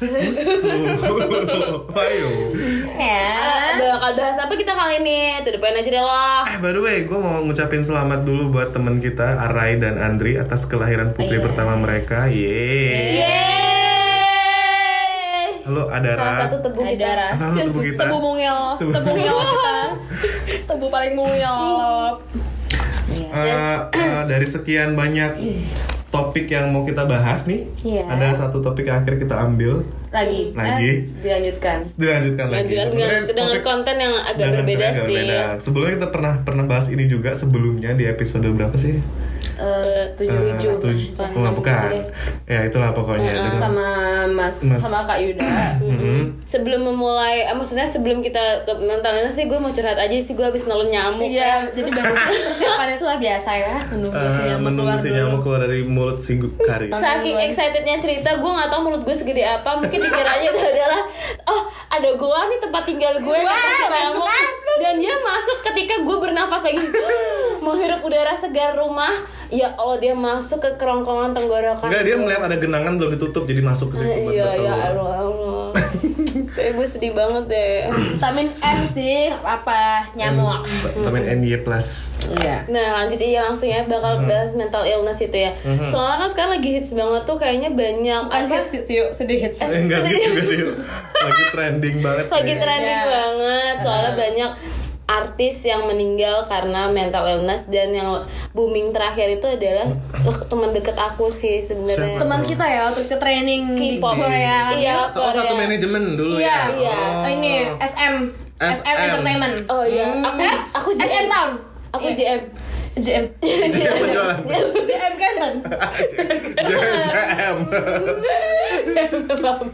Musuh. 0.00 1.84
Ayo. 1.92 2.30
Ya. 2.90 3.28
Bakal 3.76 4.16
bahas 4.16 4.36
apa 4.38 4.52
kita 4.54 4.72
kali 4.72 4.96
ini? 4.98 5.20
Tuh 5.40 5.52
depan 5.52 5.72
aja 5.74 5.84
deh 5.86 6.00
loh. 6.00 6.40
Eh, 6.46 6.56
by 6.58 6.72
the 6.72 6.80
way, 6.80 6.96
gue 7.04 7.14
mau 7.14 7.44
ngucapin 7.44 7.80
selamat 7.80 8.24
dulu 8.24 8.48
buat 8.50 8.72
teman 8.72 8.96
kita 8.96 9.36
Arai 9.42 9.76
dan 9.76 9.96
Andri 9.96 10.36
atas 10.36 10.64
kelahiran 10.64 11.12
putri 11.12 11.36
Iya. 11.36 11.44
pertama 11.44 11.76
mereka. 11.76 12.26
Yeay. 12.26 13.20
Yeay. 13.20 13.60
Halo 15.62 15.86
Adara. 15.86 16.16
Salah 16.24 16.48
satu 16.48 16.56
tebu 16.62 16.80
kita. 16.80 16.96
Adara. 16.96 17.26
Asal 17.30 17.48
tubuh 17.62 17.82
kita. 17.84 18.00
Tebu 18.00 18.16
mungil. 18.18 18.56
Tebu. 18.80 18.90
Tebu 18.90 19.10
mungil 19.12 19.36
kita. 19.36 19.76
Tebu 20.68 20.86
paling 20.88 21.14
mungil. 21.14 21.56
Eh, 23.10 23.76
eh, 23.92 24.20
dari 24.24 24.46
sekian 24.48 24.96
banyak 24.96 25.32
topik 26.10 26.46
yang 26.46 26.68
mau 26.68 26.82
kita 26.82 27.02
bahas 27.04 27.46
nih, 27.46 27.70
Iya. 27.80 28.02
ada 28.04 28.34
satu 28.36 28.58
topik 28.58 28.84
yang 28.84 29.00
akhir 29.00 29.18
kita 29.18 29.38
ambil 29.40 29.86
Lagi. 30.10 30.50
Lagi. 30.52 31.06
Eh, 31.06 31.22
dilanjutkan. 31.22 31.86
dilanjutkan 31.94 32.46
lagi. 32.48 32.66
dengan, 32.68 32.82
Sebenarnya 32.84 33.20
dengan 33.24 33.46
topik- 33.48 33.62
konten 33.62 33.94
yang 33.96 34.14
agak 34.20 34.36
Dengan 34.40 34.54
berbeda 34.60 34.82
agak 34.84 34.94
sih. 34.96 35.06
berbeda. 35.08 35.38
Sebelumnya 35.60 35.92
kita 35.94 36.08
pernah 36.10 36.34
pernah 36.40 36.64
bahas 36.66 36.86
ini 36.88 37.04
juga 37.06 37.30
sebelumnya 37.32 37.90
di 37.92 38.04
episode 38.04 38.46
berapa 38.48 38.74
sih? 38.74 38.98
Eh, 39.60 40.04
tujuh 40.16 40.36
tujuh. 40.56 40.72
tuj- 40.80 41.08
oh, 41.36 41.52
bukan. 41.52 41.92
Ya 42.44 42.64
itulah 42.64 42.90
pokoknya. 42.90 43.28
Dengan- 43.30 43.52
sama 43.54 43.86
Mas, 44.26 44.56
Mas. 44.62 44.80
sama 44.80 45.04
Kak 45.04 45.20
Yuda. 45.20 45.76
Sebelum 46.42 46.80
memulai, 46.82 47.44
eh, 47.44 47.52
maksudnya 47.52 47.84
sebelum 47.84 48.20
kita 48.20 48.40
ke 48.64 48.72
mental 48.80 49.12
illness 49.12 49.34
sih 49.34 49.44
gue 49.44 49.54
mau 49.54 49.68
curhat 49.68 49.94
aja 49.94 50.14
sih 50.16 50.32
gue 50.32 50.42
habis 50.42 50.64
nelen 50.64 50.88
nyamuk. 50.88 51.22
Iya, 51.22 51.68
jadi 51.70 51.88
baru 51.88 52.14
persiapannya 52.48 52.94
itu 52.94 53.04
lah 53.04 53.18
biasa 53.18 53.50
ya, 53.52 53.76
menunggu 53.86 54.16
si 54.16 54.24
Eh, 54.32 54.44
nyamuk 54.46 54.62
menunggu 54.62 54.80
keluar 54.86 54.98
si 54.98 55.08
nyamuk 55.10 55.40
keluar 55.42 55.60
dari 55.60 55.80
mulut 55.82 56.18
si 56.18 56.32
kari. 56.40 56.88
Saking 56.90 57.36
excitednya 57.42 57.96
cerita, 57.96 58.30
gue 58.34 58.50
nggak 58.50 58.68
tahu 58.68 58.80
mulut 58.82 59.02
gue 59.02 59.12
segede 59.14 59.44
apa. 59.44 59.76
Mungkin 59.76 59.98
dikiranya 60.00 60.48
itu 60.48 60.60
adalah, 60.62 61.00
oh 61.46 61.62
ada 61.86 62.10
gue 62.10 62.38
nih 62.48 62.58
tempat 62.58 62.82
tinggal 62.82 63.14
gue 63.18 63.36
Wah, 63.36 63.52
si 63.52 63.84
dan 63.84 63.90
nyamuk. 64.08 64.28
Dan 64.80 64.94
dia 64.96 65.14
masuk 65.14 65.58
ketika 65.62 66.00
gue 66.00 66.16
bernafas 66.18 66.62
lagi, 66.62 66.80
mau 67.60 67.74
hirup 67.74 68.00
udara 68.00 68.32
segar 68.32 68.72
rumah. 68.74 69.12
Ya 69.50 69.74
Allah 69.74 69.98
dia 69.98 70.14
masuk 70.14 70.56
ke 70.56 70.70
kerongkongan 70.74 71.30
tenggorokan. 71.32 71.86
Enggak, 71.86 72.02
dia 72.04 72.16
melihat 72.16 72.42
ada 72.44 72.56
genangan 72.56 72.94
belum 72.94 73.10
ditutup 73.12 73.44
jadi 73.44 73.60
masuk 73.60 73.90
ke 73.90 73.98
situ. 73.98 74.30
Iya, 74.30 74.44
betul. 74.48 74.64
ya 74.64 74.74
Allah. 74.88 75.18
Kayak 76.50 76.72
gue 76.72 76.86
sedih 76.88 77.12
banget 77.12 77.44
deh. 77.46 77.74
Vitamin 78.10 78.48
N 78.52 78.78
sih, 78.88 79.16
apa 79.36 80.06
nyamuk. 80.12 80.66
Vitamin 80.92 81.24
NY 81.36 81.60
plus. 81.60 82.14
Iya. 82.32 82.66
Nah 82.66 82.86
lanjut 82.96 83.18
iya 83.18 83.42
langsung 83.42 83.66
ya 83.66 83.82
bakal 83.84 84.22
bahas 84.24 84.50
mental 84.52 84.82
illness 84.82 85.18
itu 85.18 85.36
ya. 85.36 85.50
Soalnya 85.84 86.16
kan 86.20 86.28
sekarang 86.28 86.52
lagi 86.56 86.70
hits 86.72 86.90
banget 86.92 87.22
tuh 87.22 87.36
kayaknya 87.36 87.70
banyak 87.70 88.22
Bukan 88.24 88.44
apa? 88.44 88.54
hits 88.64 88.82
sih, 88.82 88.96
yuk, 88.96 89.10
sedih 89.10 89.38
hits. 89.40 89.58
Eh, 89.60 89.70
enggak 89.72 90.02
sih 90.02 90.14
juga 90.20 90.42
sih. 90.44 90.58
Lagi 91.20 91.42
trending 91.50 91.96
banget. 92.00 92.24
lagi 92.28 92.54
trending 92.56 92.96
Iya. 92.96 93.04
banget 93.06 93.74
soalnya 93.80 94.12
banyak 94.14 94.50
artis 95.10 95.60
yang 95.62 95.84
meninggal 95.84 96.46
karena 96.46 96.86
mental 96.86 97.26
illness 97.26 97.66
dan 97.66 97.90
yang 97.90 98.22
booming 98.50 98.94
terakhir 98.94 99.26
itu 99.32 99.46
adalah 99.50 99.90
teman 100.46 100.70
deket 100.70 100.94
aku 100.94 101.26
sih 101.28 101.58
sebenarnya. 101.60 102.14
Teman 102.16 102.40
kita 102.42 102.62
ya 102.62 102.86
waktu 102.86 103.04
ke 103.04 103.16
training 103.16 103.74
di 103.74 103.98
K-pop. 103.98 104.14
Korea. 104.16 104.70
Iya, 104.70 105.10
Oh, 105.10 105.34
satu 105.34 105.50
Korea. 105.50 105.58
manajemen 105.58 106.14
dulu 106.14 106.38
Iya. 106.38 106.46
ya. 106.46 106.60
Iya. 106.78 106.98
Oh. 107.18 107.26
Ini 107.28 107.52
SM. 107.76 108.14
SM, 108.56 108.78
SM. 108.78 108.96
Entertainment. 109.02 109.56
Oh 109.66 109.82
iya, 109.82 110.06
aku 110.20 110.38
Eh, 110.38 110.54
aku 110.76 110.88
SM. 110.94 111.26
Town. 111.26 111.50
Aku 111.90 112.06
Iya. 112.06 112.14
JM. 112.14 112.40
JM. 112.92 113.24
Dia 113.40 113.92
penjualan. 113.92 114.38
JM 114.80 115.14
Canton. 115.14 115.52
JM. 116.58 117.56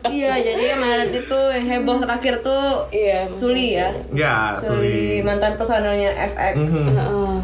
Iya, 0.07 0.33
jadi 0.39 0.65
kemarin 0.75 1.09
itu 1.11 1.39
yang 1.51 1.65
heboh 1.67 1.97
terakhir 1.99 2.35
tuh 2.41 2.87
Iya. 2.89 3.27
Hmm. 3.27 3.33
Suli 3.33 3.67
ya. 3.73 3.89
Ya, 4.13 4.37
Suli 4.59 5.21
Suli. 5.21 5.23
mantan 5.23 5.57
personelnya 5.57 6.11
FX. 6.29 6.55
Mhm. 6.59 6.87
Heeh. 6.93 7.35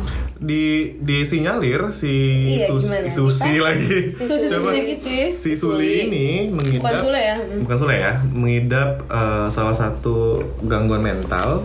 di 0.42 0.90
disinyalir 0.98 1.94
si 1.94 2.10
Iya, 2.58 2.66
Sus- 2.66 2.90
gimana? 2.90 3.06
Susi 3.08 3.52
lagi. 3.56 4.10
Susi 4.10 4.50
Siapa? 4.50 4.68
Susi 4.68 4.80
gitu. 4.90 5.06
Si 5.38 5.50
Suli 5.54 6.02
ini 6.02 6.50
mengidap 6.50 6.82
Bukan 6.82 6.98
Sule 7.00 7.20
ya. 7.22 7.36
Hmm. 7.38 7.62
bukan 7.62 7.76
Sule 7.78 7.94
ya, 7.96 8.12
mengidap 8.26 8.90
eh, 9.06 9.46
salah 9.48 9.70
satu 9.72 10.42
gangguan 10.60 10.98
mental 11.00 11.62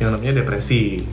yang 0.00 0.16
namanya 0.16 0.40
depresi. 0.40 1.04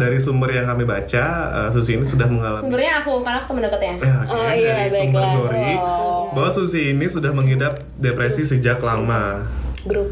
Dari 0.00 0.16
sumber 0.16 0.50
yang 0.50 0.64
kami 0.64 0.88
baca, 0.88 1.24
eh, 1.52 1.68
Susi 1.68 1.94
ini 1.94 2.08
sudah 2.08 2.24
mengalami 2.24 2.58
Sumbernya 2.58 3.04
aku, 3.04 3.20
karena 3.20 3.38
aku 3.44 3.48
teman 3.52 3.62
dekatnya. 3.68 3.94
Ya, 4.00 4.16
oke. 4.24 4.32
Oh, 4.32 4.50
iya, 4.50 4.72
dari 4.74 4.90
sumber 4.90 5.20
baiklah. 5.20 5.32
Glory 5.36 5.72
Oh. 5.76 6.20
bahwa 6.32 6.50
Susi 6.50 6.80
ini 6.90 7.06
sudah 7.06 7.30
mengidap 7.30 7.76
depresi 8.00 8.42
sejak 8.42 8.80
lama. 8.80 9.44
Grup 9.84 10.08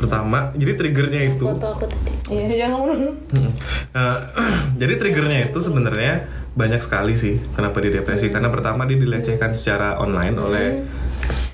Pertama, 0.00 0.48
jadi 0.56 0.80
triggernya 0.80 1.36
itu 1.36 1.44
foto 1.44 1.76
aku 1.76 1.84
tadi. 1.84 2.08
Iya, 2.32 2.64
jangan 2.64 2.72
ngomong. 2.80 3.00
Hmm. 3.36 3.50
Eh, 3.92 4.18
jadi 4.80 4.94
triggernya 4.96 5.52
itu 5.52 5.58
sebenarnya 5.60 6.24
banyak 6.50 6.80
sekali 6.82 7.14
sih 7.14 7.38
kenapa 7.54 7.78
dia 7.78 8.00
depresi 8.00 8.26
karena 8.26 8.50
pertama 8.50 8.82
dia 8.82 8.98
dilecehkan 8.98 9.54
secara 9.54 10.02
online 10.02 10.34
oleh 10.34 10.66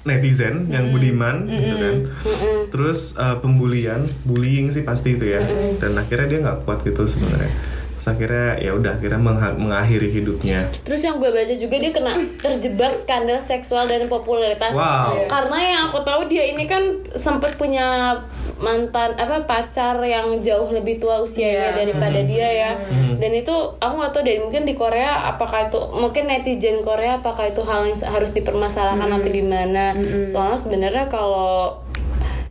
netizen 0.06 0.70
yang 0.70 0.94
budiman 0.94 1.50
gitu 1.50 1.76
kan. 1.76 1.94
Terus 2.70 3.18
eh, 3.18 3.36
pembulian 3.42 4.06
bullying 4.22 4.70
sih 4.70 4.86
pasti 4.86 5.18
itu 5.18 5.26
ya. 5.26 5.42
Dan 5.76 5.98
akhirnya 5.98 6.26
dia 6.30 6.38
nggak 6.46 6.58
kuat 6.64 6.86
gitu 6.86 7.04
sebenarnya 7.04 7.75
Terus 8.06 8.14
akhirnya 8.14 8.54
ya 8.62 8.70
udah 8.70 8.92
akhirnya 8.94 9.18
mengha- 9.18 9.58
mengakhiri 9.58 10.06
hidupnya 10.12 10.62
Terus 10.86 11.02
yang 11.02 11.18
gue 11.18 11.26
baca 11.26 11.50
juga 11.50 11.74
dia 11.74 11.90
kena 11.90 12.14
terjebak 12.38 12.94
skandal 12.94 13.42
seksual 13.42 13.82
dan 13.82 14.06
popularitas. 14.06 14.70
Wow. 14.70 15.26
Karena 15.26 15.58
yang 15.58 15.80
aku 15.90 15.98
tahu 16.00 16.30
dia 16.30 16.46
ini 16.46 16.70
kan 16.70 16.86
sempat 17.12 17.58
punya 17.58 18.14
mantan 18.56 19.10
apa 19.12 19.42
pacar 19.42 19.98
yang 20.00 20.38
jauh 20.38 20.70
lebih 20.70 20.96
tua 20.96 21.18
usianya 21.18 21.74
Iya. 21.74 21.76
daripada 21.76 22.22
dia 22.22 22.46
ya. 22.48 22.70
Dan 23.18 23.34
itu 23.34 23.50
aku 23.76 23.94
nggak 23.96 24.12
tahu 24.12 24.22
dari 24.22 24.38
mungkin 24.38 24.62
di 24.62 24.78
Korea 24.78 25.26
apakah 25.28 25.66
itu 25.66 25.78
mungkin 25.90 26.30
netizen 26.30 26.80
Korea 26.80 27.18
apakah 27.18 27.50
itu 27.50 27.60
hal 27.60 27.84
yang 27.84 27.98
harus 28.06 28.30
dipermasalahkan 28.30 29.10
atau 29.10 29.26
gimana. 29.28 29.98
Soalnya 30.24 30.54
sebenarnya 30.54 31.04
kalau 31.10 31.74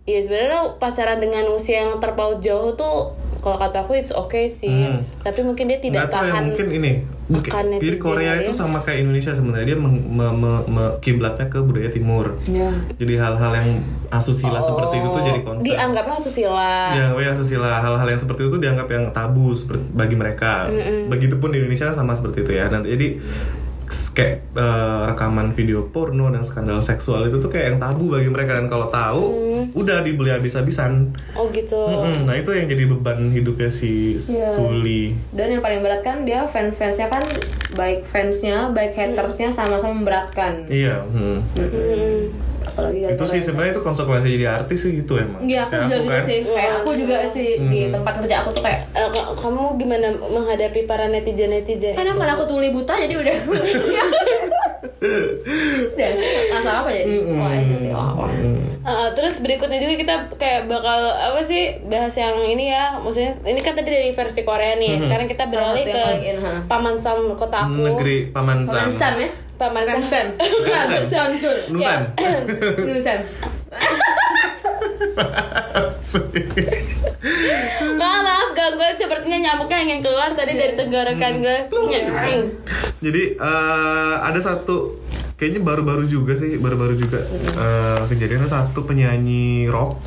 ya 0.03 0.19
sebenarnya 0.19 0.75
pacaran 0.75 1.17
dengan 1.17 1.47
usia 1.49 1.79
yang 1.81 1.95
terpaut 1.97 2.37
jauh 2.37 2.75
tuh 2.75 3.15
kalau 3.45 3.61
kata 3.61 3.85
aku 3.85 3.93
it's 3.93 4.09
okay 4.09 4.49
sih. 4.49 4.89
Hmm. 4.89 5.05
Tapi 5.21 5.45
mungkin 5.45 5.69
dia 5.69 5.77
tidak 5.77 6.09
Nggak 6.09 6.09
tahu 6.09 6.25
ya, 6.25 6.31
tahan 6.33 6.43
mungkin 6.49 6.67
ini 6.73 6.91
mungkin 7.25 7.49
jadi 7.49 7.65
netizen 7.71 7.97
Korea 7.97 8.33
ya. 8.37 8.41
itu 8.45 8.51
sama 8.53 8.77
kayak 8.81 8.99
Indonesia 9.01 9.33
sebenarnya 9.33 9.65
dia 9.65 9.77
meng- 9.77 10.05
me- 10.07 10.35
me- 10.35 10.65
me- 10.67 10.93
kiblatnya 10.99 11.49
ke 11.49 11.57
budaya 11.57 11.89
timur 11.89 12.37
Iya. 12.45 12.69
jadi 13.01 13.13
hal-hal 13.17 13.51
yang 13.51 13.69
asusila 14.13 14.61
seperti 14.61 15.01
itu 15.01 15.07
tuh 15.09 15.21
jadi 15.25 15.39
konsep 15.41 15.65
dianggapnya 15.65 16.17
dianggap 16.21 16.93
ya 16.93 17.05
asusila 17.27 17.81
hal-hal 17.81 18.07
yang 18.07 18.21
seperti 18.21 18.41
itu 18.45 18.57
dianggap 18.61 18.87
yang 18.89 19.05
tabu 19.09 19.57
seperti 19.57 19.89
bagi 19.89 20.13
mereka 20.13 20.69
begitupun 21.09 21.49
di 21.49 21.57
Indonesia 21.65 21.89
sama 21.89 22.13
seperti 22.13 22.45
itu 22.45 22.51
ya 22.53 22.69
dan 22.69 22.85
jadi 22.85 23.17
kayak 24.15 24.47
eh, 24.49 25.01
rekaman 25.05 25.51
video 25.51 25.85
porno 25.85 26.31
dan 26.31 26.39
skandal 26.39 26.79
seksual 26.79 27.27
itu 27.27 27.35
tuh 27.37 27.47
kayak 27.47 27.65
yang 27.69 27.77
tabu 27.77 28.07
bagi 28.07 28.25
mereka 28.25 28.55
dan 28.55 28.65
kalau 28.65 28.87
tahu 28.87 29.23
udah 29.75 29.99
dibeli 29.99 30.31
habis-habisan 30.31 31.11
Oh 31.35 31.51
gitu. 31.51 31.75
Mm-mm. 31.75 32.23
nah 32.23 32.33
itu 32.33 32.47
yang 32.49 32.65
jadi 32.65 32.87
beban 32.87 33.27
hidupnya 33.27 33.67
si 33.67 34.15
Iya. 34.15 34.55
Suli 34.55 35.11
Dan 35.29 35.51
yang 35.51 35.59
paling 35.59 35.83
berat 35.83 35.99
kan 35.99 36.23
dia 36.23 36.47
fans-fansnya 36.47 37.07
kan 37.07 37.23
baik 37.73 38.07
fansnya, 38.07 38.71
baik 38.71 38.95
hatersnya 38.95 39.51
sama-sama 39.51 39.91
memberatkan. 39.93 40.63
iya 40.65 41.03
hmm. 41.03 41.37
Hmm. 41.53 42.21
Apalagi 42.65 42.99
itu 43.07 43.23
sih 43.25 43.39
sebenarnya 43.39 43.71
itu 43.71 43.81
konsekuensi 43.81 44.27
jadi 44.27 44.45
artis 44.55 44.79
sih 44.79 44.91
gitu 44.95 45.13
emang 45.15 45.41
Iya, 45.41 45.63
aku 45.63 45.71
Kayak 45.71 45.85
juga 45.85 45.95
gitu 45.95 46.11
kan. 46.11 46.23
sih. 46.23 46.37
Kayak 46.47 46.71
aku 46.75 46.89
juga 46.95 47.17
sih 47.27 47.49
di 47.63 47.79
tempat 47.87 48.13
kerja 48.17 48.35
aku 48.37 48.49
tuh 48.51 48.63
kayak 48.63 48.81
ka- 48.91 49.33
kamu 49.37 49.61
gimana 49.75 50.07
menghadapi 50.25 50.79
para 50.83 51.05
netizen 51.05 51.49
netizen? 51.49 51.93
karena 51.93 52.11
karena 52.11 52.33
aku 52.33 52.45
tuli 52.45 52.69
buta 52.69 52.93
jadi 52.95 53.15
udah 53.15 53.35
Udah 54.95 56.09
sih, 56.11 56.27
nggak 56.49 56.61
salah 56.61 56.81
apa 56.81 56.89
jadi? 56.91 57.13
Salah 57.27 57.51
aja 57.51 57.75
sih. 57.75 57.89
Wah, 57.89 58.11
wah. 58.15 58.31
Uh, 58.81 59.09
terus 59.13 59.37
berikutnya 59.39 59.77
juga 59.77 59.93
kita 59.95 60.15
kayak 60.35 60.61
bakal 60.65 60.99
apa 61.09 61.41
sih 61.41 61.61
bahas 61.83 62.13
yang 62.13 62.37
ini 62.39 62.69
ya 62.69 62.93
maksudnya 62.95 63.33
ini 63.43 63.57
kan 63.59 63.73
tadi 63.73 63.89
dari 63.89 64.09
versi 64.11 64.41
Korea 64.41 64.73
nih 64.75 64.97
sekarang 64.99 65.25
kita 65.25 65.43
beralih 65.43 65.83
ke. 65.83 66.03
Paman 66.65 66.95
Sam 66.95 67.33
kota 67.33 67.65
aku 67.65 67.81
Negeri 67.83 68.29
Paman. 68.29 68.61
Sam 68.63 68.93
ya? 69.15 69.29
Paman 69.55 69.83
Bukan 69.87 69.99
Sam. 70.11 70.27
Sam. 70.39 71.03
Samsul. 71.07 71.57
Nusan. 71.71 72.01
Nusan. 72.83 73.19
maaf 77.95 78.21
maaf 78.23 78.47
gak 78.55 78.69
gue 78.75 78.89
sepertinya 78.99 79.39
nyamuknya 79.51 79.79
ingin 79.83 79.99
keluar 80.03 80.31
tadi 80.31 80.53
dari 80.55 80.73
tenggorokan 80.75 81.33
gue 81.43 81.57
Nyering. 81.71 82.43
Jadi 83.03 83.23
eh, 83.35 84.15
ada 84.19 84.39
satu 84.39 85.04
kayaknya 85.35 85.61
baru-baru 85.61 86.03
juga 86.05 86.33
sih, 86.33 86.55
baru-baru 86.55 86.95
juga 86.95 87.19
eh, 87.55 88.01
kejadiannya 88.07 88.47
satu 88.47 88.83
penyanyi 88.83 89.67
rock 89.67 89.99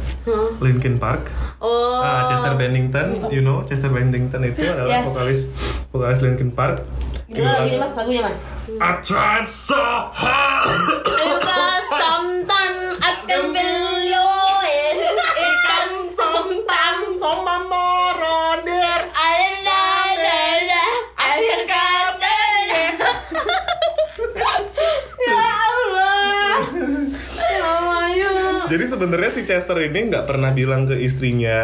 Linkin 0.58 0.96
Park. 0.96 1.28
oh 1.60 2.00
Ah, 2.00 2.24
Chester 2.26 2.54
Bennington, 2.54 3.28
you 3.28 3.40
know 3.40 3.60
Chester 3.62 3.90
Bennington 3.90 4.40
itu 4.42 4.64
adalah 4.72 4.88
Yes. 4.88 5.04
vokalis 5.04 5.40
vokalis 5.88 6.20
Linkin 6.20 6.50
Park. 6.50 6.80
Gimana 7.28 7.60
lagunya 7.60 7.78
mas? 7.78 7.92
Lagunya 7.92 8.22
mas? 8.24 8.38
I 8.80 8.90
tried 9.04 9.44
so 9.44 9.76
hard. 10.08 10.64
Because 11.04 11.84
sometimes 11.92 12.96
I 13.04 13.10
can 13.28 13.52
feel 13.52 13.92
you 14.08 14.26
It 14.64 15.56
comes 15.68 16.08
sometimes 16.16 17.20
Sama 17.20 17.68
moroder. 17.68 18.96
I 19.12 19.36
love 19.60 20.24
it 20.24 20.72
I 21.20 21.36
can 21.36 21.62
cut 21.68 22.16
Ya 25.18 25.44
Allah. 25.44 26.56
Namanya. 27.36 28.48
Jadi 28.68 28.84
sebenarnya 28.84 29.30
si 29.30 29.42
Chester 29.42 29.76
ini 29.80 30.08
nggak 30.08 30.24
pernah 30.24 30.52
bilang 30.52 30.84
ke 30.84 30.94
istrinya, 30.94 31.56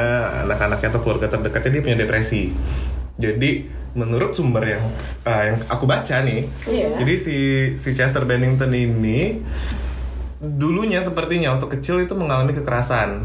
anak-anaknya 0.42 0.88
atau 0.88 1.00
keluarga 1.00 1.28
terdekatnya 1.28 1.70
dia 1.70 1.82
punya 1.82 1.98
depresi. 1.98 2.50
Jadi 3.14 3.50
menurut 3.94 4.32
sumber 4.32 4.66
yang 4.66 4.82
ah, 5.22 5.42
yang 5.44 5.56
aku 5.66 5.84
baca 5.84 6.18
nih, 6.20 6.42
Iya. 6.66 6.98
jadi 6.98 7.14
si 7.14 7.36
si 7.76 7.94
Chester 7.94 8.26
Bennington 8.26 8.72
ini 8.72 9.38
dulunya 10.40 10.98
sepertinya 10.98 11.54
waktu 11.54 11.78
kecil 11.78 12.02
itu 12.02 12.12
mengalami 12.12 12.52
kekerasan 12.52 13.22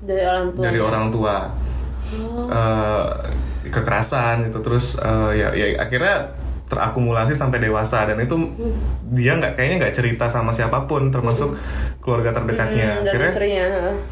Dari 0.00 0.22
orang 0.22 0.46
tua. 0.48 0.62
dari 0.62 0.78
orang 0.80 1.06
tua, 1.08 1.36
Eh, 2.12 3.06
kekerasan 3.66 4.46
itu 4.46 4.58
terus 4.60 4.94
eh, 4.96 5.30
ya, 5.34 5.48
ya 5.52 5.80
akhirnya 5.80 6.36
terakumulasi 6.72 7.36
sampai 7.36 7.60
dewasa 7.60 8.08
dan 8.08 8.16
itu 8.16 8.32
dia 9.12 9.36
nggak 9.36 9.60
kayaknya 9.60 9.76
nggak 9.84 9.92
cerita 9.92 10.24
sama 10.24 10.48
siapa 10.48 10.88
pun 10.88 11.12
termasuk 11.12 11.52
keluarga 12.00 12.32
terdekatnya. 12.32 12.98
Hmm, 12.98 13.04
Akhirnya. 13.06 13.28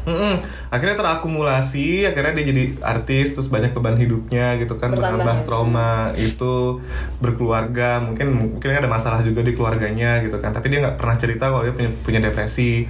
Mm-mm. 0.05 0.35
Akhirnya 0.69 0.95
terakumulasi, 0.95 2.05
akhirnya 2.05 2.37
dia 2.37 2.45
jadi 2.53 2.63
artis, 2.79 3.33
terus 3.35 3.49
banyak 3.49 3.73
beban 3.73 3.97
hidupnya 3.97 4.55
gitu 4.61 4.77
kan, 4.77 4.93
Bertambah 4.93 5.11
menambah 5.17 5.37
ya. 5.41 5.45
trauma 5.49 5.91
itu 6.15 6.79
berkeluarga, 7.19 7.99
mungkin 7.99 8.27
mungkin 8.31 8.69
ada 8.71 8.87
masalah 8.87 9.19
juga 9.19 9.41
di 9.41 9.51
keluarganya 9.51 10.21
gitu 10.21 10.37
kan, 10.39 10.53
tapi 10.53 10.69
dia 10.69 10.79
nggak 10.79 10.95
pernah 10.95 11.17
cerita 11.17 11.51
kalau 11.51 11.65
dia 11.65 11.73
punya 11.75 11.91
punya 11.99 12.19
depresi. 12.21 12.85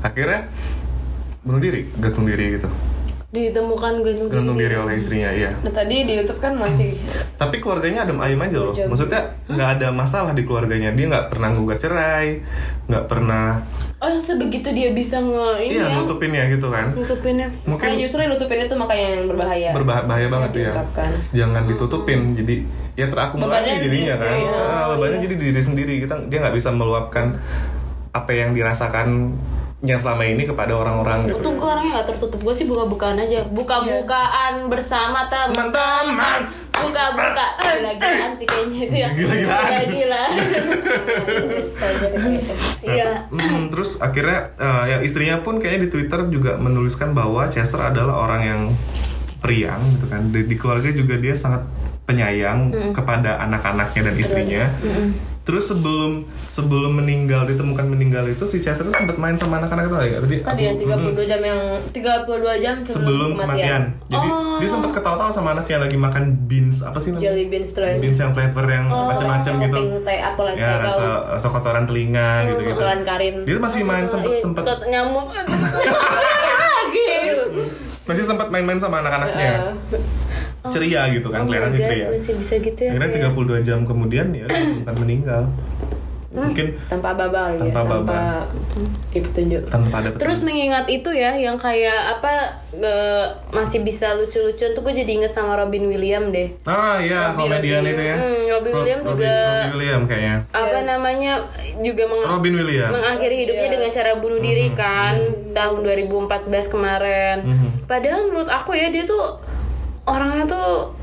Akhirnya 0.00 0.48
bunuh 1.44 1.60
diri, 1.60 1.86
gantung 2.00 2.24
diri 2.24 2.56
gitu, 2.56 2.66
Ditemukan 3.36 3.92
gantung 4.00 4.28
gantung 4.28 4.56
diri 4.56 4.72
oleh 4.74 4.96
istrinya, 4.96 5.28
iya. 5.28 5.52
Nah 5.60 5.68
tadi 5.68 6.08
di 6.08 6.16
YouTube 6.16 6.40
kan 6.40 6.56
masih 6.56 6.96
Tapi 7.36 7.60
keluarganya 7.60 8.02
adem 8.02 8.16
ayem 8.16 8.40
aja 8.40 8.56
loh, 8.56 8.72
Jam. 8.72 8.88
maksudnya 8.88 9.20
nggak 9.44 9.68
ada 9.76 9.88
masalah 9.92 10.32
di 10.32 10.42
keluarganya, 10.42 10.88
dia 10.90 11.04
nggak 11.06 11.28
pernah 11.28 11.48
gugat 11.52 11.78
cerai, 11.78 12.40
nggak 12.88 13.04
pernah, 13.04 13.60
Oh 13.96 14.12
sebegitu 14.14 14.68
dia 14.70 14.92
bisa 14.92 15.16
nge 15.16 15.48
ini 15.62 15.72
iya 15.74 15.88
ya 15.88 15.96
nutupin 15.96 16.28
ya 16.28 16.44
gitu 16.48 16.68
kan. 16.68 16.92
Nutupinnya 16.92 17.48
Mungkin 17.64 17.80
Makanya 17.80 17.96
justru 17.98 18.18
yang 18.20 18.32
nutupin 18.32 18.58
itu 18.60 18.74
makanya 18.76 19.06
yang 19.08 19.24
berbahaya. 19.24 19.70
berbahaya 19.72 20.26
banget 20.28 20.50
ya 20.54 20.72
jangan 21.32 21.62
ditutupin 21.64 22.20
jadi 22.32 22.54
ya 22.92 23.06
terakumulasi 23.08 23.48
Bebannya 23.48 23.74
jadinya 23.80 23.88
diri 23.88 24.20
kan 24.20 24.32
sendiri. 24.36 24.44
Ah, 24.52 24.84
Oh, 24.84 24.86
bebannya 24.96 25.16
iya. 25.16 25.24
jadi 25.24 25.34
diri 25.40 25.60
sendiri 25.60 25.94
kita 26.04 26.14
dia 26.28 26.38
nggak 26.40 26.56
bisa 26.56 26.70
meluapkan 26.72 27.26
apa 28.12 28.30
yang 28.32 28.52
dirasakan 28.52 29.32
yang 29.84 30.00
selama 30.00 30.24
ini 30.24 30.48
kepada 30.48 30.72
orang-orang 30.72 31.28
gitu. 31.28 31.36
Untung 31.36 31.60
gue 31.60 31.68
orangnya 31.68 32.00
gak 32.00 32.08
tertutup. 32.16 32.40
Gue 32.40 32.54
sih 32.56 32.64
buka-bukaan 32.64 33.20
aja. 33.20 33.44
Buka-bukaan 33.52 34.72
bersama 34.72 35.28
teman-teman. 35.28 36.48
Buka-buka. 36.72 37.46
Gila-gilaan 37.60 38.32
sih 38.40 38.46
kayaknya 38.48 38.78
itu 38.88 38.96
ya. 38.96 39.08
Gila-gilaan. 39.12 39.68
Gila-gila 39.68 40.22
Iya. 42.96 43.28
Hmm, 43.28 43.68
terus 43.68 44.00
akhirnya 44.00 44.56
eh, 44.56 44.82
ya 44.88 44.98
istrinya 45.04 45.44
pun 45.44 45.60
kayaknya 45.60 45.88
di 45.88 45.90
Twitter 45.92 46.20
juga 46.32 46.56
menuliskan 46.56 47.12
bahwa 47.12 47.44
Chester 47.52 47.80
adalah 47.84 48.24
orang 48.24 48.42
yang 48.48 48.60
periang 49.44 49.84
gitu 49.92 50.08
kan. 50.08 50.32
Di, 50.32 50.48
di 50.48 50.56
keluarga 50.56 50.88
juga 50.88 51.20
dia 51.20 51.36
sangat 51.36 51.68
penyayang 52.08 52.72
kepada 52.96 53.44
anak-anaknya 53.44 54.08
dan 54.08 54.14
istrinya 54.16 54.64
terus 55.46 55.70
sebelum 55.70 56.26
sebelum 56.48 56.98
meninggal 56.98 57.46
ditemukan 57.46 57.86
meninggal 57.86 58.26
itu 58.26 58.42
si 58.44 58.58
Chester 58.58 58.82
sempat 58.84 59.14
main 59.14 59.32
sama 59.32 59.56
anak-anak 59.56 59.86
itu 59.86 59.94
nggak? 59.94 60.10
Tadi 60.18 60.36
Tadi 60.42 60.60
yang 60.60 60.74
aku- 60.74 61.14
32 61.14 61.22
jam 61.24 61.40
yang 61.40 61.60
32 61.88 62.26
jam 62.58 62.74
sebelum, 62.82 62.82
sebelum 62.82 63.30
kematian. 63.38 63.82
Jadi 64.04 64.28
Oh. 64.28 64.58
dia 64.58 64.66
sempat 64.68 64.90
ketawa-tawa 64.92 65.30
sama 65.30 65.48
anaknya 65.52 65.78
lagi 65.80 65.94
makan 65.96 66.24
beans 66.44 66.82
apa 66.82 66.98
sih 66.98 67.14
namanya? 67.14 67.30
Jelly 67.30 67.44
beans 67.46 67.70
yang 67.72 68.00
Beans 68.02 68.18
yang 68.18 68.32
flavor 68.32 68.66
yang 68.66 68.84
macam-macam 68.90 69.52
yang 69.52 69.64
gitu. 69.64 69.78
teh 70.02 70.18
apa 70.20 70.40
lagi 70.42 70.58
Ya 70.58 70.72
rasa 70.82 71.06
rasa 71.30 71.46
kotoran 71.48 71.84
telinga 71.84 72.30
gitu 72.44 72.60
gitu. 72.60 72.74
kotoran 72.74 73.00
karin. 73.02 73.34
Dia 73.46 73.56
masih 73.56 73.80
main 73.82 74.04
sempet 74.04 74.30
Iya, 74.32 74.42
sempet 74.42 74.62
kot- 74.62 74.82
Nyamuk 74.84 75.30
Gitu 76.88 77.44
masih 78.06 78.22
sempat 78.22 78.48
main-main 78.48 78.78
sama 78.78 79.02
anak-anaknya. 79.02 79.74
Ceria 80.68 81.02
gitu 81.10 81.28
kan, 81.28 81.40
Oh 81.40 81.46
kelihatannya 81.46 81.76
God, 81.76 81.86
ceria. 81.86 82.06
Masih 82.08 82.34
bisa 82.34 82.54
gitu 82.58 82.80
ya 82.80 82.90
Akhirnya 82.92 83.08
kayak- 83.10 83.34
32 83.34 83.60
jam 83.62 83.78
kemudian 83.82 84.26
ya 84.30 84.44
dia 84.44 84.56
ditemukan 84.56 84.96
meninggal. 85.02 85.42
Mungkin 86.28 86.76
tanpa 86.84 87.16
babal 87.16 87.48
ya, 87.50 87.64
Tanpa 87.64 87.80
tanpa 87.80 87.96
babal. 88.04 88.44
ibu 89.10 89.28
tunjuk. 89.30 89.62
tanpa 89.66 90.04
ada 90.04 90.12
Terus 90.12 90.44
mengingat 90.44 90.84
itu 90.86 91.08
ya, 91.08 91.32
yang 91.32 91.56
kayak 91.56 91.96
apa 92.12 92.32
ge- 92.70 93.28
masih 93.48 93.80
bisa 93.80 94.12
lucu-lucuan 94.12 94.68
tuh 94.70 94.82
gue 94.82 94.94
jadi 94.94 95.10
inget 95.16 95.32
sama 95.32 95.56
Robin 95.56 95.88
William 95.88 96.28
deh. 96.28 96.52
Ah 96.62 97.00
iya, 97.00 97.32
komedian 97.32 97.80
itu 97.82 98.02
ya. 98.04 98.16
Hmm, 98.20 98.52
Robin 98.52 98.68
Rob- 98.68 98.78
Williams 98.78 99.02
Robin, 99.02 99.12
juga- 99.16 99.48
Robin 99.48 99.72
William 99.72 100.00
kayaknya. 100.04 100.36
Apa 100.52 100.78
namanya 100.82 101.32
juga 101.78 102.02
meng- 102.04 102.28
Robin 102.28 102.54
William. 102.54 102.90
mengakhiri 102.92 103.36
hidupnya 103.38 103.64
Yes. 103.64 103.72
dengan 103.72 103.90
cara 103.94 104.12
bunuh 104.14 104.40
diri 104.42 104.66
kan 104.74 105.14
tahun 105.50 105.78
2014 105.80 106.66
kemarin. 106.68 107.36
Mhm. 107.40 107.68
Padahal 107.88 108.20
menurut 108.26 108.50
aku 108.50 108.76
ya 108.76 108.92
dia 108.92 109.08
tuh 109.08 109.40
orangnya 110.06 110.44
tuh 110.46 110.94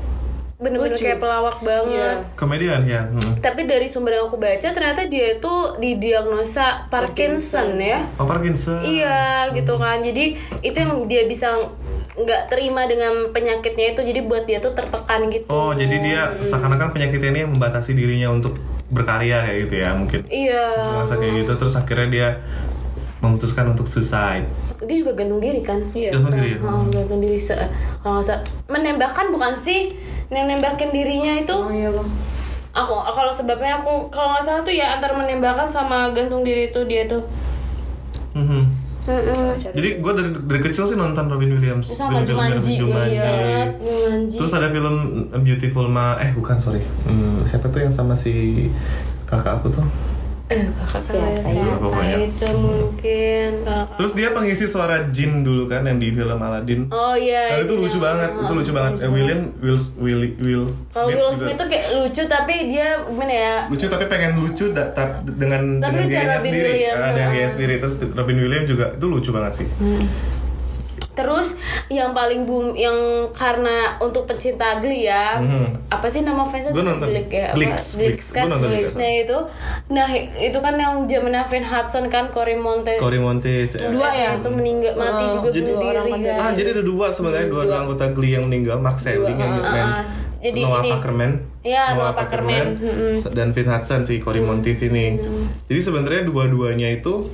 bener-bener 0.54 0.96
Lucu. 0.96 1.04
kayak 1.04 1.20
pelawak 1.20 1.58
banget. 1.60 2.16
Iya. 2.24 2.36
Komedian 2.38 2.82
ya. 2.86 3.02
hmm. 3.10 3.42
Tapi 3.42 3.68
dari 3.68 3.86
sumber 3.90 4.16
yang 4.16 4.30
aku 4.30 4.38
baca 4.40 4.68
ternyata 4.70 5.04
dia 5.10 5.36
itu 5.36 5.54
didiagnosa 5.82 6.88
Parkinson, 6.88 7.76
ya. 7.76 8.06
Oh 8.16 8.24
Parkinson. 8.24 8.80
Iya 8.80 9.50
gitu 9.52 9.76
kan. 9.76 10.00
Jadi 10.00 10.38
itu 10.62 10.76
yang 10.78 11.04
dia 11.10 11.28
bisa 11.28 11.58
nggak 12.14 12.42
terima 12.48 12.86
dengan 12.86 13.34
penyakitnya 13.34 13.98
itu. 13.98 14.00
Jadi 14.06 14.20
buat 14.24 14.46
dia 14.46 14.62
tuh 14.62 14.72
tertekan 14.72 15.28
gitu. 15.28 15.50
Oh, 15.50 15.74
jadi 15.74 15.96
dia 16.00 16.20
seakan-akan 16.40 16.94
penyakitnya 16.94 17.30
ini 17.34 17.40
yang 17.44 17.52
membatasi 17.52 17.92
dirinya 17.92 18.30
untuk 18.30 18.56
berkarya 18.94 19.50
kayak 19.50 19.58
gitu 19.68 19.74
ya 19.82 19.90
mungkin. 19.92 20.20
Iya. 20.30 20.64
Merasa 20.96 21.18
kayak 21.18 21.44
gitu 21.44 21.52
terus 21.58 21.74
akhirnya 21.74 22.08
dia 22.08 22.28
memutuskan 23.24 23.64
untuk 23.66 23.84
suicide. 23.84 24.44
Dia 24.78 24.96
juga 25.00 25.16
gantung 25.16 25.40
diri 25.40 25.60
kan? 25.60 25.80
Iya. 25.90 26.12
Gantung 26.12 26.36
diri 26.36 26.48
ya. 26.54 26.58
Oh, 26.60 26.84
gantung 26.86 27.18
diri 27.18 27.38
se 27.38 27.56
kalau 27.98 28.20
nggak 28.20 28.26
salah 28.26 28.42
menembakkan 28.68 29.26
bukan 29.28 29.56
sih 29.56 29.88
yang 30.28 30.44
nembakin 30.44 30.90
dirinya 30.90 31.32
itu 31.38 31.54
Oh 31.54 31.70
iya 31.70 31.88
bang. 31.88 32.08
aku 32.72 32.90
kalau 33.06 33.30
sebabnya 33.30 33.78
aku 33.78 34.10
kalau 34.10 34.32
nggak 34.32 34.42
salah 34.42 34.60
tuh 34.60 34.72
ya 34.72 34.92
antar 34.92 35.14
menembakkan 35.14 35.64
sama 35.64 36.10
gantung 36.10 36.42
diri 36.42 36.68
itu 36.68 36.84
dia 36.84 37.06
tuh 37.06 37.22
Mhm. 38.34 38.66
Mm-mm. 39.04 39.60
Jadi 39.60 40.00
gue 40.00 40.12
dari, 40.12 40.30
dari 40.32 40.60
kecil 40.60 40.88
sih 40.88 40.96
nonton 40.96 41.28
Robin 41.28 41.52
Williams. 41.52 41.86
sama 41.86 42.24
Film-filmnya 42.24 42.56
Jumanji 42.56 42.72
Robin 42.72 42.80
Jumanji. 42.80 43.14
Iya, 43.14 43.34
Jumanji 43.76 44.36
Terus 44.40 44.52
ada 44.54 44.68
film 44.68 44.96
Beautiful 45.38 45.86
Ma 45.86 46.16
eh 46.18 46.32
bukan 46.32 46.56
sorry. 46.56 46.80
Hmm, 47.04 47.44
siapa 47.44 47.68
tuh 47.68 47.84
yang 47.84 47.92
sama 47.92 48.16
si 48.16 48.66
kakak 49.24 49.60
aku 49.60 49.68
tuh? 49.70 49.84
Eh 50.46 50.60
kakak 50.76 51.00
saya 51.02 51.40
Siapa 51.40 51.56
ya? 51.56 51.74
Pokoknya. 51.78 52.16
itu 52.22 52.48
mungkin 52.54 53.50
kakak. 53.64 53.86
Terus 53.98 54.12
dia 54.12 54.28
pengisi 54.30 54.64
suara 54.66 55.08
Jin 55.08 55.40
dulu 55.40 55.64
kan 55.64 55.82
yang 55.82 55.96
di 55.96 56.10
film 56.10 56.36
Aladdin. 56.36 56.84
oh 56.90 57.14
iya 57.14 57.48
Dan 57.50 57.64
itu 57.64 57.72
yang- 57.72 57.82
lucu 57.82 57.98
banget, 57.98 58.30
itu 58.34 58.52
lucu 58.54 58.72
banget. 58.72 58.92
Eh, 58.98 59.08
William 59.08 59.40
Will 59.58 59.78
Will 59.96 60.20
Will 60.38 60.64
kalau 60.90 61.08
Will. 61.08 61.32
Smith 61.32 61.56
tuh 61.56 61.64
kayak 61.66 61.84
lucu 61.94 62.22
tapi 62.26 62.54
dia 62.68 62.88
gimana 63.00 63.32
ya 63.32 63.54
lucu 63.66 63.86
tapi 63.86 64.04
pengen 64.04 64.30
lucu 64.36 64.64
da- 64.70 64.90
ta- 64.90 65.24
dengan 65.24 65.80
Tapi 65.80 65.96
dengan 66.02 66.06
gayanya 66.06 66.28
Robin 66.30 66.44
sendiri 66.44 66.68
Williams, 66.70 66.94
Ah, 66.94 67.08
dengan 67.08 67.24
ah. 67.24 67.32
gaya 67.32 67.48
sendiri 67.48 67.74
terus 67.78 67.94
Robin 68.06 68.36
Williams 68.38 68.68
juga 68.68 68.86
itu 68.90 69.06
lucu 69.06 69.30
banget 69.30 69.52
sih 69.54 69.66
Hmm. 69.74 70.04
Terus 71.14 71.54
yang 71.86 72.10
paling 72.10 72.42
boom 72.42 72.74
yang 72.74 72.94
karena 73.30 73.94
untuk 73.96 74.26
pencinta 74.26 74.78
Glee 74.78 75.06
ya. 75.06 75.38
Mhm. 75.38 75.86
Apa 75.86 76.06
sih 76.06 76.20
nama 76.20 76.42
fansnya? 76.44 76.74
Nonton. 76.74 77.06
Gleek 77.06 77.30
ya. 77.30 77.46
apa? 77.48 77.56
Gleeks, 77.56 77.84
Gleeks. 77.96 78.26
kan. 78.30 78.46
Nonton. 78.46 78.68
Nah 78.68 78.82
itu, 79.14 79.38
nah 79.88 80.08
itu 80.34 80.58
kan 80.58 80.74
yang 80.74 80.94
zamannya 81.04 81.42
Van 81.44 81.64
Hudson 81.64 82.04
kan 82.08 82.24
Cory 82.28 82.54
Monte. 82.54 82.98
Cory 82.98 83.16
Monteith 83.16 83.74
ya. 83.74 83.88
Dua 83.88 84.10
ya? 84.10 84.28
Itu 84.34 84.50
meninggal 84.50 84.94
mati 84.94 85.24
Oh, 85.24 85.32
juga 85.36 85.48
jadi- 85.50 85.70
Dua 85.70 85.82
orang 85.88 86.06
kan. 86.08 86.18
kan. 86.20 86.36
Ah, 86.36 86.50
jadi 86.52 86.68
ada 86.72 86.82
dua 86.82 87.06
sebenarnya 87.08 87.48
dua, 87.48 87.62
dua 87.64 87.78
anggota 87.80 88.04
Glee 88.10 88.32
yang 88.32 88.44
meninggal, 88.44 88.76
Mark 88.76 88.98
Selling 88.98 89.34
yang 89.34 89.52
Ah, 89.56 89.70
main 89.70 89.86
ah. 89.86 90.04
Jadi 90.40 90.60
Noah 90.60 90.82
ini- 90.82 90.92
Pakerman. 90.92 91.30
Iya, 91.62 91.84
Noah 91.94 92.12
Pakerman. 92.12 92.66
Mm-mm. 92.76 93.16
dan 93.30 93.48
Finn 93.50 93.64
Hudson 93.64 94.02
si 94.02 94.18
Cory 94.18 94.42
Monteith 94.42 94.82
ini. 94.82 95.16
Jadi 95.64 95.80
sebenarnya 95.80 96.22
dua-duanya 96.22 96.92
itu 96.92 97.24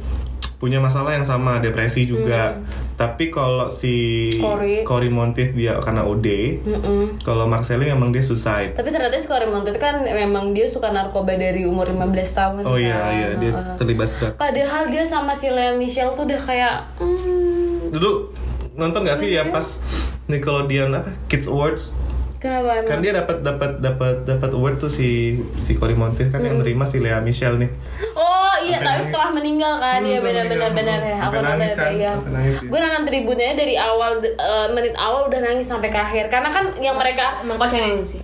punya 0.57 0.77
masalah 0.77 1.11
yang 1.13 1.25
sama, 1.25 1.59
depresi 1.59 2.05
juga. 2.05 2.61
Tapi 3.01 3.33
kalau 3.33 3.73
si 3.73 3.95
Cory. 4.37 4.85
Cory 4.85 5.09
Monteith 5.09 5.57
dia 5.57 5.81
karena 5.81 6.05
OD, 6.05 6.27
Mm-mm. 6.61 7.03
kalau 7.21 7.49
Mark 7.49 7.65
Selling 7.65 7.89
emang 7.89 8.13
dia 8.13 8.21
suicide. 8.21 8.77
Tapi 8.77 8.89
ternyata 8.91 9.17
si 9.17 9.25
Cory 9.25 9.49
Monteith 9.49 9.81
kan 9.81 10.05
memang 10.05 10.53
dia 10.53 10.69
suka 10.69 10.93
narkoba 10.93 11.33
dari 11.33 11.65
umur 11.65 11.89
15 11.89 11.97
tahun 12.31 12.61
Oh 12.63 12.77
iya 12.77 12.93
kan. 12.95 13.11
iya 13.11 13.29
dia 13.35 13.51
Heeh. 13.51 13.75
terlibat 13.75 14.13
drugs. 14.15 14.37
Padahal 14.37 14.83
dia 14.87 15.01
sama 15.03 15.33
si 15.33 15.49
Lea 15.49 15.73
Michelle 15.73 16.13
tuh 16.13 16.25
udah 16.25 16.41
kayak 16.41 16.75
hmm, 16.97 17.89
Dulu 17.91 18.37
nonton 18.77 19.01
gak 19.03 19.17
sih 19.17 19.29
ya 19.31 19.49
pas 19.49 19.81
Nickelodeon 20.27 20.93
apa 20.95 21.11
Kids 21.27 21.45
Awards 21.47 21.97
kenapa 22.37 22.73
emang? 22.75 22.85
kan 22.87 22.99
dia 22.99 23.13
dapat 23.15 23.37
dapat 23.41 23.71
dapat 23.79 24.15
dapat 24.25 24.51
award 24.51 24.77
tuh 24.79 24.89
si 24.89 25.09
si 25.57 25.73
Cory 25.75 25.93
Monteith 25.93 26.29
kan 26.29 26.41
yang 26.41 26.57
nerima 26.57 26.85
si 26.85 26.97
Lea 26.97 27.19
Michelle 27.19 27.57
nih 27.59 27.69
Oh 28.15 28.30
iya, 28.71 28.79
tapi 28.79 28.87
nangis. 28.93 29.07
setelah 29.07 29.31
meninggal 29.31 29.73
kan, 29.77 29.99
Hmm, 29.99 30.09
iya 30.09 30.19
benar-benar 30.19 30.71
benar 30.73 30.99
ya. 31.01 31.17
Aku 31.21 31.35
nangis 31.39 31.73
kan, 31.73 31.91
iya. 31.91 32.13
dia. 32.17 32.61
Gue 32.63 32.79
nonton 32.79 33.03
tribunnya 33.05 33.53
dari 33.53 33.75
awal 33.75 34.13
eh, 34.21 34.69
menit 34.71 34.95
awal 34.95 35.27
udah 35.27 35.41
nangis 35.41 35.67
sampai 35.67 35.89
ke 35.89 35.99
akhir. 35.99 36.29
Karena 36.29 36.49
kan 36.49 36.75
yang 36.79 36.95
mereka 36.95 37.41
Emang 37.41 37.57
kau 37.57 37.67
cengeng 37.67 38.01
sih. 38.01 38.21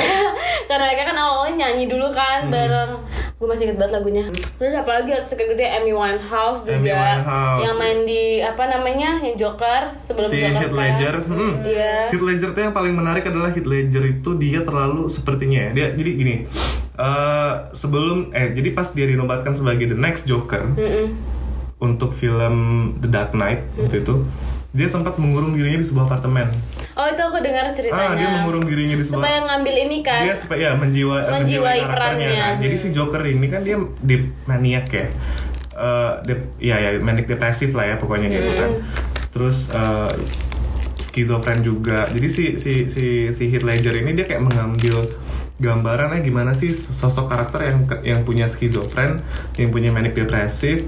karena 0.68 0.82
mereka 0.84 1.02
kan 1.06 1.16
awalnya 1.16 1.54
nyanyi 1.66 1.86
dulu 1.86 2.10
kan 2.10 2.36
Hmm. 2.42 2.50
bareng. 2.50 2.92
Gue 3.34 3.46
masih 3.46 3.64
inget 3.66 3.76
banget 3.76 3.92
lagunya. 3.94 4.24
Terus 4.56 4.74
apalagi 4.74 5.10
harus 5.10 5.28
kayak 5.28 5.48
gitu 5.50 5.62
Amy 5.62 5.92
Winehouse 5.92 6.62
juga 6.62 6.78
Winehouse. 7.18 7.60
yang 7.60 7.76
main 7.76 7.98
di 8.02 8.22
apa 8.40 8.62
namanya 8.68 9.10
yang 9.20 9.36
Joker 9.36 9.92
sebelum 9.92 10.28
si 10.28 10.40
Joker 10.40 10.60
Heath. 10.60 10.72
Ledger 10.72 11.14
hmm. 11.20 11.52
Iya. 11.62 11.94
Heath 12.08 12.24
Ledger 12.24 12.50
tuh 12.50 12.62
yang 12.62 12.72
paling 12.72 12.92
menarik 12.92 13.22
adalah 13.22 13.48
Heath 13.48 13.64
Ledger 13.64 14.04
itu 14.06 14.30
dia 14.34 14.60
terlalu 14.60 15.06
sepertinya 15.06 15.60
ya 15.60 15.70
dia 15.72 15.86
jadi 15.92 16.10
gini 16.12 16.34
eh 16.94 17.52
sebelum 17.72 18.30
eh 18.30 18.54
jadi 18.54 18.70
pas 18.70 18.86
dia 18.88 19.04
dinobatkan 19.04 19.50
sebagai 19.50 19.83
the 19.86 19.94
next 19.94 20.24
Joker 20.24 20.64
Mm-mm. 20.70 21.14
untuk 21.76 22.10
film 22.10 22.54
The 22.98 23.08
Dark 23.08 23.32
Knight 23.32 23.64
waktu 23.74 24.00
itu 24.00 24.24
dia 24.70 24.86
sempat 24.86 25.14
mengurung 25.16 25.52
dirinya 25.52 25.78
di 25.78 25.86
sebuah 25.86 26.06
apartemen 26.06 26.50
Oh 26.94 27.06
itu 27.06 27.18
aku 27.18 27.38
dengar 27.38 27.66
ceritanya. 27.68 28.06
ah 28.06 28.14
dia 28.14 28.28
mengurung 28.32 28.62
dirinya 28.62 28.94
di 28.94 29.02
sebuah 29.02 29.18
supaya 29.18 29.38
ngambil 29.44 29.74
ini 29.80 29.98
kan. 30.00 30.22
dia 30.22 30.30
supaya 30.32 30.60
ya 30.62 30.72
menjiwa, 30.72 31.16
Menjiwai 31.26 31.34
menjiwai 31.34 31.78
karakternya 31.82 31.90
perannya. 31.90 32.30
kan. 32.38 32.54
Jadi 32.62 32.76
si 32.76 32.88
Joker 32.90 33.22
ini 33.24 33.46
kan 33.48 33.60
dia 33.60 33.76
di 33.98 34.16
maniak 34.44 34.86
ya. 34.88 35.06
Eh, 35.74 36.12
dep- 36.22 36.54
ya 36.56 36.76
ya 36.78 36.90
manic 36.98 37.26
depresif 37.26 37.74
lah 37.74 37.90
ya 37.90 37.96
pokoknya 37.98 38.30
gitu 38.30 38.50
kan. 38.52 38.70
Terus 39.28 39.74
eh, 39.74 40.10
skizofren 40.96 41.60
juga. 41.60 42.06
Jadi 42.06 42.28
si 42.28 42.44
si 42.56 42.86
si 42.86 43.04
si 43.28 43.44
Heath 43.48 43.64
Ledger 43.64 43.94
ini 43.96 44.14
dia 44.14 44.22
kayak 44.24 44.42
mengambil 44.44 45.02
gambarannya 45.56 46.20
gimana 46.20 46.50
sih 46.50 46.70
sosok 46.70 47.26
karakter 47.26 47.60
yang 47.64 47.78
yang 48.02 48.20
punya 48.22 48.44
skizofren, 48.44 49.22
yang 49.54 49.70
punya 49.70 49.88
manic 49.88 50.12
depresif. 50.12 50.82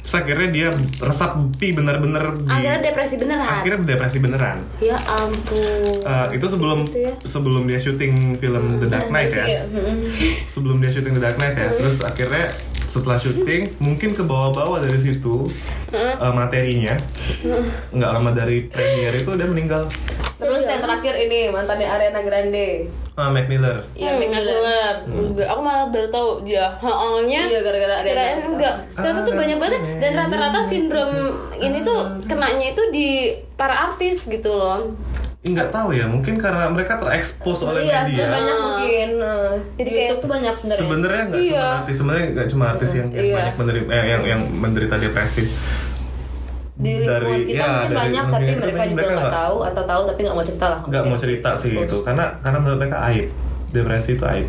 Terus 0.00 0.24
akhirnya 0.24 0.48
dia 0.48 0.68
resapi 0.98 1.68
bener-bener 1.70 2.32
di 2.34 2.48
Akhirnya 2.48 2.80
depresi 2.82 3.14
beneran. 3.14 3.44
akhirnya 3.44 3.84
depresi 3.84 4.18
beneran. 4.18 4.56
Ya 4.80 4.96
ampun. 4.96 6.00
Eh, 6.00 6.26
itu 6.32 6.46
sebelum 6.48 6.78
Gitu 6.82 6.98
ya. 6.98 7.12
sebelum 7.22 7.62
dia 7.64 7.76
syuting 7.76 8.12
film 8.34 8.80
The 8.80 8.88
Dark 8.88 9.12
Knight 9.12 9.28
ya 9.28 9.68
sebelum 10.48 10.80
dia 10.80 10.88
syuting 10.88 11.12
The 11.12 11.22
Dark 11.22 11.36
Knight 11.36 11.54
ya 11.54 11.68
terus 11.74 12.00
akhirnya 12.00 12.48
setelah 12.80 13.20
syuting 13.20 13.68
mungkin 13.78 14.16
ke 14.16 14.24
bawah-bawah 14.24 14.80
dari 14.80 14.96
situ 14.96 15.44
eh, 15.92 16.32
materinya 16.32 16.96
nggak 17.92 18.10
lama 18.10 18.32
dari 18.32 18.64
premier 18.64 19.12
itu 19.12 19.28
udah 19.28 19.44
meninggal 19.46 19.84
yang 20.70 20.82
terakhir 20.82 21.14
ini 21.18 21.40
mantannya 21.48 21.86
Ariana 21.86 22.20
Grande. 22.20 22.68
ah 23.14 23.28
Mac 23.28 23.46
Miller 23.46 23.82
Iya, 23.92 24.14
Hmm, 24.14 24.18
Mac 24.20 24.30
Miller. 24.30 24.94
Miller. 25.02 25.46
Aku 25.48 25.60
malah 25.60 25.86
baru 25.88 26.06
tahu 26.08 26.28
dia. 26.42 26.70
Heeh-nya. 26.72 27.40
Iya, 27.46 27.58
gara-gara 27.60 27.94
Ariana 27.96 28.06
Kirain 28.06 28.30
Grande. 28.32 28.46
enggak. 28.54 28.74
Ternyata 28.94 29.20
tuh 29.20 29.32
Ah, 29.32 29.38
banyak 29.38 29.58
banget 29.58 29.80
dan 29.98 30.12
rata-rata 30.14 30.60
sindrom 30.64 31.10
ini 31.56 31.78
tuh 31.82 31.98
kenanya 32.24 32.66
itu 32.68 32.82
di 32.88 33.08
para 33.52 33.74
artis 33.86 34.24
gitu 34.24 34.50
loh. 34.52 34.94
nggak 35.40 35.70
tahu 35.70 35.94
ya 35.94 36.04
mungkin 36.04 36.36
karena 36.36 36.68
mereka 36.68 36.98
terekspos 36.98 37.64
oleh 37.64 37.80
Iya, 37.82 38.04
media 38.04 38.26
banyak 38.28 38.56
mungkin. 38.58 39.08
eh, 39.16 39.52
Jadi 39.78 39.90
YouTube 39.96 40.20
tuh 40.20 40.28
banyak 40.28 40.54
sebenarnya. 40.58 40.80
sebenarnya 40.82 41.22
nggak 41.24 41.40
Iya. 41.40 41.48
cuma 41.48 41.72
artis 41.78 41.94
sebenarnya 41.96 42.26
nggak 42.28 42.48
cuma 42.48 42.64
artis 42.68 42.90
yang, 42.92 43.06
yang 43.08 43.24
Iya. 43.24 43.34
banyak 43.34 43.54
menderita 43.56 43.88
eh, 43.88 44.04
yang 44.04 44.22
yang 44.26 44.40
menderita 44.52 44.94
depresi 44.98 45.44
di 46.78 46.92
lingkungan 47.02 47.42
kita 47.42 47.58
ya, 47.58 47.66
mungkin 47.66 47.90
dari- 47.90 47.98
banyak 47.98 48.22
mungkin 48.22 48.32
tapi 48.32 48.44
mereka 48.46 48.62
mereka 48.62 48.84
juga 48.86 49.06
nggak 49.10 49.34
tahu 49.34 49.56
atau 49.66 49.82
tahu 49.84 50.02
tapi 50.06 50.20
nggak 50.22 50.36
mau 50.36 50.46
cerita 50.46 50.66
lah. 50.70 50.80
Nggak 50.86 51.04
mau 51.04 51.18
cerita 51.18 51.50
sih 51.52 51.70
itu. 51.74 51.96
Karena 52.00 52.24
karena 52.38 52.58
menurut 52.58 52.78
mereka 52.78 52.98
aib. 53.08 53.26
Depresi 53.68 54.10
itu 54.14 54.24
aib. 54.24 54.48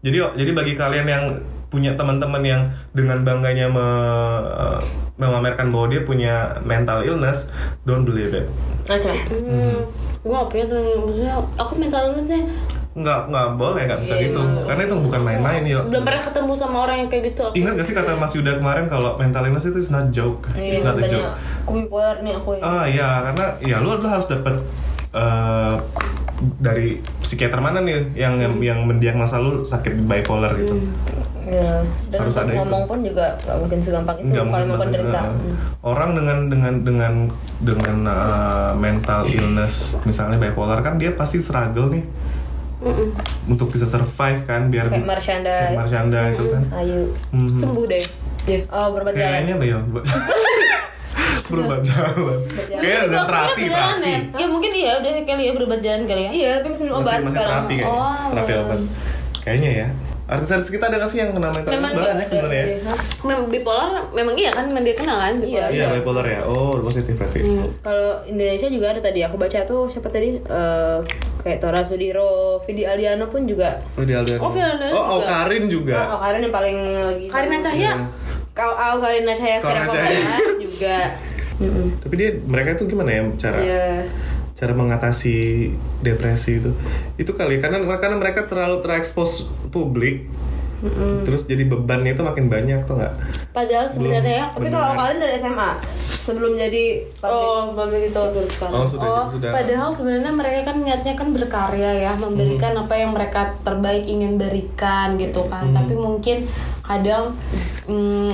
Jadi 0.00 0.16
jadi 0.34 0.50
bagi 0.52 0.74
kalian 0.74 1.06
yang 1.06 1.24
punya 1.68 1.92
teman-teman 1.94 2.40
yang 2.40 2.62
dengan 2.90 3.20
bangganya 3.22 3.66
me- 3.66 4.46
eh, 4.46 4.80
memamerkan 5.14 5.70
bahwa 5.70 5.86
dia 5.86 6.02
punya 6.02 6.34
mental 6.62 7.02
illness 7.02 7.46
don't 7.82 8.02
believe 8.02 8.30
it. 8.30 8.46
Nah, 8.84 8.96
coba. 8.96 9.14
Hmm. 9.28 9.80
Gue 10.20 10.32
gak 10.32 10.48
punya 10.48 10.64
temen 10.66 10.84
maksudnya 11.02 11.34
aku 11.54 11.72
mental 11.76 12.02
illnessnya 12.08 12.40
nggak 12.94 13.20
nggak 13.26 13.48
boleh 13.58 13.82
nggak 13.84 14.00
bisa 14.00 14.14
Iya, 14.14 14.30
gitu 14.30 14.38
iya. 14.38 14.62
karena 14.70 14.82
itu 14.86 14.94
bukan 14.94 15.20
main-main 15.20 15.62
yo 15.66 15.82
belum 15.82 16.02
pernah 16.06 16.22
ketemu 16.22 16.52
sama 16.54 16.76
orang 16.86 16.96
yang 17.02 17.08
kayak 17.10 17.24
gitu. 17.34 17.42
Aku. 17.42 17.54
ingat 17.58 17.72
gak 17.74 17.86
sih 17.90 17.94
kata 17.94 18.10
Mas 18.14 18.32
Yuda 18.32 18.52
kemarin 18.54 18.86
kalau 18.86 19.18
mental 19.18 19.42
illness 19.42 19.66
itu 19.66 19.78
is 19.78 19.90
not 19.90 20.14
joke 20.14 20.46
Iya, 20.54 20.78
it's 20.78 20.86
not 20.86 20.94
a 20.94 21.04
joke 21.04 21.34
aku 21.66 21.70
bipolar 21.82 22.22
nih 22.22 22.32
aku. 22.38 22.54
Ah 22.62 22.86
ya 22.86 23.26
karena 23.26 23.44
ya 23.58 23.76
lu 23.82 23.98
lu 23.98 24.06
harus 24.06 24.30
dapat 24.30 24.62
eh, 25.10 25.74
dari 26.58 26.98
psikiater 27.18 27.58
mana 27.58 27.80
nih 27.80 28.14
yang 28.14 28.38
yang, 28.38 28.54
yang 28.60 28.78
mendiagnosa 28.84 29.38
lu 29.38 29.64
sakit 29.64 29.98
bipolar 30.04 30.54
gitu. 30.54 30.78
Ya, 31.44 31.84
dan 32.08 32.18
Harus 32.24 32.40
ada 32.40 32.48
itu. 32.48 32.56
ngomong 32.56 32.88
pun 32.88 32.98
juga 33.04 33.36
nggak 33.36 33.56
mungkin 33.60 33.78
segampang 33.78 34.16
itu 34.16 34.32
Nggak 34.32 34.46
kalau 34.48 34.64
mau 34.64 34.78
penderita. 34.80 35.20
Hmm. 35.28 35.54
Orang 35.82 36.10
dengan 36.16 36.38
dengan 36.48 36.74
dengan 36.80 37.14
dengan 37.60 37.96
uh, 38.06 38.72
mental 38.74 39.28
illness 39.28 40.00
misalnya 40.04 40.40
bipolar 40.40 40.80
kan 40.80 40.96
dia 40.96 41.12
pasti 41.12 41.42
struggle 41.42 41.92
nih 41.92 42.04
Mm-mm. 42.82 43.08
untuk 43.46 43.70
bisa 43.70 43.86
survive 43.86 44.42
kan 44.44 44.68
biar 44.68 44.90
Kayak 44.90 45.06
Marshanda, 45.06 45.54
kayak 45.68 45.78
Marshanda 45.78 46.20
itu 46.32 46.44
kan. 46.50 46.62
Ayu. 46.74 47.00
Mhm. 47.30 47.54
Sembuh 47.54 47.84
deh. 47.86 48.04
Ya, 48.44 48.58
oh 48.68 48.86
berubah 48.92 49.12
jalan. 49.14 49.30
Kayaknya 49.30 49.54
deh 49.56 49.68
ya. 49.68 49.78
berubah 51.50 51.78
jalan. 51.80 52.38
Kayaknya 52.50 52.80
Juga 52.80 53.08
udah 53.08 53.22
terapi 53.28 53.62
terapi. 53.68 54.04
ya. 54.04 54.18
Ya 54.34 54.46
mungkin 54.48 54.70
iya 54.72 54.92
udah 54.98 55.10
kali 55.22 55.42
ya 55.44 55.52
berobat 55.54 55.80
jalan 55.80 56.02
kali 56.04 56.22
ya. 56.24 56.30
Iya, 56.32 56.50
tapi 56.60 56.68
masih 56.72 56.84
minum 56.84 56.96
obat 57.00 57.06
masih 57.20 57.28
sekarang. 57.30 57.52
terapi 57.52 57.74
kayaknya. 57.74 57.92
Oh, 57.92 58.24
terapi 58.32 58.50
iya. 58.52 58.60
obat. 58.60 58.78
Kayaknya 59.44 59.70
ya. 59.70 59.88
Artis-artis 60.24 60.72
kita 60.72 60.88
ada 60.88 60.96
gak 60.96 61.10
sih 61.12 61.20
yang 61.20 61.36
kena 61.36 61.52
mental 61.52 61.68
illness 61.68 61.92
Memang 61.92 62.16
banyak 62.16 62.28
sebenarnya? 62.28 62.64
Hah? 62.88 62.98
Memang 63.28 63.44
bipolar 63.52 63.88
memang 64.16 64.34
iya 64.40 64.50
kan 64.56 64.64
memang 64.72 64.84
dia 64.88 64.96
kenal 64.96 65.20
kan 65.20 65.36
bipolar. 65.36 65.68
Iya 65.68 65.86
bipolar 66.00 66.24
ya. 66.24 66.40
Oh 66.48 66.80
positif 66.80 67.12
berarti. 67.12 67.40
Hmm. 67.44 67.68
Kalau 67.84 68.08
Indonesia 68.24 68.68
juga 68.72 68.86
ada 68.96 69.00
tadi 69.04 69.20
aku 69.20 69.36
baca 69.36 69.58
tuh 69.68 69.84
siapa 69.84 70.08
tadi 70.08 70.40
Eh, 70.40 70.98
kayak 71.44 71.60
Tora 71.60 71.84
Sudiro, 71.84 72.64
Vidi 72.64 72.88
Aldiano 72.88 73.28
pun 73.28 73.44
juga. 73.44 73.84
Oh 74.00 74.04
di 74.04 74.16
Aldiano. 74.16 74.40
Oh, 74.40 74.48
Vidi 74.48 74.64
Aldiano 74.64 74.96
Oh, 74.96 75.04
oh 75.04 75.18
juga. 75.20 75.28
Karin 75.28 75.64
juga. 75.68 75.96
Oh, 76.08 76.18
Karin 76.24 76.40
yang 76.40 76.54
paling 76.54 76.76
lagi. 77.04 77.26
Karina 77.28 77.56
Cahya. 77.60 77.92
Kau 78.56 78.72
oh, 78.72 78.96
Karina 79.04 79.32
Cahya. 79.36 79.56
Paula 79.60 79.84
juga. 80.56 80.98
Mm-mm. 81.54 82.02
Tapi 82.02 82.14
dia 82.18 82.30
mereka 82.42 82.74
itu 82.74 82.90
gimana 82.90 83.10
ya 83.14 83.22
cara 83.38 83.58
Iya. 83.62 83.86
Cara 84.54 84.72
mengatasi 84.72 85.68
depresi 86.00 86.62
itu? 86.62 86.70
Itu 87.14 87.34
kali 87.34 87.58
karena 87.58 87.82
karena 87.98 88.16
mereka 88.16 88.46
terlalu 88.46 88.80
terekspos 88.80 89.46
publik. 89.68 90.30
Terus 91.24 91.48
jadi 91.48 91.64
bebannya 91.64 92.12
itu 92.12 92.20
makin 92.20 92.52
banyak 92.52 92.84
tuh 92.84 93.00
nggak? 93.00 93.14
Padahal 93.56 93.88
sebenarnya 93.88 94.34
ya. 94.36 94.46
Tapi 94.52 94.68
kalau 94.68 94.92
Karin 94.92 95.16
dari 95.16 95.32
SMA 95.34 95.70
sebelum 96.20 96.52
jadi 96.54 97.08
Oh, 97.24 97.72
public 97.72 98.12
itu. 98.12 98.20
Sekarang. 98.44 98.72
Oh 98.76 98.84
sudah 98.84 99.08
Oh, 99.08 99.24
sudah. 99.32 99.48
padahal 99.48 99.88
sebenarnya 99.88 100.32
mereka 100.36 100.60
kan 100.68 100.76
niatnya 100.84 101.16
kan 101.16 101.32
berkarya 101.32 102.04
ya, 102.04 102.12
memberikan 102.20 102.76
Hmm. 102.76 102.82
apa 102.84 102.94
yang 103.00 103.16
mereka 103.16 103.56
terbaik 103.64 104.04
ingin 104.04 104.36
berikan 104.36 105.16
gitu 105.16 105.48
kan. 105.48 105.72
Hmm. 105.72 105.76
Tapi 105.80 105.94
mungkin 105.96 106.36
kadang 106.84 107.32
mm, 107.88 108.32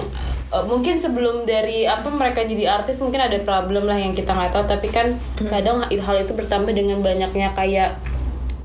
eh, 0.50 0.64
mungkin 0.66 0.98
sebelum 0.98 1.46
dari 1.46 1.86
apa 1.86 2.10
mereka 2.10 2.42
jadi 2.42 2.82
artis 2.82 2.98
mungkin 3.00 3.22
ada 3.22 3.38
problem 3.40 3.86
lah 3.86 3.96
yang 3.96 4.12
kita 4.12 4.30
nggak 4.30 4.50
tahu. 4.50 4.64
Tapi 4.66 4.88
kan 4.90 5.06
Hmm. 5.38 5.48
kadang 5.48 5.76
hal 5.86 6.16
itu 6.18 6.32
bertambah 6.34 6.70
dengan 6.70 6.98
banyaknya 7.00 7.54
kayak 7.54 7.98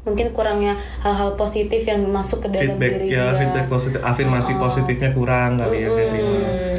mungkin 0.05 0.29
kurangnya 0.37 0.77
hal-hal 1.01 1.33
positif 1.33 1.81
yang 1.81 1.97
masuk 2.13 2.45
ke 2.45 2.53
dalam 2.53 2.77
feedback 2.77 3.01
diri 3.01 3.09
ya 3.09 3.33
dia. 3.33 3.41
feedback 3.41 3.65
positif 3.65 3.97
afirmasi 4.05 4.53
positifnya 4.55 5.09
kurang 5.11 5.57
kali 5.57 5.81
ya 5.81 5.89
terima. 5.89 6.21
Hmm. 6.21 6.77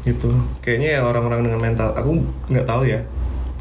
Gitu. 0.00 0.30
Kayaknya 0.64 0.88
ya 0.96 1.00
orang-orang 1.04 1.40
dengan 1.44 1.60
mental 1.60 1.92
aku 1.92 2.16
nggak 2.48 2.64
tahu 2.64 2.88
ya. 2.88 3.00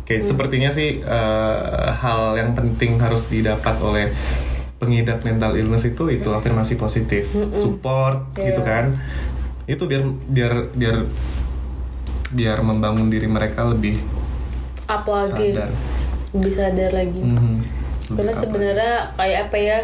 Kayak 0.08 0.26
sepertinya 0.26 0.72
sih 0.72 1.04
eh, 1.04 1.88
hal 1.92 2.40
yang 2.40 2.56
penting 2.56 2.98
harus 2.98 3.28
didapat 3.28 3.76
oleh 3.84 4.10
pengidap 4.80 5.28
mental 5.28 5.60
illness 5.60 5.84
itu 5.84 6.08
itu 6.08 6.32
afirmasi 6.32 6.80
positif, 6.80 7.36
support 7.52 8.32
gitu 8.34 8.64
kan. 8.64 8.96
Itu 9.70 9.86
biar 9.86 10.02
biar 10.26 10.54
biar 10.74 10.98
biar 12.30 12.58
membangun 12.60 13.08
diri 13.08 13.26
mereka 13.26 13.64
lebih 13.64 14.02
apa 14.86 15.06
lagi 15.20 15.54
sadar. 15.54 15.70
lebih 16.32 16.54
sadar 16.54 16.92
lagi 16.92 17.22
Mhm. 17.22 17.56
karena 18.10 18.22
Lebih 18.22 18.26
apa? 18.28 18.38
sebenarnya 18.40 18.94
kayak 19.16 19.40
apa 19.46 19.58
ya 19.60 19.80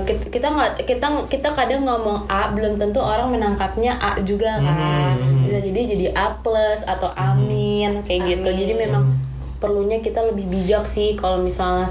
kit- 0.00 0.30
kita 0.30 0.46
nggak 0.48 0.70
kita 0.84 1.06
kita 1.26 1.48
kadang 1.50 1.82
ngomong 1.82 2.26
A 2.28 2.46
belum 2.48 2.74
tentu 2.76 2.98
orang 2.98 3.30
menangkapnya 3.30 3.98
A 3.98 4.18
juga 4.20 4.54
kan 4.56 5.18
bisa 5.42 5.58
jadi 5.60 5.80
jadi 5.88 6.06
A 6.12 6.30
plus 6.36 6.82
atau 6.84 7.10
amin 7.12 7.90
kayak 8.02 8.22
gitu 8.32 8.48
jadi 8.52 8.72
memang 8.76 9.10
perlunya 9.56 9.98
kita 9.98 10.22
lebih 10.24 10.46
bijak 10.46 10.86
sih 10.86 11.14
kalau 11.14 11.38
misalnya 11.38 11.90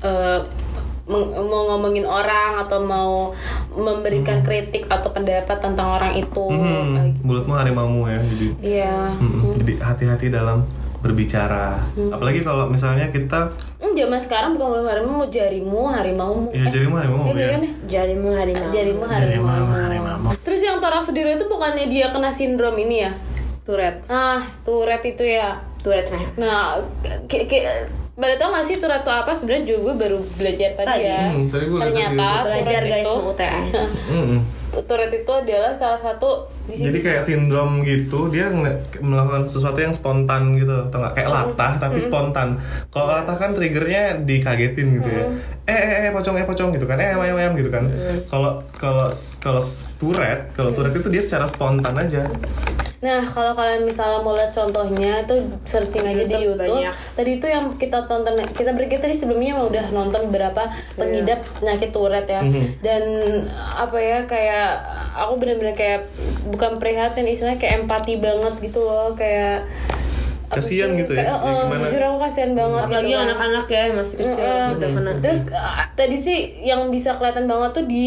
eh, 0.00 0.40
meng- 0.40 0.63
mau 1.04 1.20
ngomongin 1.68 2.02
orang 2.02 2.60
atau 2.60 2.80
mau 2.80 3.12
memberikan 3.70 4.40
kritik 4.40 4.88
atau 4.88 5.08
pendapat 5.08 5.58
tentang 5.58 5.88
orang 5.92 6.12
itu 6.14 6.44
kayak 6.48 7.12
gitu. 7.12 7.20
mulutmu 7.22 7.52
harimaumu 7.52 8.02
ya 8.06 8.20
jadi 8.24 8.46
iya 8.58 8.96
Mhm. 9.14 9.60
jadi 9.60 9.72
hati-hati 9.78 10.26
dalam 10.28 10.64
berbicara 10.98 11.76
apalagi 12.08 12.40
kalau 12.40 12.64
misalnya 12.66 13.08
kita 13.08 13.52
Hmm, 13.76 13.92
zaman 13.92 14.16
sekarang 14.16 14.56
bukan 14.56 14.80
mau 14.80 14.88
harimau 14.88 15.12
mau 15.14 15.28
jarimu 15.28 15.80
harimaumu 15.86 16.48
ya 16.50 16.64
jadimu 16.66 16.94
harimau 16.96 17.20
Eh, 17.26 17.36
ya 17.36 17.48
kan 17.50 17.60
ya? 17.60 17.72
Jarimu 17.86 18.28
harimau. 18.32 18.70
Jarimu 18.72 19.04
Harimau, 19.04 19.52
harimau. 19.52 20.08
harimau. 20.08 20.32
Terus 20.40 20.64
yang 20.64 20.80
Tora 20.80 21.04
Sudiro 21.04 21.28
itu 21.28 21.44
bukannya 21.44 21.84
dia 21.84 22.08
kena 22.08 22.32
sindrom 22.32 22.72
ini 22.74 23.04
ya? 23.04 23.12
Tourette. 23.62 24.08
Ah, 24.08 24.40
Tourette 24.60 25.04
itu 25.06 25.24
ya. 25.26 25.60
Tourette 25.80 26.08
nah. 26.08 26.24
Nah, 26.38 26.64
ke, 27.28 27.44
ke, 27.44 27.60
pada 28.14 28.34
tau 28.38 28.54
gak 28.54 28.66
sih 28.66 28.76
Tourette 28.78 29.02
itu 29.02 29.10
apa? 29.10 29.30
Sebenarnya 29.34 29.64
juga 29.66 29.78
gue 29.82 29.94
baru 29.98 30.18
belajar 30.38 30.70
tadi, 30.72 30.86
Tadi. 30.86 31.02
ya. 31.02 31.20
Hmm, 31.30 31.44
tadi 31.50 31.64
gue 31.66 31.78
Ternyata 31.82 32.28
Belajar 32.46 32.82
guys 32.86 33.04
itu, 33.04 33.14
UTS. 33.26 33.90
Tourette 34.82 35.22
itu 35.22 35.30
adalah 35.30 35.70
salah 35.70 36.00
satu 36.00 36.50
di 36.66 36.74
sini. 36.74 36.90
Jadi 36.90 36.98
kayak 37.06 37.22
sindrom 37.22 37.86
gitu, 37.86 38.26
dia 38.32 38.50
melakukan 38.98 39.46
sesuatu 39.46 39.78
yang 39.78 39.94
spontan 39.94 40.58
gitu, 40.58 40.90
atau 40.90 40.98
nggak 40.98 41.14
kayak 41.14 41.30
latah 41.30 41.72
tapi 41.78 42.02
spontan. 42.02 42.58
Kalau 42.90 43.06
latah 43.06 43.36
kan 43.38 43.54
triggernya 43.54 44.26
dikagetin 44.26 44.98
gitu 44.98 45.08
ya. 45.08 45.24
Eh 45.64 45.78
eh 45.78 45.96
eh 46.08 46.10
pocong 46.10 46.34
eh 46.40 46.46
pocong 46.48 46.74
gitu 46.74 46.88
kan, 46.88 46.98
eh 46.98 47.14
ayam 47.14 47.38
ayam 47.38 47.52
gitu 47.54 47.70
kan. 47.70 47.86
Kalau 48.26 48.64
kalau 48.74 49.06
kalau 49.38 49.62
Tourette, 50.02 50.50
kalau 50.56 50.74
Tourette 50.74 50.98
itu 50.98 51.10
dia 51.12 51.22
secara 51.22 51.46
spontan 51.46 51.94
aja. 51.94 52.26
Nah, 53.04 53.20
kalau 53.20 53.52
kalian 53.52 53.84
misalnya 53.84 54.24
mau 54.24 54.32
lihat 54.32 54.48
contohnya 54.48 55.28
itu 55.28 55.36
searching 55.68 56.08
aja 56.08 56.24
di 56.24 56.40
YouTube 56.40 56.56
YouTube. 56.56 56.88
banyak. 56.88 56.94
Tadi 57.12 57.30
itu 57.36 57.46
yang 57.52 57.64
kita 57.76 58.08
tonton 58.08 58.40
kita 58.56 58.72
berarti 58.72 58.96
tadi 58.96 59.12
sebelumnya 59.12 59.60
udah 59.60 59.92
nonton 59.92 60.32
beberapa 60.32 60.72
pengidap 60.96 61.44
penyakit 61.44 61.92
Tourette 61.92 62.32
ya. 62.32 62.40
Mhm. 62.40 62.64
Dan 62.80 63.02
apa 63.76 63.98
ya 64.00 64.18
kayak 64.24 64.63
aku 65.14 65.32
bener-bener 65.38 65.74
kayak 65.74 66.00
bukan 66.44 66.76
prihatin 66.76 67.24
istilahnya 67.24 67.56
kayak 67.56 67.84
empati 67.84 68.18
banget 68.18 68.54
gitu 68.60 68.80
loh 68.82 69.14
kayak 69.14 69.64
sih? 70.60 70.78
gitu 70.78 71.12
ya, 71.18 71.24
Kayak, 71.24 71.34
ya 71.34 71.50
eh, 71.50 71.62
gimana? 71.66 71.82
jujur 71.90 72.02
aku 72.04 72.18
kasihan 72.22 72.52
banget 72.54 72.82
Apalagi 72.86 73.06
gitu 73.06 73.16
kan. 73.18 73.26
anak-anak 73.26 73.66
ya 73.66 73.82
masih 73.90 74.16
kecil 74.22 74.38
Heeh. 74.38 74.66
udah 74.76 74.88
kena. 74.94 75.12
Terus 75.18 75.40
uh, 75.50 75.84
tadi 75.98 76.16
sih 76.16 76.38
yang 76.62 76.80
bisa 76.88 77.10
kelihatan 77.18 77.44
banget 77.50 77.70
tuh 77.74 77.84
di 77.84 78.06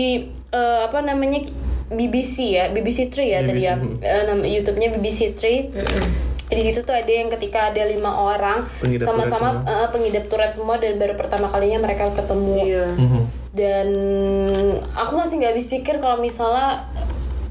uh, 0.53 0.87
apa 0.87 1.03
namanya 1.03 1.43
BBC 1.87 2.55
ya, 2.55 2.71
BBC 2.71 3.11
Three 3.11 3.31
ya 3.31 3.43
tadi 3.43 3.63
ya. 3.63 3.75
BBC. 3.75 3.99
Uh, 3.99 4.23
nama 4.27 4.43
YouTube-nya 4.43 4.87
BBC 4.95 5.35
Three. 5.35 5.71
Di 6.47 6.63
situ 6.63 6.79
tuh 6.79 6.95
ada 6.95 7.11
yang 7.11 7.27
ketika 7.27 7.75
ada 7.75 7.83
lima 7.83 8.07
orang 8.07 8.63
Pengidap 8.79 9.11
sama-sama 9.11 9.67
uh, 9.67 9.91
pengidap 9.91 10.31
Tourette 10.31 10.55
semua 10.55 10.79
dan 10.79 10.95
baru 10.95 11.19
pertama 11.19 11.51
kalinya 11.51 11.83
mereka 11.83 12.07
ketemu. 12.15 12.55
Iya. 12.63 12.85
Mhm. 12.95 13.21
Dan 13.57 13.87
aku 14.93 15.11
masih 15.15 15.35
nggak 15.35 15.51
habis 15.51 15.67
pikir 15.67 15.97
kalau 15.97 16.17
misalnya 16.17 16.85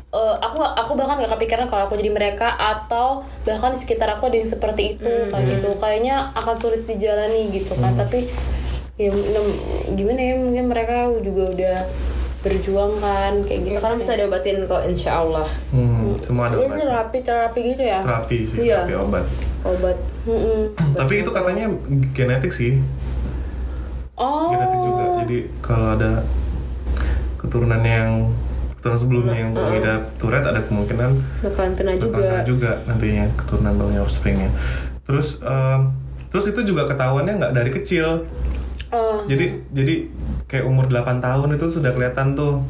uh, 0.08 0.38
aku 0.38 0.62
aku 0.62 0.92
bahkan 0.94 1.18
nggak 1.18 1.34
kepikiran 1.34 1.66
kalau 1.66 1.84
aku 1.84 1.94
jadi 1.94 2.10
mereka 2.10 2.54
atau 2.54 3.06
bahkan 3.42 3.74
di 3.74 3.78
sekitar 3.78 4.08
aku 4.12 4.26
ada 4.26 4.38
yang 4.38 4.46
seperti 4.46 4.94
itu 4.94 5.12
kayak 5.28 5.44
gitu 5.52 5.74
kayaknya 5.76 6.30
akan 6.32 6.54
sulit 6.56 6.82
dijalani 6.84 7.50
gitu 7.50 7.74
kan 7.74 7.92
tapi 7.92 8.30
ya 8.96 9.12
gimana 9.92 10.20
ya 10.22 10.34
mungkin 10.38 10.64
mereka 10.66 10.94
juga 11.20 11.42
udah 11.50 11.78
berjuang 12.38 12.96
kan 12.96 13.42
kayak 13.42 13.60
gitu 13.60 13.76
Karena 13.76 13.98
bisa 13.98 14.12
diobatin 14.14 14.56
kok 14.64 14.82
insya 14.86 15.18
Allah 15.18 15.48
Hmm, 15.68 16.16
semua 16.22 16.46
ada 16.46 16.56
obat. 16.56 16.78
terapi 16.78 17.18
terapi 17.20 17.60
gitu 17.66 17.82
ya 17.82 17.98
Terapi 18.00 18.38
sih, 18.46 18.58
Iya. 18.62 18.86
terapi 18.86 18.94
obat. 18.96 19.24
obat. 19.66 19.96
Mm-mm. 20.24 20.60
Tapi 20.94 21.14
itu 21.20 21.30
katanya 21.30 21.66
genetik 22.12 22.50
sih, 22.50 22.78
oh 24.16 24.50
genetik 24.52 24.80
juga. 24.82 25.04
Jadi 25.24 25.38
kalau 25.62 25.86
ada 25.96 26.12
keturunan 27.40 27.82
yang 27.84 28.10
keturunan 28.76 29.00
sebelumnya 29.00 29.36
yang 29.36 29.50
mengidap 29.50 30.02
Tourette 30.20 30.46
ada 30.46 30.60
kemungkinan 30.62 31.10
Bakalan 31.42 31.72
kena 31.74 31.92
juga. 31.98 32.14
kena 32.22 32.40
juga 32.46 32.70
nantinya 32.86 33.24
keturunan 33.34 33.72
bawahnya 33.76 34.00
offspringnya. 34.04 34.50
Terus 35.06 35.40
em, 35.42 35.80
terus 36.30 36.46
itu 36.50 36.60
juga 36.62 36.86
ketahuannya 36.86 37.34
nggak 37.38 37.52
dari 37.54 37.70
kecil. 37.70 38.26
Oh. 38.94 39.26
Jadi 39.26 39.66
jadi 39.74 39.94
kayak 40.46 40.64
umur 40.64 40.86
8 40.86 41.18
tahun 41.18 41.58
itu 41.58 41.66
sudah 41.66 41.90
kelihatan 41.90 42.38
tuh 42.38 42.62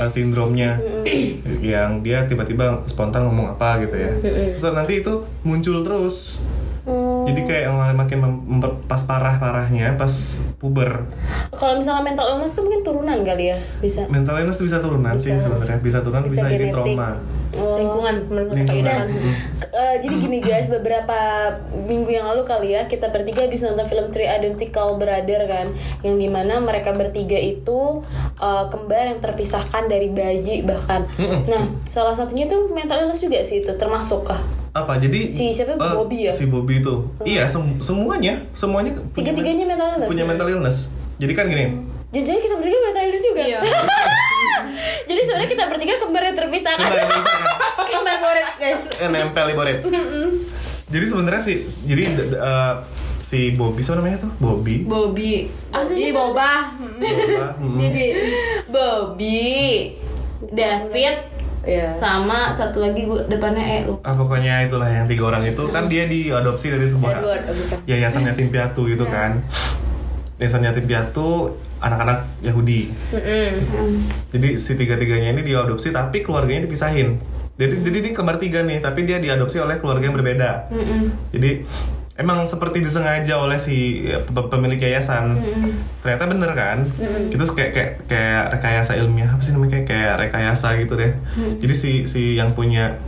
uh, 0.00 0.08
sindromnya 0.08 0.80
yang 1.60 2.00
dia 2.00 2.24
tiba-tiba 2.24 2.84
spontan 2.88 3.28
ngomong 3.28 3.56
apa 3.56 3.84
gitu 3.84 3.96
ya. 3.96 4.10
Terus 4.56 4.72
nanti 4.72 5.04
itu 5.04 5.24
muncul 5.44 5.84
terus. 5.84 6.40
Oh. 7.22 7.26
Jadi 7.30 7.40
kayak 7.46 7.62
yang 7.70 7.78
makin 7.94 8.18
mem- 8.18 8.42
memper- 8.50 8.82
pas 8.90 8.98
parah-parahnya 9.06 9.94
pas 9.94 10.10
puber. 10.58 11.06
kalau 11.54 11.78
misalnya 11.78 12.02
mental 12.02 12.26
illness 12.26 12.58
tuh 12.58 12.66
mungkin 12.66 12.82
turunan 12.82 13.18
kali 13.22 13.54
ya 13.54 13.58
bisa 13.78 14.06
Mental 14.10 14.34
illness 14.42 14.58
itu 14.58 14.66
bisa 14.66 14.82
turunan 14.82 15.14
sih 15.14 15.30
Bisa. 15.30 15.46
sebenarnya. 15.46 15.78
Bisa 15.78 15.98
turunan 16.02 16.22
bisa, 16.26 16.42
Bisa 16.42 16.50
jadi 16.50 16.66
trauma. 16.74 17.18
Oh. 17.52 17.76
Lingkungan 17.76 18.14
menurut 18.26 18.56
Lingkungan. 18.56 19.06
Eh, 19.70 19.94
jadi 20.02 20.14
gini 20.18 20.38
guys, 20.46 20.66
beberapa 20.66 21.18
minggu 21.86 22.10
yang 22.10 22.26
lalu 22.26 22.42
kali 22.42 22.74
ya 22.74 22.88
kita 22.88 23.12
bertiga 23.12 23.44
habis 23.46 23.62
nonton 23.62 23.86
film 23.86 24.10
Three 24.10 24.26
Identical 24.26 24.96
Brother 24.96 25.46
kan, 25.46 25.66
yang 26.02 26.16
di 26.16 26.26
mana 26.26 26.58
mereka 26.58 26.90
bertiga 26.90 27.36
itu 27.36 28.02
eh, 28.40 28.64
kembar 28.66 29.12
yang 29.12 29.20
terpisahkan 29.20 29.86
dari 29.86 30.10
bayi 30.10 30.64
bahkan. 30.64 31.04
Nah, 31.20 31.62
salah 31.84 32.16
satunya 32.16 32.48
tuh 32.48 32.72
mental 32.72 33.04
illness 33.04 33.20
juga 33.20 33.44
sih 33.44 33.60
itu 33.60 33.72
termasuk 33.76 34.26
kah? 34.26 34.40
Apa? 34.72 34.96
Jadi 34.96 35.28
Si 35.28 35.52
siapa? 35.52 35.76
eh, 35.76 35.94
Bobby 35.94 36.18
ya? 36.24 36.32
Si 36.32 36.48
Bobby 36.48 36.80
itu. 36.80 36.94
Iya, 37.22 37.44
sem- 37.44 37.76
semuanya, 37.78 38.40
semuanya 38.52 38.96
punya 38.96 39.12
Tiga-tiganya 39.12 39.64
mental 39.68 39.88
illness. 39.92 40.08
punya 40.08 40.24
ya? 40.24 40.28
mental 40.28 40.46
illness. 40.48 40.76
Jadi 41.18 41.32
kan 41.32 41.44
gini, 41.46 41.64
Jangan 42.10 42.40
kita 42.40 42.54
bertiga 42.56 42.78
mental 42.82 43.02
illness 43.04 43.24
juga. 43.24 43.42
Iya. 43.42 43.60
jadi 45.08 45.20
sebenarnya 45.22 45.50
kita 45.50 45.64
bertiga 45.68 45.94
kembar 46.00 46.22
yang 46.22 46.24
yang 46.24 46.36
terpisahkan. 46.36 46.88
Kembar 47.92 48.16
boret 48.18 48.48
guys. 48.56 48.82
eh, 48.96 49.08
nempel 49.08 49.44
di 49.44 49.54
boret. 49.54 49.78
jadi 50.88 51.04
sebenarnya 51.04 51.42
sih, 51.42 51.56
jadi 51.84 52.02
eh, 52.32 52.74
si 53.14 53.52
Bobby 53.52 53.80
siapa 53.80 54.00
namanya 54.00 54.24
tuh? 54.24 54.32
Bobby. 54.38 54.84
Bobby. 54.84 55.48
Jadi 55.70 56.12
boba. 56.12 56.72
Boba, 56.96 57.48
hmm. 57.56 57.76
Bobby. 58.68 59.52
David. 60.42 61.31
Iya. 61.62 61.86
Sama 61.86 62.50
satu 62.50 62.82
lagi 62.82 63.06
gue 63.06 63.22
depannya 63.30 63.62
E 63.62 63.78
lu. 63.86 63.94
Ah, 64.02 64.18
pokoknya 64.18 64.66
itulah 64.66 64.90
yang 64.90 65.06
tiga 65.06 65.30
orang 65.30 65.46
itu 65.46 65.62
kan 65.70 65.86
dia 65.86 66.10
diadopsi 66.10 66.74
dari 66.74 66.86
sebuah 66.90 67.22
Edward, 67.22 67.42
yayasan 67.86 68.26
yatim 68.26 68.50
piatu 68.50 68.86
gitu 68.90 69.06
kan. 69.06 69.42
Yayasan 70.42 70.66
yatim 70.66 70.90
piatu 70.90 71.54
anak-anak 71.78 72.26
Yahudi. 72.42 72.90
Mm-mm. 73.14 73.94
Jadi 74.34 74.48
si 74.58 74.74
tiga-tiganya 74.74 75.34
ini 75.34 75.42
diadopsi 75.46 75.94
tapi 75.94 76.26
keluarganya 76.26 76.66
dipisahin. 76.66 77.22
Jadi 77.52 77.84
jadi 77.84 77.98
dia 78.00 78.12
kembar 78.16 78.42
tiga 78.42 78.66
nih, 78.66 78.82
tapi 78.82 79.06
dia 79.06 79.22
diadopsi 79.22 79.62
oleh 79.62 79.78
keluarga 79.78 80.02
yang 80.08 80.16
berbeda. 80.18 80.50
Jadi 81.30 81.62
emang 82.12 82.44
seperti 82.44 82.84
disengaja 82.84 83.40
oleh 83.40 83.56
si 83.56 84.04
ya, 84.04 84.20
pe- 84.20 84.48
pemilik 84.48 84.76
yayasan. 84.76 85.40
Ternyata 86.00 86.24
bener 86.28 86.50
kan? 86.52 86.78
Itu 87.28 87.44
kayak 87.48 87.72
kayak 87.72 87.90
kayak 88.04 88.42
rekayasa 88.52 88.92
ilmiah 88.96 89.28
apa 89.28 89.40
sih 89.40 89.52
namanya 89.52 89.80
kayak 89.80 89.86
kayak 89.88 90.14
rekayasa 90.20 90.68
gitu 90.78 90.94
deh. 90.94 91.12
Jadi 91.58 91.74
si 91.74 91.90
si 92.04 92.36
yang 92.36 92.52
punya 92.52 93.00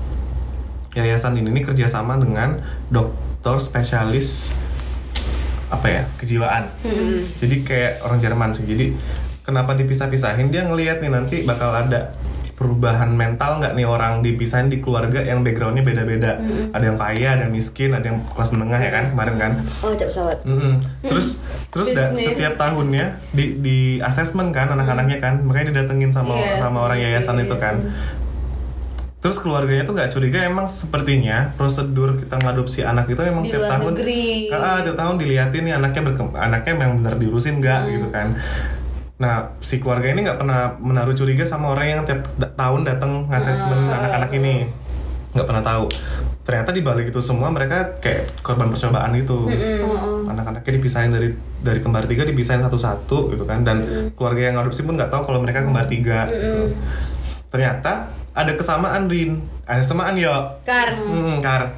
yayasan 0.95 1.37
ini, 1.37 1.51
ini 1.51 1.61
kerjasama 1.61 2.17
dengan 2.17 2.63
dokter 2.89 3.59
spesialis 3.59 4.55
apa 5.69 5.87
ya 5.91 6.03
kejiwaan. 6.17 6.71
Jadi 7.39 7.57
kayak 7.61 7.93
orang 8.01 8.19
Jerman 8.19 8.51
sih. 8.55 8.65
Jadi 8.65 8.95
kenapa 9.43 9.75
dipisah-pisahin? 9.75 10.49
Dia 10.49 10.65
ngelihat 10.65 11.03
nih 11.03 11.11
nanti 11.11 11.37
bakal 11.43 11.75
ada 11.75 12.15
perubahan 12.55 13.11
mental 13.11 13.59
nggak 13.59 13.73
nih 13.73 13.83
orang 13.85 14.21
dipisahin 14.21 14.67
di 14.67 14.79
keluarga 14.79 15.21
yang 15.21 15.41
backgroundnya 15.41 15.83
beda-beda. 15.83 16.39
Ada 16.71 16.85
yang 16.85 16.97
kaya, 16.97 17.29
ada 17.33 17.43
yang 17.45 17.53
miskin, 17.53 17.91
ada 17.91 18.07
yang 18.07 18.23
kelas 18.25 18.51
menengah 18.51 18.79
ya 18.79 18.91
kan 18.91 19.05
kemarin 19.09 19.35
kan. 19.35 19.53
Oh, 19.81 19.91
cek 19.91 20.09
pesawat. 20.09 20.39
Mm-mm. 20.43 20.79
Terus 21.03 21.43
terus 21.69 21.91
da- 21.91 22.15
setiap 22.15 22.55
tahunnya 22.55 23.05
di 23.31 23.59
di 23.59 23.79
assessment 23.99 24.51
kan 24.51 24.71
anak-anaknya 24.71 25.19
kan, 25.19 25.35
makanya 25.41 25.75
didatengin 25.75 26.09
sama 26.09 26.35
Iya, 26.35 26.59
sama 26.61 26.79
orang 26.83 26.99
yayasan 27.01 27.39
itu 27.41 27.55
kan. 27.55 27.91
terus 29.17 29.41
keluarganya 29.41 29.83
tuh 29.83 29.97
nggak 29.97 30.13
curiga 30.13 30.45
emang 30.45 30.69
sepertinya 30.69 31.49
prosedur 31.51 32.21
kita 32.21 32.37
ngadopsi 32.37 32.85
anak 32.85 33.09
itu 33.09 33.17
emang 33.19 33.41
Di 33.41 33.51
tiap 33.51 33.73
tahun 33.73 33.97
negeri. 33.97 34.53
Ah, 34.53 34.85
tiap 34.85 35.01
tahun 35.01 35.17
diliatin 35.17 35.65
nih 35.65 35.75
anaknya 35.75 36.03
berkem- 36.05 36.37
anaknya 36.37 36.73
memang 36.77 36.97
benar 37.01 37.17
diurusin 37.17 37.57
nggak 37.57 37.81
Hmm. 37.81 37.91
gitu 37.91 38.09
kan 38.11 38.37
nah 39.15 39.55
si 39.61 39.79
keluarga 39.79 40.11
ini 40.11 40.27
nggak 40.27 40.37
pernah 40.37 40.75
menaruh 40.75 41.15
curiga 41.15 41.47
sama 41.47 41.71
orang 41.71 41.87
yang 41.89 42.01
tiap 42.03 42.27
da- 42.35 42.51
tahun 42.51 42.83
datang 42.83 43.31
ngasesmen 43.31 43.79
Hmm. 43.81 43.95
anak-anak 43.95 44.31
ini. 44.35 44.55
Nggak 45.31 45.47
pernah 45.47 45.63
tahu. 45.63 45.85
Ternyata 46.45 46.71
di 46.71 46.83
balik 46.83 47.07
itu 47.09 47.19
semua 47.19 47.49
mereka 47.49 47.99
kayak 47.99 48.43
korban 48.43 48.69
percobaan 48.69 49.15
itu 49.15 49.49
anak-anaknya 50.25 50.73
dipisahin 50.73 51.11
dari 51.11 51.31
dari 51.59 51.79
kembar 51.79 52.05
tiga 52.05 52.23
dipisahin 52.23 52.61
satu-satu 52.61 53.31
gitu 53.31 53.45
kan. 53.45 53.63
Dan 53.63 53.83
keluarga 54.13 54.51
yang 54.51 54.59
adopsi 54.59 54.83
pun 54.83 54.95
nggak 54.95 55.09
tahu 55.09 55.23
kalau 55.25 55.41
mereka 55.41 55.63
kembar 55.63 55.87
tiga 55.87 56.27
gitu. 56.29 56.75
ternyata 57.49 58.11
ada 58.35 58.53
kesamaan 58.59 59.07
Rin 59.07 59.39
ada 59.65 59.81
kesamaan 59.81 60.13
ya 60.19 60.45
Kar. 60.61 60.93
Hmm, 61.01 61.41
Kar. 61.41 61.73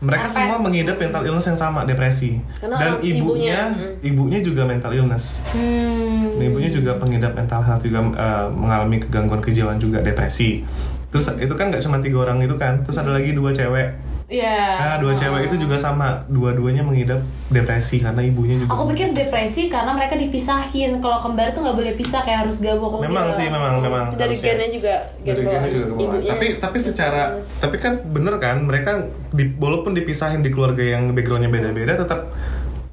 Mereka 0.00 0.26
Apa? 0.30 0.32
semua 0.32 0.56
mengidap 0.56 0.96
mental 0.96 1.28
illness 1.28 1.44
yang 1.44 1.60
sama, 1.60 1.84
depresi. 1.84 2.40
Karena 2.56 2.76
Dan 2.80 2.92
ibunya, 3.04 3.68
ibunya, 3.68 3.88
ibunya 4.00 4.38
juga 4.40 4.62
mental 4.64 4.96
illness. 4.96 5.44
Hmm. 5.52 6.32
Dan 6.40 6.44
ibunya 6.48 6.72
juga 6.72 6.96
pengidap 6.96 7.36
mental 7.36 7.60
health 7.60 7.84
juga 7.84 8.00
eh, 8.16 8.46
mengalami 8.48 8.96
kegangguan 9.04 9.44
kejiwaan 9.44 9.76
juga 9.76 10.00
depresi. 10.00 10.64
Terus 11.12 11.28
itu 11.36 11.52
kan 11.52 11.68
nggak 11.68 11.84
cuma 11.84 12.00
tiga 12.00 12.24
orang 12.24 12.40
itu 12.40 12.56
kan, 12.56 12.80
terus 12.80 12.96
ada 12.96 13.12
lagi 13.12 13.36
dua 13.36 13.52
cewek. 13.52 13.92
Iya. 14.32 14.58
Nah, 14.80 14.96
dua 14.96 15.12
cewek 15.12 15.52
itu 15.52 15.68
juga 15.68 15.76
sama, 15.76 16.24
dua-duanya 16.24 16.80
mengidap 16.80 17.20
depresi 17.52 18.00
karena 18.00 18.24
ibunya 18.24 18.64
juga. 18.64 18.72
Aku 18.72 18.88
pikir 18.88 19.12
depresi 19.12 19.68
karena 19.68 19.92
mereka 19.92 20.16
dipisahin. 20.16 21.04
Kalau 21.04 21.20
kembar 21.20 21.52
tuh 21.52 21.60
nggak 21.60 21.76
boleh 21.76 21.92
pisah 22.00 22.24
kayak 22.24 22.48
harus 22.48 22.56
gabung. 22.56 23.04
memang 23.04 23.28
sih, 23.28 23.52
memang 23.52 23.84
memang. 23.84 24.16
Dari 24.16 24.40
gennya 24.40 24.68
juga 24.72 24.94
dari 25.20 25.44
gennya 25.44 25.68
juga. 25.68 25.86
Ibunya. 26.00 26.30
Tapi 26.32 26.46
tapi 26.56 26.78
secara 26.80 27.22
tapi 27.44 27.76
kan 27.76 28.00
bener 28.08 28.40
kan 28.40 28.64
mereka 28.64 29.12
di, 29.36 29.52
walaupun 29.60 29.92
dipisahin 29.92 30.40
di 30.40 30.48
keluarga 30.48 30.80
yang 30.80 31.12
backgroundnya 31.12 31.52
beda-beda 31.52 32.00
tetap 32.00 32.32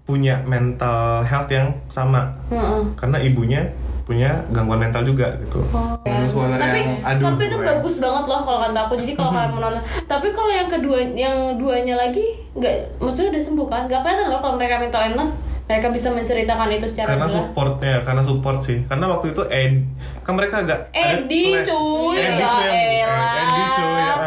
punya 0.10 0.42
mental 0.42 1.22
health 1.22 1.54
yang 1.54 1.78
sama 1.94 2.34
Heeh. 2.50 2.82
karena 2.98 3.18
ibunya 3.22 3.62
punya 4.10 4.42
gangguan 4.50 4.82
mental 4.82 5.06
juga 5.06 5.38
gitu. 5.38 5.62
Oh, 5.70 5.94
tapi 6.02 6.82
yang 6.82 6.98
aduh. 7.06 7.30
tapi 7.30 7.46
itu 7.46 7.58
gue. 7.62 7.68
bagus 7.70 7.96
banget 8.02 8.26
loh 8.26 8.42
kalau 8.42 8.60
kata 8.66 8.80
aku 8.90 8.94
jadi 8.98 9.12
kalau 9.14 9.32
kalian 9.38 9.52
mau 9.54 9.62
nonton 9.62 9.84
tapi 10.12 10.28
kalau 10.34 10.50
yang 10.50 10.66
kedua 10.66 10.98
yang 11.14 11.38
duanya 11.62 11.94
lagi 11.94 12.26
nggak 12.58 12.98
maksudnya 12.98 13.38
udah 13.38 13.44
sembuh 13.46 13.68
kan 13.70 13.82
nggak 13.86 14.02
kelihatan 14.02 14.34
loh 14.34 14.42
kalau 14.42 14.58
mereka 14.58 14.82
mental 14.82 15.06
illness 15.06 15.46
mereka 15.70 15.94
bisa 15.94 16.10
menceritakan 16.10 16.70
itu 16.74 16.90
secara 16.90 17.14
karena 17.14 17.30
jelas. 17.30 17.46
supportnya 17.46 17.96
karena 18.02 18.22
support 18.26 18.58
sih. 18.66 18.82
Karena 18.90 19.06
waktu 19.06 19.38
itu 19.38 19.42
Ed 19.54 19.86
kan 20.26 20.34
mereka 20.38 20.62
agak 20.62 20.94
Edi, 20.94 21.58
cuy, 21.62 22.18
Edi 22.18 22.38
ya 22.38 22.46
cuy. 22.46 22.70
Hmm. 23.06 23.42
Edi 23.42 23.64
cuy 23.78 24.02
ah. 24.02 24.18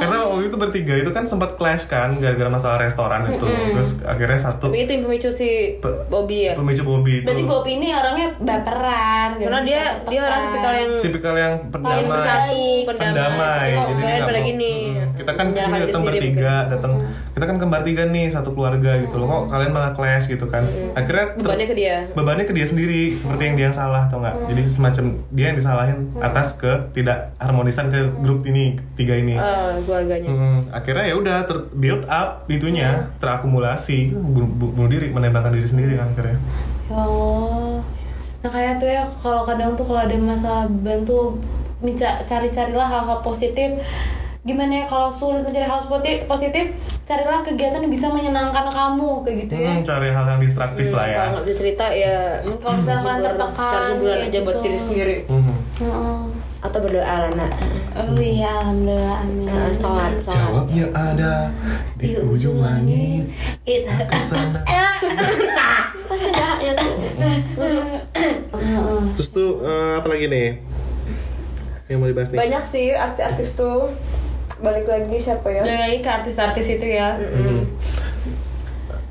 karena 0.00 0.16
waktu 0.24 0.52
itu 0.52 0.56
bertiga 0.56 0.94
itu 0.96 1.10
kan 1.12 1.24
sempat 1.24 1.56
clash 1.56 1.84
kan 1.84 2.16
gara-gara 2.16 2.48
masalah 2.48 2.80
restoran 2.80 3.28
itu. 3.28 3.44
Terus 3.44 4.00
akhirnya 4.04 4.40
satu 4.40 4.72
Tapi 4.72 4.88
itu 4.88 4.92
yang 4.96 5.04
pemicu 5.04 5.28
si 5.28 5.76
Bobby 6.08 6.48
ya. 6.48 6.56
pemicu 6.56 6.80
Bobby 6.84 7.20
itu. 7.20 7.28
Berarti 7.28 7.44
Bob 7.44 7.64
ini 7.68 7.88
orangnya 7.92 8.28
baperan 8.40 9.28
Karena 9.36 9.60
dia 9.60 9.82
tertekan. 10.00 10.08
dia 10.08 10.20
orang 10.24 10.40
tipikal 10.48 10.72
yang 10.72 10.90
tipikal 11.00 11.34
yang 11.36 11.54
paling 11.68 11.84
pendamai 11.84 12.08
bersatu, 12.08 12.64
pendamai. 12.88 13.12
pendamai. 13.12 13.68
Kok 13.76 13.88
jadi 14.00 14.20
pada 14.24 14.40
mau- 14.40 14.48
gini. 14.48 14.74
Mm, 14.96 15.08
kita 15.12 15.32
kan 15.36 15.46
ke 15.52 15.60
sini 15.60 15.72
diri 15.76 15.84
datang 15.84 16.02
bertiga 16.08 16.54
datang 16.72 16.92
kita 17.30 17.44
kan 17.46 17.56
kembar 17.56 17.80
tiga 17.84 18.02
nih 18.08 18.26
satu 18.28 18.52
keluarga 18.52 18.92
gitu 19.00 19.16
loh. 19.16 19.28
Kok 19.28 19.42
kalian 19.52 19.72
malah 19.72 19.92
clash 19.92 20.28
gitu 20.28 20.44
kan 20.48 20.64
akhirnya 20.92 21.24
ter- 21.28 21.38
Bebannya 21.40 21.66
ke 21.66 21.74
dia. 21.74 21.96
bebannya 22.10 22.44
ke 22.44 22.52
dia 22.52 22.64
sendiri 22.64 23.02
seperti 23.10 23.42
yang 23.42 23.54
dia 23.54 23.64
yang 23.64 23.76
salah 23.76 24.02
atau 24.04 24.18
enggak 24.18 24.34
jadi 24.46 24.62
semacam 24.66 25.04
dia 25.30 25.46
yang 25.46 25.56
disalahin 25.56 25.98
atas 26.18 26.48
ke 26.54 26.72
tidak 26.92 27.18
harmonisan 27.36 27.86
ke 27.86 28.00
grup 28.18 28.42
ini 28.42 28.64
tiga 28.94 29.14
ini 29.14 29.34
Eh, 29.34 29.72
keluarganya. 29.82 30.28
Hmm, 30.28 30.58
akhirnya 30.68 31.04
ya 31.04 31.14
udah 31.14 31.36
ter 31.42 31.58
build 31.72 32.02
up 32.06 32.28
itunya 32.46 32.88
terakumulasi 33.16 34.12
bu- 34.12 34.50
bu- 34.50 34.72
bunuh 34.72 34.90
diri 34.90 35.08
menembakkan 35.08 35.50
diri 35.50 35.66
sendiri 35.66 35.94
kan 35.94 36.08
akhirnya 36.08 36.38
Ya 36.86 36.96
Allah. 36.96 37.78
Nah 38.40 38.50
kayak 38.50 38.74
tuh 38.76 38.88
ya 38.88 39.02
kalau 39.16 39.44
kadang 39.44 39.72
tuh 39.72 39.84
kalau 39.84 40.00
ada 40.00 40.16
masalah 40.16 40.64
bantu 40.66 41.38
cari-carilah 42.22 42.84
hal-hal 42.84 43.18
positif. 43.20 43.78
Gimana 44.40 44.72
ya 44.72 44.84
kalau 44.88 45.12
sulit 45.12 45.44
mencari 45.44 45.68
hal 45.68 45.76
positif, 45.76 46.24
positif 46.24 46.64
carilah 47.04 47.44
kegiatan 47.44 47.76
yang 47.76 47.92
bisa 47.92 48.08
menyenangkan 48.08 48.72
kamu 48.72 49.20
kayak 49.20 49.36
gitu 49.44 49.54
ya. 49.60 49.70
Hmm, 49.76 49.84
cari 49.84 50.08
hal 50.08 50.24
yang 50.26 50.40
distraktif 50.40 50.86
lah 50.90 51.04
ya 51.04 51.16
Kalau 51.18 51.30
nggak 51.36 51.44
bisa 51.44 51.56
cerita 51.60 51.86
ya 51.92 52.14
Kalau 52.56 52.74
misalnya 52.80 53.00
kalian 53.00 53.18
hibur, 53.18 53.28
tertekan, 53.28 53.68
cari 53.68 53.86
hiburan 53.92 54.18
aja 54.24 54.38
buat 54.40 54.56
gitu. 54.56 54.64
diri 54.64 54.78
sendiri. 54.80 55.16
Heeh. 55.28 56.20
atau 56.60 56.76
berdoa 56.84 57.14
lah 57.24 57.32
nak. 57.40 57.52
Oh 57.96 58.20
iya, 58.20 58.60
alhamdulillah, 58.60 59.24
amin. 59.24 59.48
Sholat, 59.72 60.20
sholat. 60.20 60.36
Jawabnya 60.44 60.84
ada 60.92 61.32
di 61.96 62.20
ujung 62.20 62.60
langit 62.60 63.32
Itu. 63.64 63.88
ke 63.88 64.18
sana. 64.20 64.60
Pasti 66.04 66.28
dah 66.28 66.60
ya 66.60 66.76
tuh. 66.76 66.92
Terus 69.16 69.28
tuh 69.32 69.64
eh, 69.64 69.92
apa 69.96 70.08
lagi 70.12 70.28
nih? 70.28 70.48
Yang 71.88 71.96
mau 71.96 72.08
dibahas 72.12 72.28
nih? 72.28 72.38
Banyak 72.38 72.64
sih 72.68 72.86
artis-artis 72.92 73.50
tuh. 73.56 73.88
Balik 74.60 74.86
lagi 74.86 75.16
siapa 75.16 75.48
ya? 75.48 75.62
Dan 75.64 75.76
lagi 75.80 75.98
ke 76.04 76.10
artis-artis 76.10 76.66
itu 76.76 76.86
ya. 76.86 77.16
Mhm. 77.16 77.60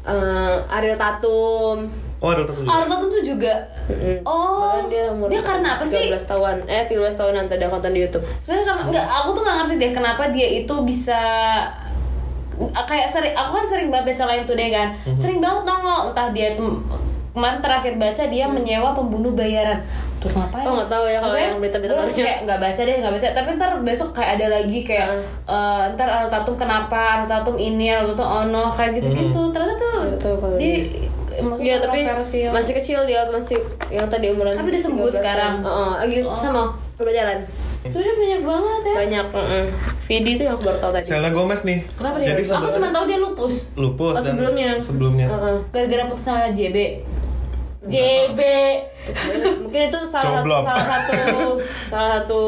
Eh, 0.10 0.56
Ariel 0.74 0.98
Tatum. 0.98 1.90
Oh 2.20 2.36
ada 2.36 2.44
satu 2.44 2.60
juga. 2.60 2.76
Arta 2.76 2.96
tuh 3.00 3.24
juga. 3.24 3.54
Mm-mm. 3.88 4.18
Oh. 4.28 4.60
Bahkan 4.76 4.92
dia 4.92 5.08
umur 5.08 5.32
karena 5.32 5.80
apa 5.80 5.88
sih? 5.88 6.12
13 6.12 6.28
tahun. 6.28 6.56
Eh, 6.68 6.84
13 6.84 7.16
tahunan 7.16 7.48
tadi 7.48 7.64
ada 7.64 7.72
konten 7.72 7.96
di 7.96 8.04
YouTube. 8.04 8.28
sebenarnya 8.44 8.66
karena 8.68 8.84
nggak 8.92 9.08
aku 9.08 9.30
tuh 9.32 9.42
nggak 9.48 9.58
ngerti 9.64 9.74
deh 9.80 9.92
kenapa 9.96 10.24
dia 10.28 10.48
itu 10.60 10.76
bisa 10.84 11.22
kayak 12.60 13.08
sering 13.08 13.32
aku 13.32 13.56
kan 13.56 13.66
sering 13.66 13.88
banget 13.88 14.12
baca 14.12 14.24
lain 14.36 14.44
tuh 14.44 14.56
deh 14.60 14.68
kan 14.68 14.92
sering 15.16 15.40
banget 15.40 15.64
nongol 15.64 16.12
entah 16.12 16.28
dia 16.36 16.60
tuh 16.60 16.84
kemarin 17.32 17.64
terakhir 17.64 17.96
baca 17.96 18.24
dia 18.28 18.46
menyewa 18.52 18.92
pembunuh 18.92 19.32
bayaran 19.32 19.80
tuh 20.20 20.30
ngapain 20.30 20.62
Oh, 20.62 20.74
nggak 20.74 20.90
tahu 20.90 21.06
ya 21.06 21.18
kalau 21.18 21.36
yang 21.36 21.58
berita-berita 21.58 21.90
gue 21.90 22.00
barunya. 22.02 22.24
kayak 22.24 22.38
nggak 22.44 22.60
baca 22.60 22.82
deh 22.82 22.96
nggak 22.98 23.14
baca 23.14 23.28
tapi 23.32 23.50
ntar 23.56 23.72
besok 23.82 24.10
kayak 24.12 24.32
ada 24.36 24.48
lagi 24.52 24.80
kayak 24.82 25.08
eh, 25.46 25.82
ntar 25.94 26.08
Al 26.10 26.28
Tatum 26.28 26.56
kenapa 26.56 27.02
Al 27.16 27.26
Tatum 27.26 27.56
ini 27.56 27.88
Al 27.90 28.08
Tatum 28.10 28.28
ono 28.46 28.64
kayak 28.70 28.92
gitu 28.96 29.10
gitu 29.10 29.42
ternyata 29.50 29.86
tuh 30.16 30.56
dia 30.56 30.86
Hmm. 31.32 31.56
Iya, 31.56 31.80
tapi 31.80 32.04
masih 32.52 32.74
kecil 32.74 33.08
dia 33.08 33.24
masih 33.26 33.56
yang 33.88 34.04
tadi 34.04 34.28
umuran 34.28 34.52
Tapi 34.52 34.76
udah 34.76 34.82
sembuh 34.82 35.08
13 35.08 35.16
sekarang. 35.16 35.54
Heeh, 35.64 35.92
lagi 35.98 36.18
sama 36.36 36.62
coba 36.92 37.12
jalan. 37.14 37.38
sebenarnya 37.80 38.12
banyak 38.18 38.42
banget 38.44 38.82
ya 38.84 38.96
Banyak, 38.98 39.26
heeh. 39.32 39.66
Vidi 40.04 40.30
itu 40.36 40.42
yang 40.44 40.54
aku 40.54 40.68
baru 40.68 40.78
tahu 40.80 40.92
tadi. 40.92 41.06
Selena 41.08 41.32
Gomez 41.32 41.64
nih. 41.64 41.80
kenapa 41.90 42.20
dia 42.20 42.28
Jadi 42.30 42.44
aku 42.44 42.68
cuma 42.70 42.90
tahu 42.92 43.04
dia 43.08 43.18
lupus 43.18 43.56
lupus 43.74 44.12
Oh, 44.12 44.20
dan 44.20 44.36
sebelumnya. 44.36 44.70
sebelumnya. 44.76 45.28
Heeh. 45.30 45.56
gara-gara 45.72 46.04
putus 46.06 46.26
sama 46.26 46.52
JB 46.52 46.78
JB 47.82 48.40
Mungkin 49.62 49.82
itu 49.88 50.00
salah 50.06 50.32
satu 50.36 50.50
salah 50.62 50.86
satu 50.86 51.18
salah 51.88 52.10
satu 52.18 52.42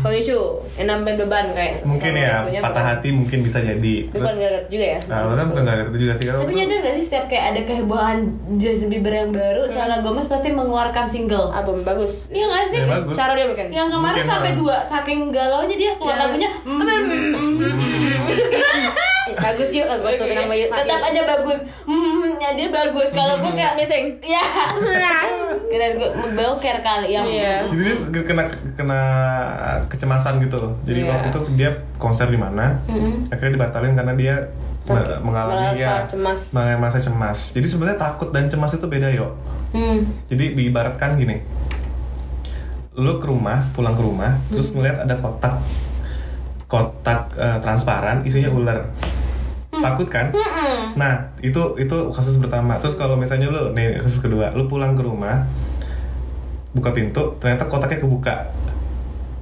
pemicu 0.00 0.38
yang 0.76 0.86
nambahin 0.88 1.16
beban 1.18 1.46
kayak 1.50 1.74
Mungkin 1.82 2.14
ya 2.14 2.46
patah 2.54 2.70
bukan- 2.70 2.86
hati 2.90 3.08
mungkin 3.10 3.38
bisa 3.40 3.58
jadi. 3.60 3.94
itu 4.02 4.10
bukan 4.10 4.26
Terus, 4.26 4.38
gara-gara 4.38 4.62
juga 4.68 4.84
ya. 4.86 4.98
nah, 5.06 5.18
kan 5.30 5.46
bukan 5.46 5.62
gak 5.62 5.76
ngerti 5.78 5.96
juga 5.98 6.12
sih 6.14 6.24
kalau 6.26 6.38
tapi 6.38 6.52
nyadar 6.54 6.76
gak 6.80 6.94
sih 6.94 7.02
setiap 7.02 7.24
kayak 7.26 7.44
ada 7.46 7.60
kehebohan 7.64 8.16
Justin 8.54 8.88
Bieber 8.90 9.12
yang 9.14 9.30
baru 9.30 9.60
Selena 9.66 9.96
Gomez 10.00 10.26
pasti 10.26 10.48
mengeluarkan 10.50 11.04
single 11.06 11.48
Album 11.50 11.80
bagus. 11.80 12.26
iya 12.28 12.44
gak 12.46 12.64
sih 12.68 12.78
Ya, 12.78 12.86
bagus. 12.94 13.14
Cara 13.14 13.30
dia 13.34 13.46
mungkin. 13.46 13.66
yang 13.70 13.88
kemarin 13.88 14.14
Mungkin, 14.18 14.30
sampai 14.30 14.50
dua 14.54 14.76
saking 14.82 15.18
galaunya 15.30 15.74
dia 15.74 15.90
keluar 15.94 16.14
Ya. 16.14 16.20
lagunya 16.22 16.48
bagus 19.32 19.70
yuk 19.70 19.86
lagu 19.86 20.06
tuh 20.14 20.26
tenang 20.26 20.46
bayi. 20.46 20.66
tetap 20.66 21.00
aja 21.00 21.22
bagus 21.26 21.58
hmm 21.84 22.36
ya 22.36 22.50
dia 22.52 22.68
bagus 22.68 23.08
kalau 23.10 23.38
gue 23.38 23.52
kayak 23.52 23.74
missing. 23.74 24.16
ya 24.26 24.42
kira 25.66 25.86
gue 25.94 26.08
boker 26.32 26.76
kali 26.80 27.08
yang 27.10 27.26
Iya. 27.26 27.68
Jadi 27.68 27.90
dia 28.10 28.22
kena 28.24 28.44
kena 28.74 29.02
kecemasan 29.86 30.40
gitu. 30.40 30.58
Jadi 30.82 31.00
Iya. 31.00 31.10
waktu 31.10 31.26
itu 31.30 31.40
dia 31.54 31.70
konser 31.96 32.26
di 32.26 32.36
mana, 32.36 32.80
akhirnya 33.28 33.52
dibatalin 33.54 33.94
karena 33.94 34.14
dia 34.14 34.34
Sakit. 34.80 35.20
mengalami 35.20 35.76
Merasa 35.76 35.78
ya 35.78 35.92
cemas. 36.08 36.40
mengalami 36.50 36.78
merasa 36.80 36.98
cemas. 36.98 37.38
Jadi 37.52 37.66
sebenarnya 37.68 37.98
takut 38.00 38.32
dan 38.32 38.48
cemas 38.48 38.72
itu 38.72 38.86
beda 38.86 39.12
yo. 39.12 39.36
hmm. 39.70 40.26
Jadi 40.26 40.56
diibaratkan 40.56 41.14
gini, 41.14 41.38
lu 42.96 43.20
ke 43.20 43.26
rumah, 43.28 43.60
pulang 43.70 43.94
ke 43.94 44.02
rumah, 44.02 44.40
terus 44.48 44.72
ngeliat 44.72 45.04
ada 45.04 45.14
kotak 45.14 45.60
kotak 46.66 47.34
eh, 47.36 47.58
transparan 47.60 48.22
isinya 48.22 48.50
ular. 48.50 48.78
Takut 49.80 50.06
kan? 50.06 50.26
Nah, 50.94 51.12
itu 51.40 51.60
itu 51.76 51.96
kasus 52.10 52.36
pertama. 52.36 52.76
Terus 52.78 52.94
kalau 52.94 53.16
misalnya 53.16 53.48
lu 53.48 53.72
nih 53.72 53.98
kasus 53.98 54.18
kedua, 54.18 54.52
lu 54.52 54.64
pulang 54.64 54.92
ke 54.92 55.00
rumah, 55.00 55.44
buka 56.70 56.90
pintu, 56.90 57.34
ternyata 57.36 57.66
kotaknya 57.66 57.98
kebuka. 57.98 58.36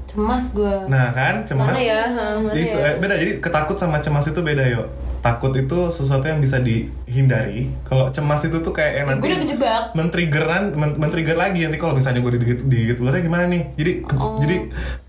cemas 0.08 0.50
gue 0.50 0.88
Nah, 0.88 1.12
kan 1.12 1.44
cemas. 1.44 1.76
Mana 1.76 1.84
ya? 1.84 2.00
Ha, 2.08 2.24
mana 2.40 2.56
Itu 2.56 2.74
ya? 2.74 2.88
eh, 2.88 2.94
beda. 2.96 3.14
Jadi 3.14 3.32
ketakut 3.38 3.76
sama 3.76 4.00
cemas 4.00 4.24
itu 4.24 4.40
beda, 4.40 4.64
yo. 4.64 4.88
Takut 5.18 5.50
itu 5.54 5.90
sesuatu 5.90 6.24
yang 6.30 6.38
bisa 6.38 6.62
dihindari. 6.62 7.70
Kalau 7.82 8.10
cemas 8.14 8.46
itu 8.46 8.62
tuh 8.62 8.70
kayak 8.70 8.92
yang 9.02 9.06
gue 9.06 9.14
nanti 9.14 9.26
udah 9.26 9.40
kejebak. 9.42 9.82
men-triggeran 9.98 10.64
men, 10.78 10.90
men-trigger 10.94 11.34
lagi. 11.34 11.66
Nanti 11.66 11.78
kalau 11.78 11.94
misalnya 11.98 12.22
gue 12.22 12.32
digigit 12.38 12.60
digigit 12.66 12.96
ularnya 13.02 13.22
gimana 13.26 13.44
nih? 13.50 13.62
Jadi 13.74 13.92
Oh. 14.18 14.38
jadi 14.38 14.56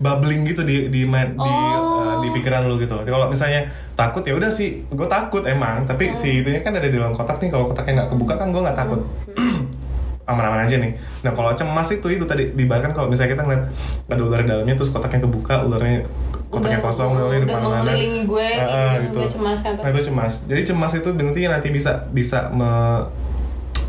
bubbling 0.02 0.42
gitu 0.50 0.62
di 0.66 0.90
di 0.90 1.06
di 1.06 1.14
uh, 1.38 2.18
di 2.20 2.28
pikiran 2.34 2.66
lu 2.66 2.76
gitu. 2.82 2.94
Kalau 3.06 3.26
misalnya 3.30 3.70
takut 3.94 4.26
ya 4.26 4.34
udah 4.34 4.50
sih 4.50 4.82
gue 4.90 5.08
takut 5.08 5.46
emang. 5.46 5.86
Oh. 5.86 5.88
tapi 5.88 6.14
si 6.18 6.42
itunya 6.42 6.60
kan 6.62 6.74
ada 6.74 6.90
di 6.90 6.98
dalam 6.98 7.14
kotak 7.14 7.38
nih. 7.38 7.50
Kalau 7.54 7.70
kotaknya 7.70 8.02
nggak 8.02 8.10
kebuka 8.10 8.34
kan 8.34 8.48
gue 8.50 8.62
nggak 8.62 8.78
takut. 8.78 9.00
Aman-aman 10.30 10.62
aja 10.66 10.78
nih. 10.78 10.94
Nah 11.26 11.32
kalau 11.34 11.50
cemas 11.54 11.90
itu 11.90 12.06
itu 12.06 12.22
tadi 12.26 12.54
dibayangkan 12.54 12.94
kalau 12.94 13.10
misalnya 13.10 13.34
kita 13.34 13.42
ngeliat 13.46 13.64
ada 14.10 14.22
ular 14.22 14.40
di 14.42 14.48
dalamnya 14.50 14.74
terus 14.78 14.90
kotaknya 14.94 15.26
kebuka 15.26 15.66
ularnya 15.66 16.06
kotaknya 16.50 16.76
Udah- 16.76 16.86
kosong 16.86 17.10
di 17.14 17.22
udah 17.22 17.30
mana-mana 17.48 17.78
mengelilingi 17.86 18.22
gue, 18.26 18.48
Ah, 18.58 18.92
gitu, 18.98 19.16
gue 19.16 19.26
cemas 19.30 19.58
kan 19.60 19.72
nah 19.78 19.88
itu 19.88 20.02
cemas. 20.04 20.34
Jadi 20.44 20.62
cemas 20.66 20.92
itu 20.92 21.08
nanti 21.12 21.40
nanti 21.46 21.68
bisa 21.70 21.90
bisa 22.10 22.50
me- 22.50 23.06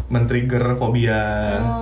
men-trigger 0.07 0.75
fobia 0.75 1.23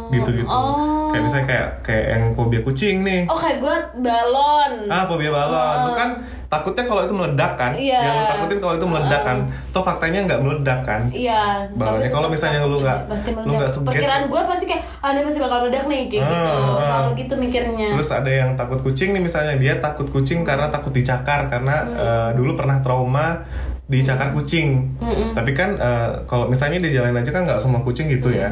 gitu-gitu. 0.10 0.48
Oh. 0.48 1.10
kayak 1.10 1.24
misalnya 1.26 1.46
kayak 1.46 1.68
kayak 1.82 2.06
yang 2.14 2.24
fobia 2.32 2.62
kucing 2.62 3.02
nih. 3.02 3.26
Oh 3.26 3.34
kayak 3.34 3.58
gue 3.58 3.76
balon. 4.00 4.74
Ah 4.88 5.04
fobia 5.04 5.30
balon. 5.30 5.78
Lu 5.84 5.94
kan 5.94 6.10
takutnya 6.50 6.82
kalau 6.84 7.06
itu 7.06 7.14
meledak 7.14 7.52
kan 7.56 7.72
Iya. 7.72 8.02
yang 8.02 8.16
lu 8.16 8.24
takutin 8.28 8.58
kalau 8.58 8.74
itu 8.74 8.88
meledak 8.90 9.22
kan 9.22 9.38
toh 9.70 9.86
faktanya 9.86 10.26
nggak 10.26 10.42
meledak 10.42 10.80
kan 10.82 11.02
Iya. 11.14 11.70
Balonnya. 11.72 12.10
tapi 12.10 12.12
Kalau 12.12 12.28
misalnya 12.28 12.60
lu 12.66 12.82
nggak- 12.82 13.06
lu 13.40 13.52
nggak 13.54 13.72
Perkiraan 13.86 14.24
gue 14.26 14.42
pasti 14.44 14.66
kayak 14.66 14.82
ah 15.00 15.10
ini 15.12 15.22
pasti 15.22 15.40
bakal 15.40 15.58
meledak 15.64 15.86
nih 15.86 16.02
kayak 16.10 16.22
Ah, 16.22 16.28
gitu. 16.28 16.54
Selalu 16.82 17.10
gitu 17.16 17.34
mikirnya. 17.38 17.88
Terus 17.94 18.10
ada 18.12 18.32
yang 18.32 18.50
takut 18.56 18.80
kucing 18.82 19.10
nih 19.14 19.22
misalnya 19.22 19.54
dia 19.56 19.78
takut 19.78 20.10
kucing 20.10 20.42
karena 20.42 20.68
takut 20.68 20.90
dicakar 20.90 21.46
karena 21.48 21.76
eh, 21.88 22.30
dulu 22.34 22.58
pernah 22.58 22.82
trauma 22.82 23.46
dicakar 23.86 24.34
kucing. 24.34 24.98
Tapi 25.34 25.52
kan 25.54 25.78
eh, 25.78 26.10
kalau 26.26 26.46
misalnya 26.46 26.82
di 26.82 26.90
jalan 26.92 27.14
aja 27.14 27.30
kan 27.30 27.46
nggak 27.46 27.62
semua 27.62 27.82
kucing 27.82 28.10
gitu 28.10 28.30
ya. 28.30 28.50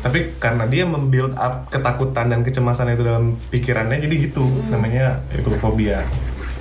Tapi 0.00 0.32
karena 0.38 0.64
dia 0.64 0.84
membuild 0.84 1.32
up 1.34 1.68
ketakutan 1.68 2.26
dan 2.26 2.40
kecemasan 2.40 2.88
itu 2.90 3.04
dalam 3.04 3.36
pikirannya 3.48 4.00
jadi 4.00 4.16
gitu 4.22 4.44
namanya 4.68 5.20
itu 5.30 5.52
fobia. 5.54 6.00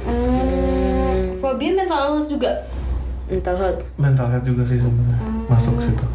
Hmm, 0.03 1.15
fobia 1.37 1.71
mental 1.73 1.99
illness 2.09 2.27
juga. 2.27 2.51
mental 3.25 3.55
health 3.55 3.81
Mental 3.95 4.27
health 4.27 4.45
juga 4.45 4.63
sih 4.63 4.77
sebenarnya 4.77 5.17
masuk 5.47 5.79
situ. 5.79 6.05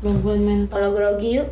Gangguan 0.00 0.40
mental. 0.40 0.72
kalau 0.72 0.90
grogi 0.92 1.38
yuk 1.38 1.48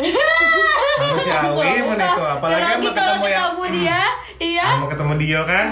Manusiawi 1.02 1.56
men 1.82 1.98
itu 1.98 2.22
apalagi 2.22 2.60
sama 2.62 2.76
gitu 2.78 2.90
ketemu 2.92 3.24
yang 3.24 3.34
ketemu 3.40 3.64
dia, 3.72 4.00
iya. 4.38 4.66
sama 4.70 4.86
ketemu 4.86 5.12
Dio 5.16 5.40
kan. 5.42 5.66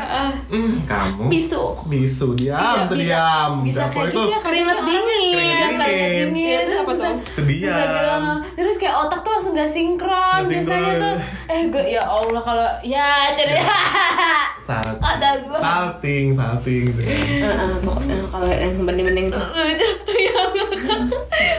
Hmm, 0.48 0.72
kamu 0.82 1.24
Bisu. 1.28 1.62
bisu 1.84 2.26
diam 2.34 2.56
Iya, 2.56 2.82
bisa- 2.86 2.96
diam. 2.96 3.52
Bisa 3.60 3.82
kayak 3.86 4.06
itu 4.06 4.16
gitu 4.16 4.20
ya, 4.26 4.38
Keringet 4.40 4.78
dingin. 4.80 5.06
Iya, 5.08 5.36
Keringet 5.36 5.58
keringet 5.58 5.78
dingin. 5.78 6.28
dingin. 6.28 6.30
Iya, 6.38 6.58
itu 6.58 6.68
Terus 6.68 6.80
apa 6.80 6.92
tuh? 6.94 7.12
Itu 7.18 7.40
diam. 7.44 7.62
susah 7.64 7.86
bilang. 7.88 8.24
Terus 8.54 8.76
kayak 8.76 8.94
otak 8.98 9.20
tuh 9.20 9.30
langsung 9.30 9.52
gak 9.54 9.70
sinkron. 9.70 10.40
Biasanya 10.42 10.92
tuh, 10.96 11.14
eh 11.46 11.60
gue 11.66 11.84
ya 11.88 12.02
Allah 12.02 12.42
kalau 12.42 12.68
ya 12.82 13.08
cerita. 13.34 13.78
Salt- 14.68 15.00
Ada 15.00 15.30
gue. 15.42 15.58
salting, 15.58 16.26
salting 16.34 16.82
gitu. 16.86 17.00
Heeh, 17.00 17.72
pokoknya 17.80 18.16
kalau 18.26 18.48
yang 18.50 18.74
bening-bening 18.78 19.26
tuh 19.28 19.40
lucu 19.40 19.88
ya 20.28 20.40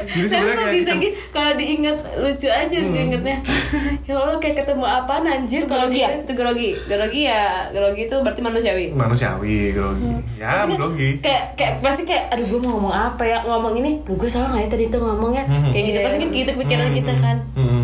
Jadi 0.05 0.19
tapi 0.19 0.27
sebenarnya 0.27 0.55
kayak 0.55 0.69
bisa 0.71 0.85
kecem- 0.85 1.01
gitu 1.01 1.17
kalau 1.29 1.51
diingat 1.55 1.97
lucu 2.15 2.47
aja 2.47 2.77
Hmm. 2.77 2.89
gue 2.89 3.01
ingetnya 3.03 3.37
ya 4.07 4.13
Allah 4.15 4.37
kayak 4.37 4.55
ketemu 4.57 4.83
apa 4.83 5.13
anjir 5.19 5.61
kalau 5.63 5.85
grogi 5.85 5.99
ya 5.99 6.09
gitu. 6.11 6.21
itu 6.21 6.33
grogi 6.33 6.69
grogi 6.85 7.21
ya 7.23 7.41
grogi 7.69 8.01
itu 8.03 8.15
berarti 8.17 8.41
manusiawi 8.41 8.85
manusiawi 8.91 9.57
grogi. 9.71 10.09
Ya, 10.35 10.47
Pasti 10.49 10.65
kan 10.65 10.77
grogi. 10.77 11.09
kayak 11.19 11.43
kayak 11.53 11.73
pasti 11.79 12.01
kayak 12.03 12.23
aduh 12.29 12.45
gue 12.45 12.59
mau 12.59 12.71
ngomong 12.73 12.93
apa 12.93 13.23
ya 13.23 13.37
ngomong 13.41 13.73
ini 13.75 13.91
Duh, 14.01 14.15
gue 14.15 14.27
salah 14.27 14.49
nggak 14.51 14.63
ya 14.63 14.69
tadi 14.69 14.85
tuh 14.87 14.99
ngomongnya 14.99 15.43
Mhm. 15.45 15.69
kayak 15.69 15.83
gitu 15.85 15.99
pasti 16.01 16.17
kan 16.19 16.29
gitu 16.31 16.51
pikiran 16.55 16.89
kita 16.91 17.13
kan 17.15 17.37
Hmm. 17.53 17.83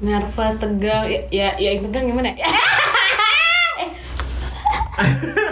nervous 0.00 0.54
tegang 0.56 1.04
ya 1.04 1.20
ya, 1.28 1.48
ya 1.54 1.70
yang 1.72 1.84
tegang 1.84 2.04
gimana 2.06 2.30
ya 2.36 2.48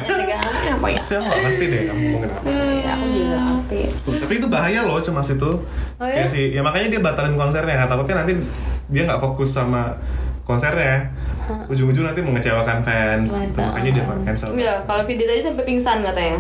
tegang 0.09 0.41
apa 0.73 0.87
ya 0.89 1.01
Saya 1.03 1.19
nggak 1.21 1.39
ngerti 1.41 1.65
deh 1.67 1.81
kamu 1.85 2.01
ngomongin 2.05 2.31
apa. 2.31 2.47
ya 2.47 2.91
aku 2.93 3.07
juga 3.09 3.37
ngerti 3.41 3.81
Tuh, 4.03 4.13
Tapi 4.19 4.33
itu 4.37 4.47
bahaya 4.47 4.81
loh 4.83 4.99
cemas 4.99 5.29
itu. 5.29 5.51
Oh, 5.97 6.05
ya? 6.05 6.15
Kayak 6.17 6.29
sih, 6.29 6.45
ya 6.51 6.61
makanya 6.61 6.89
dia 6.89 7.01
batalin 7.01 7.35
konsernya. 7.35 7.77
Nah, 7.77 7.87
takutnya 7.87 8.19
nanti 8.19 8.35
dia 8.89 9.03
nggak 9.05 9.21
fokus 9.21 9.53
sama 9.53 9.95
konsernya. 10.43 11.07
Ujung-ujung 11.69 12.03
nanti 12.03 12.19
mengecewakan 12.19 12.81
fans. 12.81 13.29
Gitu. 13.37 13.59
Makanya 13.59 13.91
dia 13.93 14.05
cancel. 14.25 14.49
Iya, 14.55 14.75
kalau 14.83 15.03
video 15.03 15.27
tadi 15.27 15.43
sampai 15.43 15.65
pingsan 15.65 15.99
katanya 16.01 16.39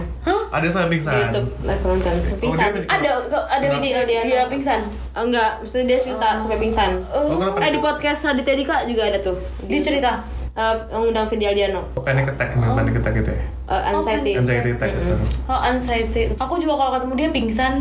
Ada 0.48 0.66
sampai 0.68 0.88
di 0.88 0.92
pingsan. 0.96 1.12
YouTube 1.18 1.48
live 1.60 1.82
sampai 1.82 2.06
Oh, 2.32 2.38
pingsan. 2.40 2.70
dia- 2.72 2.86
ada 2.88 3.10
kok 3.22 3.44
ada 3.44 3.60
Kenapa? 3.62 3.76
video 3.76 4.00
dia 4.04 4.20
dia 4.22 4.42
pingsan 4.46 4.80
Oh, 5.12 5.22
enggak, 5.22 5.50
maksudnya 5.58 5.84
dia 5.86 5.98
cerita 6.00 6.28
sampai 6.34 6.56
pingsan. 6.56 6.90
Oh, 7.08 7.36
kenapa? 7.36 7.56
Eh 7.60 7.70
di 7.70 7.80
podcast 7.80 8.20
Raditya 8.24 8.54
Dika 8.56 8.76
juga 8.86 9.02
ada 9.04 9.18
tuh. 9.18 9.36
dia 9.66 9.80
cerita 9.80 10.22
Eh, 10.52 10.74
undang 10.92 11.24
Vindi 11.26 11.48
Aldiano. 11.48 11.80
Panic 11.96 12.28
attack, 12.28 12.52
panic 12.52 12.92
attack 12.94 13.14
gitu 13.16 13.32
ya. 13.32 13.40
Eh, 13.66 13.82
anxiety. 13.88 14.32
Anxiety 14.36 14.70
attack 14.70 14.90
gitu. 14.94 15.16
oh 15.46 15.60
anxiety 15.62 16.28
aku 16.36 16.60
juga 16.60 16.76
kalau 16.76 16.92
ketemu 16.94 17.14
dia 17.16 17.28
pingsan 17.32 17.72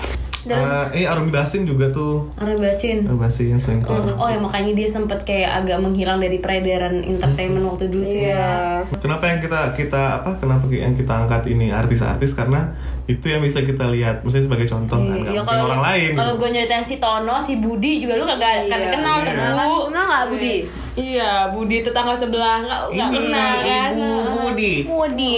Eh, 0.42 0.56
eh 0.94 1.04
Arumi 1.04 1.28
Basin 1.28 1.62
juga 1.62 1.88
tuh. 1.88 2.32
harus 2.34 2.56
bacin 2.56 3.04
Arumi 3.04 3.20
Basin 3.20 3.56
sering 3.56 3.80
Oh, 3.82 4.00
keluar. 4.00 4.16
oh 4.16 4.28
ya 4.28 4.38
makanya 4.38 4.72
dia 4.72 4.88
sempet 4.88 5.20
kayak 5.20 5.60
agak 5.60 5.78
menghilang 5.78 6.16
dari 6.16 6.38
peredaran 6.38 6.96
entertainment 6.98 7.66
waktu 7.66 7.88
dulu 7.88 8.04
tuh 8.04 8.16
ya. 8.16 8.32
Iya. 8.32 8.48
Kenapa 8.96 9.24
yang 9.26 9.38
kita 9.38 9.60
kita 9.74 10.02
apa? 10.18 10.30
Kenapa 10.36 10.64
yang 10.66 10.94
kita 10.94 11.12
angkat 11.14 11.44
ini 11.46 11.68
artis-artis 11.68 12.32
karena 12.32 12.72
itu 13.04 13.26
yang 13.26 13.42
bisa 13.42 13.60
kita 13.60 13.90
lihat, 13.90 14.22
maksudnya 14.22 14.46
sebagai 14.46 14.66
contoh 14.66 14.96
kan, 14.96 15.12
nggak 15.12 15.28
Iya, 15.28 15.40
mungkin 15.42 15.66
orang 15.66 15.82
lain. 15.84 16.10
Kalau 16.14 16.32
gitu. 16.32 16.40
gue 16.40 16.48
nyeritain 16.52 16.84
si 16.84 16.96
Tono, 16.96 17.36
si 17.36 17.52
Budi 17.56 17.92
juga 17.98 18.14
lu 18.14 18.24
kagak 18.24 18.70
kan 18.70 18.78
Iya, 18.78 18.90
kenal 18.92 19.16
kan 19.20 19.34
iya. 19.34 19.50
Bu? 19.58 19.76
Kenal 19.90 20.04
nggak, 20.06 20.24
Budi? 20.30 20.54
Iya, 20.90 21.30
Budi 21.50 21.76
tetangga 21.80 22.14
sebelah 22.14 22.56
nggak 22.60 22.80
nggak 22.88 23.10
kenal 23.10 23.54
kan? 23.60 23.90
Ibu 23.92 24.08
Budi. 24.40 24.72
Woody. 24.84 25.32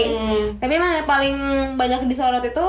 Tapi 0.56 0.72
emang 0.72 0.90
yang 0.92 1.08
paling 1.08 1.34
banyak 1.74 2.00
disorot 2.06 2.40
itu 2.40 2.66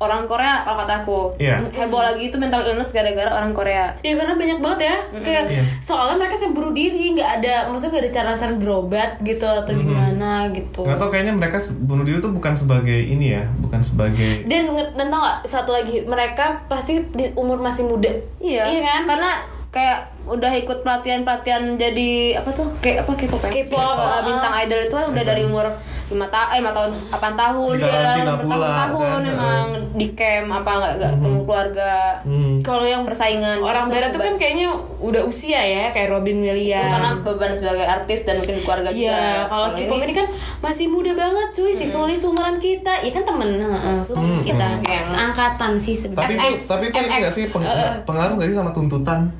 orang 0.00 0.24
Korea 0.24 0.64
kalau 0.64 0.76
kataku. 0.80 1.20
Iya. 1.36 1.60
Heboh 1.68 2.00
lagi 2.00 2.32
itu 2.32 2.36
mental 2.40 2.64
illness 2.64 2.88
gara-gara 2.90 3.28
orang 3.28 3.52
Korea. 3.52 3.92
Ya 4.00 4.16
karena 4.16 4.32
banyak 4.32 4.58
banget 4.64 4.80
ya, 4.88 4.96
kayak 5.20 5.44
Iya. 5.52 5.62
soalnya 5.84 6.16
mereka 6.16 6.40
sih 6.40 6.48
bunuh 6.56 6.72
diri, 6.72 7.12
nggak 7.12 7.30
ada, 7.40 7.68
maksudnya 7.68 7.92
nggak 7.92 8.04
ada 8.08 8.12
cara-cara 8.16 8.52
berobat 8.56 9.10
gitu 9.20 9.44
atau 9.44 9.72
gimana 9.76 10.48
gitu. 10.56 10.88
Nggak 10.88 10.98
tahu 10.98 11.10
kayaknya 11.12 11.34
mereka 11.36 11.60
bunuh 11.84 12.04
diri 12.08 12.18
tuh 12.24 12.32
bukan 12.32 12.56
sebagai 12.56 12.96
ini 12.96 13.36
ya, 13.36 13.44
bukan 13.60 13.84
sebagai 13.84 14.48
Dan 14.48 14.72
dan 14.96 15.06
tau 15.12 15.20
gak 15.20 15.38
satu 15.44 15.70
lagi 15.76 16.02
mereka 16.08 16.64
pasti 16.64 17.04
di 17.12 17.28
umur 17.36 17.60
masih 17.60 17.84
muda. 17.84 18.08
Iya. 18.40 18.72
Iya 18.72 18.80
kan? 18.80 19.02
Karena 19.04 19.30
kayak 19.70 19.98
udah 20.26 20.52
ikut 20.58 20.82
pelatihan-pelatihan 20.82 21.76
jadi 21.78 22.40
apa 22.42 22.50
tuh? 22.56 22.66
Kayak 22.82 23.06
apa 23.06 23.12
K-pop 23.14 23.42
ya? 23.44 23.50
K-pop, 23.52 23.76
K-pop, 23.76 23.94
uh-uh. 24.00 24.20
bintang 24.26 24.54
idol 24.64 24.80
itu 24.82 24.94
kan 24.96 25.06
udah 25.12 25.24
dari 25.28 25.42
umur 25.46 25.66
5 26.10 26.26
tahun, 26.26 26.48
eh 26.50 26.58
5 26.58 26.74
tahun, 26.74 26.90
8 27.08 27.32
tahun, 27.32 27.72
Di 27.72 27.86
pula, 27.86 28.10
bertahun-tahun 28.36 28.98
kan? 29.00 29.30
emang 29.30 29.64
di 29.92 30.06
camp 30.10 30.48
apa 30.52 30.70
nggak 30.72 30.92
nggak 30.98 31.10
ketemu 31.14 31.40
keluarga. 31.40 31.94
hmm. 32.20 32.54
Kalau 32.60 32.82
yang 32.84 33.02
Persaingan 33.06 33.56
orang 33.60 33.86
gitu, 33.86 33.94
barat 33.94 34.10
tuh 34.10 34.20
kan 34.20 34.34
kayaknya 34.34 34.66
udah 34.98 35.22
usia 35.22 35.60
ya, 35.60 35.84
kayak 35.90 36.10
Robin 36.10 36.36
itu 36.36 36.50
Williams. 36.52 36.90
karena 36.90 37.10
beban 37.20 37.52
sebagai 37.52 37.86
artis 37.86 38.20
dan 38.22 38.34
mungkin 38.36 38.58
keluarga 38.60 38.90
juga. 38.90 39.06
Iya, 39.06 39.22
kalau 39.46 39.68
K-pop 39.72 40.00
ini 40.00 40.12
kan 40.12 40.26
masih 40.60 40.86
muda 40.86 41.12
banget 41.12 41.48
cuy, 41.52 41.70
si 41.70 41.86
Soli 41.86 42.14
sumuran 42.14 42.58
kita, 42.58 42.92
ya 43.00 43.10
kan 43.10 43.24
temen, 43.24 43.50
heeh, 43.56 43.98
sumuran 44.02 44.34
kita, 44.36 44.68
Iya. 44.82 45.00
seangkatan 45.06 45.72
sih 45.76 45.94
Tapi 45.94 46.34
itu, 46.34 46.42
FX, 46.42 46.58
tapi 46.66 46.84
itu 46.86 46.98
nggak 46.98 47.32
sih 47.32 47.44
peng- 47.46 47.62
Uh, 47.62 47.94
pengaruh 48.02 48.34
nggak 48.34 48.48
sih 48.48 48.56
sama 48.56 48.70
tuntutan? 48.70 49.30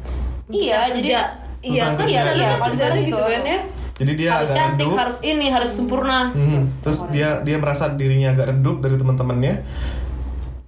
Iya, 0.47 0.91
jadi 0.93 1.09
iya 1.61 1.85
kan 1.93 2.07
iya, 2.07 2.23
Iya, 2.31 2.51
kalau 2.57 2.73
gitu. 2.73 3.11
gitu 3.11 3.23
kan 3.23 3.43
ya. 3.45 3.59
Jadi 4.01 4.13
dia 4.17 4.31
harus 4.33 4.49
agak 4.49 4.57
cantik, 4.57 4.87
redup. 4.89 4.97
harus 4.97 5.19
ini, 5.21 5.47
harus 5.53 5.71
sempurna. 5.77 6.33
Hmm, 6.33 6.73
Terus 6.81 7.05
dia 7.13 7.45
dia 7.45 7.57
merasa 7.61 7.93
dirinya 7.93 8.33
agak 8.33 8.57
redup 8.57 8.81
dari 8.81 8.97
teman-temannya. 8.97 9.55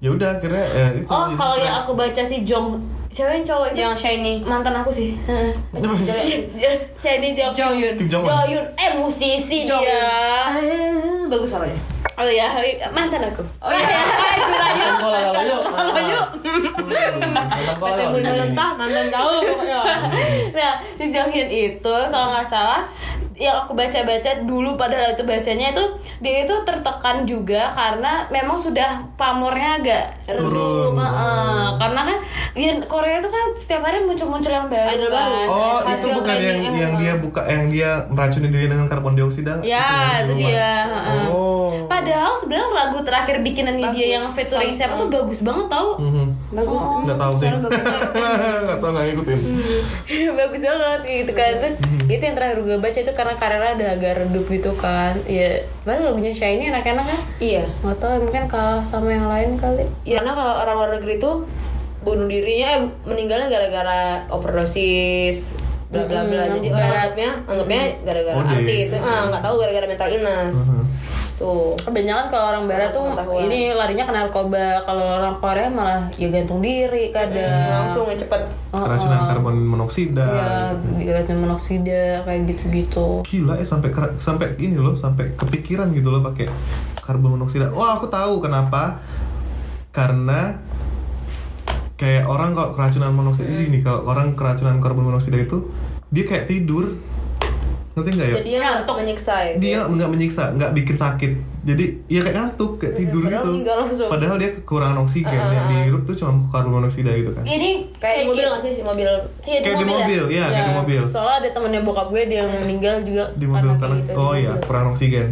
Ya 0.05 0.09
udah 0.13 0.37
akhirnya 0.37 0.65
eh, 0.77 0.89
itu. 1.01 1.09
Oh, 1.09 1.33
kalau 1.33 1.57
yang 1.57 1.73
aku 1.73 1.97
baca 1.97 2.23
si 2.27 2.45
Jong, 2.45 2.77
siapa 3.09 3.33
yang 3.33 3.47
cowok? 3.47 3.73
Yang 3.73 3.97
shiny. 4.05 4.45
mantan 4.45 4.77
aku 4.77 4.93
sih. 4.93 5.17
Heeh. 5.25 5.55
Shiny 7.03 7.33
Jong 7.33 7.57
Jo 7.57 7.73
Yun. 7.73 7.95
Kim 7.97 8.09
Jong 8.13 8.21
Un. 8.21 8.29
Jo 8.29 8.37
Yun. 8.53 8.67
Eh 8.77 8.91
musisi 9.01 9.65
Jo 9.65 9.81
dia. 9.81 10.05
Bagus 11.33 11.49
suaranya. 11.49 11.81
Oh 12.13 12.29
ya, 12.29 12.45
mantan 12.93 13.25
aku. 13.25 13.41
Oh 13.65 13.73
iya, 13.73 13.81
juga 14.45 14.69
yuk. 14.77 14.95
Kalau 15.01 15.41
yuk. 15.41 15.63
Kalau 15.65 15.97
yuk. 15.97 16.27
Ketemu 17.81 18.19
lentah, 18.21 18.71
nonton 18.77 19.07
tahu 19.09 19.33
pokoknya. 19.41 19.81
nah, 20.53 20.73
si 20.93 21.09
Jong 21.09 21.33
Hyun 21.33 21.49
itu 21.49 21.97
kalau 22.13 22.37
nggak 22.37 22.45
salah 22.45 22.85
yang 23.35 23.55
aku 23.59 23.73
baca-baca 23.73 24.31
dulu 24.41 24.75
padahal 24.75 25.11
itu 25.11 25.23
bacanya 25.23 25.71
itu 25.71 25.85
dia 26.19 26.43
itu 26.43 26.55
tertekan 26.63 27.23
juga 27.23 27.69
karena 27.69 28.29
memang 28.29 28.55
sudah 28.55 28.89
pamornya 29.15 29.79
agak 29.79 30.05
Turun. 30.27 30.49
redup 30.49 30.93
Heeh. 30.97 31.65
karena 31.77 32.01
kan 32.05 32.19
ya 32.53 32.73
Korea 32.83 33.17
itu 33.17 33.29
kan 33.29 33.45
setiap 33.53 33.83
hari 33.83 34.03
muncul-muncul 34.03 34.49
yang 34.49 34.67
baru 34.67 34.89
Idol 34.93 35.09
baru. 35.09 35.33
kan. 35.33 35.47
Oh, 35.49 35.79
itu 35.89 36.07
bukan 36.13 36.29
yang 36.31 36.43
training, 36.61 36.75
yang 36.77 36.95
dia 36.97 37.13
buka 37.17 37.41
yang 37.45 37.65
dia 37.67 37.91
meracuni 38.07 38.49
diri 38.49 38.67
dengan 38.67 38.85
karbon 38.85 39.15
dioksida. 39.15 39.63
ya 39.63 39.87
itu 40.21 40.33
yang 40.33 40.41
dia. 40.43 40.73
Oh. 41.27 41.87
padahal 41.87 42.37
sebenarnya 42.37 42.69
lagu 42.71 42.99
terakhir 43.01 43.41
bikinannya 43.41 43.89
dia 43.91 44.07
yang 44.15 44.29
featuring 44.29 44.71
siapa 44.71 44.95
tuh 44.95 45.09
bagus 45.09 45.41
banget 45.41 45.67
tau 45.67 45.97
Mhm. 45.97 46.42
Bagus 46.53 46.85
Nggak 47.03 47.19
tahu 47.19 47.33
sih. 47.35 47.49
Nggak 48.63 48.79
tahu 48.79 48.91
nggak 48.91 49.05
ngikutin. 49.09 49.39
bagus 50.33 50.63
banget 50.63 51.01
gitu 51.03 51.33
kan 51.33 51.53
terus 51.59 51.77
itu 52.05 52.23
yang 52.23 52.35
terakhir 52.35 52.59
gue 52.61 52.77
baca 52.77 52.99
itu 52.99 53.13
karena 53.13 53.35
karirnya 53.35 53.73
udah 53.75 53.89
agak 53.91 54.13
redup 54.19 54.45
gitu 54.47 54.71
kan 54.75 55.15
ya 55.25 55.49
padahal 55.81 56.05
lagunya 56.09 56.33
Shiny 56.33 56.69
enak-enak 56.69 57.05
kan 57.05 57.21
iya 57.39 57.65
nggak 57.81 57.97
tahu 57.97 58.13
mungkin 58.23 58.45
kalah 58.47 58.81
sama 58.83 59.09
yang 59.09 59.27
lain 59.27 59.57
kali 59.57 59.85
Ya, 60.03 60.21
karena 60.21 60.33
kalau 60.33 60.55
orang 60.59 60.75
luar 60.77 60.91
negeri 60.97 61.15
tuh 61.17 61.45
bunuh 62.03 62.27
dirinya 62.27 62.69
eh, 62.75 62.83
meninggalnya 63.05 63.49
gara-gara 63.49 64.03
overdosis 64.29 65.55
bla 65.89 66.05
bla 66.05 66.25
bla. 66.25 66.41
Mm-mm, 66.41 66.57
Jadi 66.57 66.69
orang 66.69 66.89
anggapnya 66.91 67.31
anggapnya 67.45 67.83
gara-gara 68.03 68.35
Oh, 68.35 68.49
artis. 68.51 68.89
Ah, 68.95 69.29
nggak 69.29 69.43
tahu 69.43 69.55
gara-gara 69.61 69.87
mental 69.87 70.09
illness. 70.11 70.57
Mhm. 70.67 70.85
Tuh. 71.43 71.75
kebanyakan 71.83 72.31
kalau 72.31 72.45
orang 72.55 72.65
barat 72.71 72.95
tuh 72.95 73.03
Pengetahuan. 73.03 73.51
ini 73.51 73.75
larinya 73.75 74.05
ke 74.07 74.13
narkoba 74.15 74.87
kalau 74.87 75.19
orang 75.19 75.35
Korea 75.43 75.67
malah 75.67 76.07
ya 76.15 76.31
gantung 76.31 76.63
diri 76.63 77.11
kadang 77.11 77.83
Langsung 77.83 78.07
ya 78.07 78.15
cepet. 78.15 78.47
Keracunan 78.71 79.27
karbon 79.27 79.57
monoksida. 79.59 80.23
ya 80.23 80.49
digeratin 80.95 81.43
monoksida 81.43 82.23
kayak 82.23 82.41
gitu-gitu 82.47 83.27
Gila 83.27 83.59
ya 83.59 83.67
sampai 83.67 83.91
sampai 84.23 84.55
ini 84.63 84.79
loh, 84.79 84.95
sampai 84.95 85.35
kepikiran 85.35 85.91
gitu 85.91 86.15
loh 86.15 86.23
pakai 86.23 86.47
karbon 87.03 87.35
monoksida. 87.35 87.75
Wah, 87.75 87.99
aku 87.99 88.07
tahu 88.07 88.39
kenapa. 88.39 89.03
Karena 89.91 90.57
kayak 91.99 92.25
orang 92.31 92.55
kalau 92.55 92.71
keracunan 92.71 93.13
monoksida 93.13 93.51
ini 93.51 93.83
kalau 93.83 94.07
orang 94.07 94.39
keracunan 94.39 94.79
karbon 94.79 95.11
monoksida 95.11 95.43
itu 95.43 95.69
dia 96.15 96.25
kayak 96.25 96.47
tidur. 96.47 96.97
Ngerti 97.93 98.09
nggak 98.11 98.25
ya? 98.25 98.35
Jadi 98.35 98.47
dia 98.47 98.59
nggak 98.59 98.73
Ngantuk. 98.73 98.97
menyiksa 98.97 99.35
ya. 99.37 99.53
dia 99.61 99.79
nggak 99.85 100.11
menyiksa, 100.11 100.43
nggak 100.53 100.71
bikin 100.73 100.97
sakit. 100.97 101.33
Jadi 101.63 101.85
ya 102.07 102.21
kayak 102.21 102.35
ngantuk, 102.35 102.71
kayak 102.77 102.95
tidur 102.97 103.23
padahal 103.23 103.45
gitu. 103.53 103.71
langsung. 103.71 104.09
Padahal 104.09 104.37
dia 104.37 104.51
kekurangan 104.55 104.99
oksigen 104.99 105.37
yang 105.37 105.67
dihirup 105.69 106.03
tuh 106.03 106.15
cuma 106.17 106.33
karbon 106.49 106.73
monoksida 106.75 107.13
gitu 107.13 107.31
kan. 107.31 107.45
ini 107.45 107.93
Kayak 107.97 108.17
di 108.17 108.25
mobil 108.27 108.47
nggak 108.49 108.61
sih 108.61 108.73
di 108.73 108.83
mobil? 108.83 109.11
Iya, 109.43 109.59
Kayak 109.61 109.77
di 109.77 109.87
mobil, 109.87 110.23
iya, 110.29 110.45
kayak 110.49 110.65
di 110.65 110.75
mobil. 110.75 111.03
Soalnya 111.05 111.37
ada 111.39 111.49
temennya 111.51 111.81
bokap 111.83 112.07
gue 112.09 112.23
dia 112.25 112.39
yang 112.41 112.51
meninggal 112.59 112.95
juga 113.03 113.25
di 113.33 113.47
mobil 113.47 113.71
karena 113.77 113.97
gitu, 113.99 114.09
di 114.09 114.17
oh 114.17 114.33
iya 114.33 114.53
mobil. 114.53 114.65
kurang 114.65 114.85
oksigen 114.89 115.27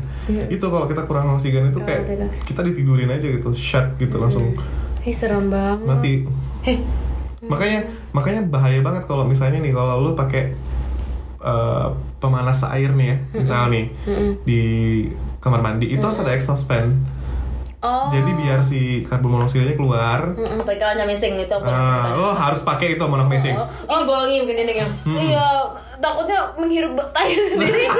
itu 0.47 0.63
kalau 0.63 0.87
kita 0.87 1.03
kurang 1.03 1.27
oksigen 1.33 1.65
itu 1.67 1.81
kayak 1.81 2.03
tidak. 2.05 2.29
kita 2.45 2.61
ditidurin 2.63 3.09
aja 3.09 3.27
gitu 3.27 3.49
shut 3.51 3.97
gitu 3.97 4.17
langsung 4.17 4.53
Ih 5.01 5.11
serem 5.11 5.49
banget. 5.49 5.87
mati 5.87 6.13
Heh, 6.61 6.77
makanya 7.43 7.81
makanya 8.13 8.45
bahaya 8.45 8.79
banget 8.79 9.03
kalau 9.05 9.25
misalnya 9.25 9.59
nih 9.59 9.73
kalau 9.73 9.97
lu 9.99 10.13
pakai 10.13 10.53
eh, 11.41 11.89
pemanas 12.21 12.63
air 12.69 12.93
nih 12.93 13.07
ya 13.13 13.17
misalnya 13.33 13.69
nih 13.73 13.85
di 14.45 14.63
kamar 15.41 15.61
mandi 15.65 15.89
itu 15.89 16.05
harus 16.05 16.21
ada 16.21 16.37
exhaust 16.37 16.69
fan. 16.69 17.01
Oh. 17.81 18.13
jadi 18.13 18.37
biar 18.37 18.61
si 18.61 19.01
karbon 19.09 19.41
monoksidanya 19.41 19.73
keluar. 19.73 20.37
Apalagi 20.37 20.77
kalau 20.77 20.95
nyamesing 21.01 21.41
itu 21.41 21.49
apa 21.49 21.65
ah, 21.65 21.73
maksudnya? 21.73 22.21
lo 22.21 22.29
harus 22.37 22.61
pakai 22.61 22.93
itu 22.93 23.05
monok 23.09 23.33
missing. 23.33 23.57
Oh, 23.57 23.65
Ini 23.65 24.05
bohongi 24.05 24.37
mungkin 24.45 24.59
ini 24.69 24.73
yang. 24.85 24.93
Iya, 25.09 25.49
takutnya 25.97 26.53
menghirup 26.61 26.93
tai 27.17 27.33
sendiri. 27.33 27.89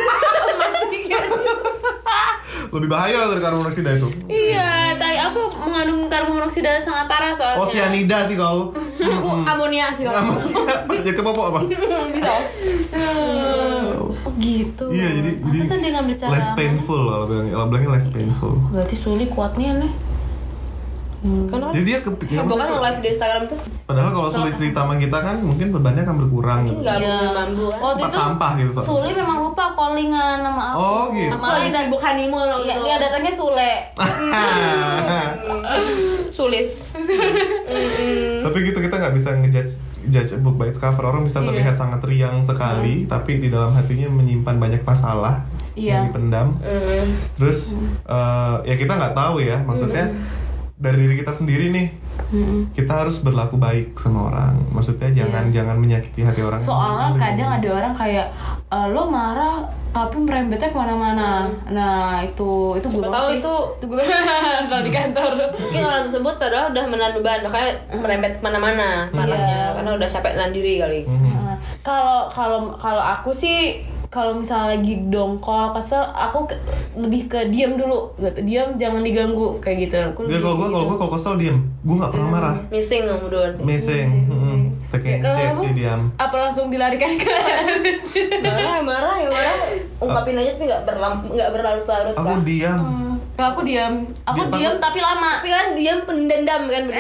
lebih 2.71 2.89
bahaya 2.89 3.27
dari 3.27 3.43
karbon 3.43 3.67
monoksida 3.67 3.91
itu 3.99 4.09
iya, 4.31 4.95
tai 4.95 5.19
aku 5.19 5.51
mengandung 5.59 6.07
karbon 6.07 6.39
monoksida 6.39 6.79
sangat 6.79 7.07
parah 7.11 7.35
soalnya. 7.35 7.59
oh 7.59 7.67
cyanida 7.67 8.19
sih 8.23 8.39
kau 8.39 8.71
Aku 9.01 9.43
amonia 9.43 9.91
sih 9.97 10.07
bisa 10.07 10.23
jadi 11.07 11.17
kepopok 11.17 11.45
apa 11.51 11.61
Bisa. 12.17 12.33
Oh 14.27 14.33
gitu. 14.41 14.93
Iya 14.93 15.09
jadi 15.21 15.31
jadi 15.41 16.29
less 16.29 16.49
painful 16.57 17.01
kalau 17.09 17.25
bilangnya 17.29 17.53
kalau 17.57 17.67
bilangnya 17.69 17.91
less 17.97 18.09
painful. 18.13 18.53
Berarti 18.73 18.97
Suli 18.97 19.27
kuatnya 19.29 19.87
nih. 19.87 19.93
Kan 21.21 21.59
orang 21.59 21.73
Jadi 21.73 21.85
dia 21.85 21.99
ke 22.01 22.09
ya, 22.27 22.41
heboh 22.41 22.57
kan 22.57 22.69
live 22.81 22.99
di 22.99 23.09
Instagram 23.11 23.43
tuh. 23.45 23.59
padahal 23.85 24.09
kalau 24.09 24.31
sulit 24.31 24.55
cerita 24.55 24.81
sama 24.81 24.95
kita 24.97 25.19
kan 25.19 25.37
mungkin 25.37 25.69
bebannya 25.69 26.01
akan 26.01 26.17
berkurang. 26.17 26.61
Mungkin 26.65 26.81
nggak 26.81 26.97
Iya. 26.97 27.13
mau 27.21 27.33
mampu. 27.37 27.65
Waktu 27.71 28.03
itu 28.03 28.17
sampah 28.17 28.51
gitu 28.57 28.71
soalnya. 28.73 28.89
Suli 28.89 29.11
memang 29.13 29.37
lupa 29.43 29.65
callingan 29.75 30.39
sama 30.41 30.63
aku. 30.65 30.79
Oh, 30.79 31.03
gitu. 31.13 31.29
Sama 31.29 31.47
lagi 31.53 31.69
sibuk 31.69 31.99
honeymoon 31.99 32.47
waktu 32.47 32.65
Iya, 32.65 32.75
dia 32.81 32.97
datangnya 32.99 33.31
Sule. 33.31 33.73
Sulis. 36.31 36.71
tapi 38.41 38.57
gitu 38.63 38.79
kita 38.79 38.95
nggak 38.97 39.13
bisa 39.13 39.29
ngejudge 39.37 39.73
judge 40.07 40.31
a 40.33 40.39
book 40.39 40.57
by 40.57 40.67
its 40.67 40.79
cover 40.79 41.05
orang 41.05 41.21
Iya. 41.21 41.27
bisa 41.27 41.39
terlihat 41.43 41.75
sangat 41.77 42.01
riang 42.03 42.41
sekali 42.41 43.05
tapi 43.05 43.37
di 43.37 43.47
dalam 43.47 43.71
hatinya 43.71 44.09
menyimpan 44.11 44.57
banyak 44.57 44.81
masalah 44.81 45.45
Iya. 45.73 45.93
yang 45.93 46.01
dipendam 46.09 46.47
Mm. 46.59 47.07
terus 47.37 47.77
eh, 48.03 48.55
ya 48.65 48.75
kita 48.75 48.91
nggak 48.91 49.13
tahu 49.13 49.39
ya 49.41 49.61
maksudnya 49.61 50.09
dari 50.81 50.97
diri 50.99 51.15
kita 51.15 51.29
sendiri 51.31 51.69
nih 51.69 51.89
kita 52.73 52.93
harus 52.97 53.21
berlaku 53.21 53.55
baik 53.55 53.93
sama 53.95 54.29
orang 54.29 54.57
maksudnya 54.71 55.13
jangan 55.13 55.51
jangan 55.51 55.77
menyakiti 55.77 56.23
hati 56.23 56.41
orang 56.41 56.57
Iya. 56.57 56.67
Soalnya 56.67 57.09
kadang 57.15 57.51
ada 57.53 57.69
orang 57.71 57.93
kayak 57.93 58.27
e, 58.67 58.79
lo 58.89 59.05
marah 59.07 59.57
tapi 59.91 60.17
merembetnya 60.19 60.71
ke 60.71 60.79
mana-mana. 60.79 61.51
Nah 61.67 62.23
itu 62.23 62.79
itu 62.79 62.87
gue 62.89 63.03
tahu 63.03 63.29
sih. 63.29 63.39
itu- 63.39 63.67
itu 63.75 63.85
gue 63.91 64.05
kalau 64.65 64.81
di 64.81 64.91
kantor. 64.91 65.31
Mungkin 65.63 65.83
orang 65.83 66.03
tersebut 66.07 66.35
padahal 66.39 66.71
udah 66.71 66.85
menahan 66.87 67.13
beban 67.13 67.41
makanya 67.43 67.71
merembet 67.93 68.33
ke 68.33 68.41
mana-mana 68.41 68.89
marahnya 69.11 69.75
karena 69.75 69.91
udah 69.93 70.09
capek 70.09 70.33
nahan 70.35 70.53
diri 70.53 70.79
kali. 70.79 71.01
Nah, 71.05 71.57
Kalau 71.83 72.25
kalau 72.27 72.59
kalau 72.77 73.03
aku 73.03 73.31
sih 73.31 73.83
kalau 74.11 74.35
misalnya 74.35 74.75
lagi 74.75 75.07
dongkol 75.07 75.71
kesel 75.71 76.03
aku 76.03 76.43
ke- 76.45 76.59
lebih 76.95 77.25
ke 77.25 77.47
diam 77.47 77.75
dulu 77.75 78.11
gitu 78.17 78.43
diam 78.43 78.75
jangan 78.75 79.01
diganggu 79.01 79.55
kayak 79.59 79.87
gitu 79.87 79.95
aku 80.05 80.27
lebih 80.27 80.43
kalau 80.43 80.55
gue 80.57 80.67
gitu. 80.67 80.73
kalau 80.73 80.85
gue 80.85 80.97
kalau 80.99 81.13
kesel 81.13 81.35
diem, 81.37 81.57
gue 81.81 81.95
nggak 81.95 82.11
pernah 82.11 82.29
marah. 82.29 82.55
Missing 82.69 83.03
kamu 83.05 83.27
dua 83.29 83.43
arti. 83.49 83.61
Missing, 83.63 84.09
mm 84.27 84.59
Ya, 84.91 84.99
taking 84.99 85.19
kalau 85.21 85.31
chat 85.33 85.47
kamu, 85.49 85.61
sih 85.61 85.73
diam. 85.73 86.01
apa 86.17 86.35
langsung 86.37 86.67
dilarikan 86.67 87.11
ke 87.15 87.31
Marah 88.43 88.73
ya 88.73 88.83
marah 88.83 89.15
ya 89.17 89.29
marah. 89.29 89.57
Ungkapin 89.97 90.35
aja 90.37 90.51
tapi 90.53 90.65
nggak 90.67 90.83
berlam 90.85 91.15
nggak 91.25 91.49
berlarut-larut 91.49 92.15
Aku 92.17 92.27
Kak. 92.27 92.43
diam. 92.43 92.81
kalau 93.33 93.49
aku 93.53 93.63
diam 93.63 93.95
aku 94.23 94.41
Dia- 94.45 94.53
diam 94.53 94.75
tapi 94.77 94.99
lama 94.99 95.31
Tapi 95.39 95.49
kan 95.49 95.67
diam 95.73 95.99
pendendam 96.03 96.63
kan 96.67 96.83
bener. 96.89 96.99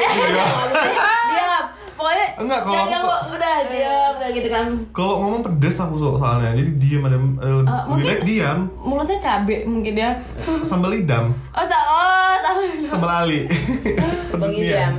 diam 1.27 1.65
pokoknya 2.01 2.27
Enggak, 2.37 2.61
kalau 2.63 2.73
yang, 2.73 2.83
aku 2.83 2.91
yang 2.91 3.05
kok- 3.05 3.27
udah 3.31 3.55
diam 3.67 4.13
kayak 4.17 4.33
gitu 4.35 4.49
kan. 4.49 4.67
Kalau 4.91 5.15
ngomong 5.19 5.41
pedes 5.43 5.77
aku 5.79 5.95
so- 5.95 6.17
soalnya, 6.17 6.51
jadi 6.53 6.71
diam 6.75 7.03
ada 7.03 7.17
lebih 7.17 7.37
Eh, 7.39 7.83
mungkin- 7.87 8.09
baik 8.09 8.23
diam. 8.25 8.59
mulutnya 8.79 9.19
cabe 9.19 9.57
mungkin 9.65 9.95
ya. 9.95 10.11
Sambal 10.65 10.93
idam, 10.95 11.25
oh 11.51 11.63
sa 11.63 11.77
oh 11.79 12.35
sama 12.39 12.61
sambal 12.89 13.11
ali. 13.21 13.45
pedes 14.33 14.53
diam. 14.53 14.59
diam. 14.59 14.95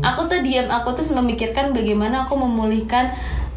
aku 0.00 0.20
tuh 0.24 0.40
diam 0.40 0.66
aku 0.68 0.90
tuh 0.92 1.06
memikirkan 1.12 1.70
bagaimana 1.70 2.22
aku 2.22 2.34
memulihkan 2.36 3.06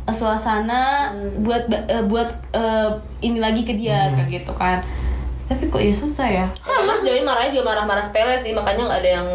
uh, 0.03 0.13
suasana 0.13 1.09
buat 1.39 1.65
ba- 1.65 1.81
uh, 1.89 2.05
buat 2.05 2.29
uh, 2.51 2.93
ini 3.19 3.39
lagi 3.39 3.61
ke 3.61 3.73
dia 3.73 4.13
kayak 4.13 4.29
gitu 4.31 4.53
kan 4.53 4.85
tapi 5.45 5.69
kok 5.69 5.81
ya 5.81 5.93
susah 5.93 6.27
ya? 6.27 6.45
Mas 6.65 7.05
ini 7.05 7.21
marahnya 7.21 7.53
juga 7.53 7.73
marah-marah 7.73 8.01
sepele 8.01 8.33
sih 8.41 8.57
makanya 8.57 8.89
nggak 8.89 9.01
ada 9.05 9.11
yang 9.21 9.27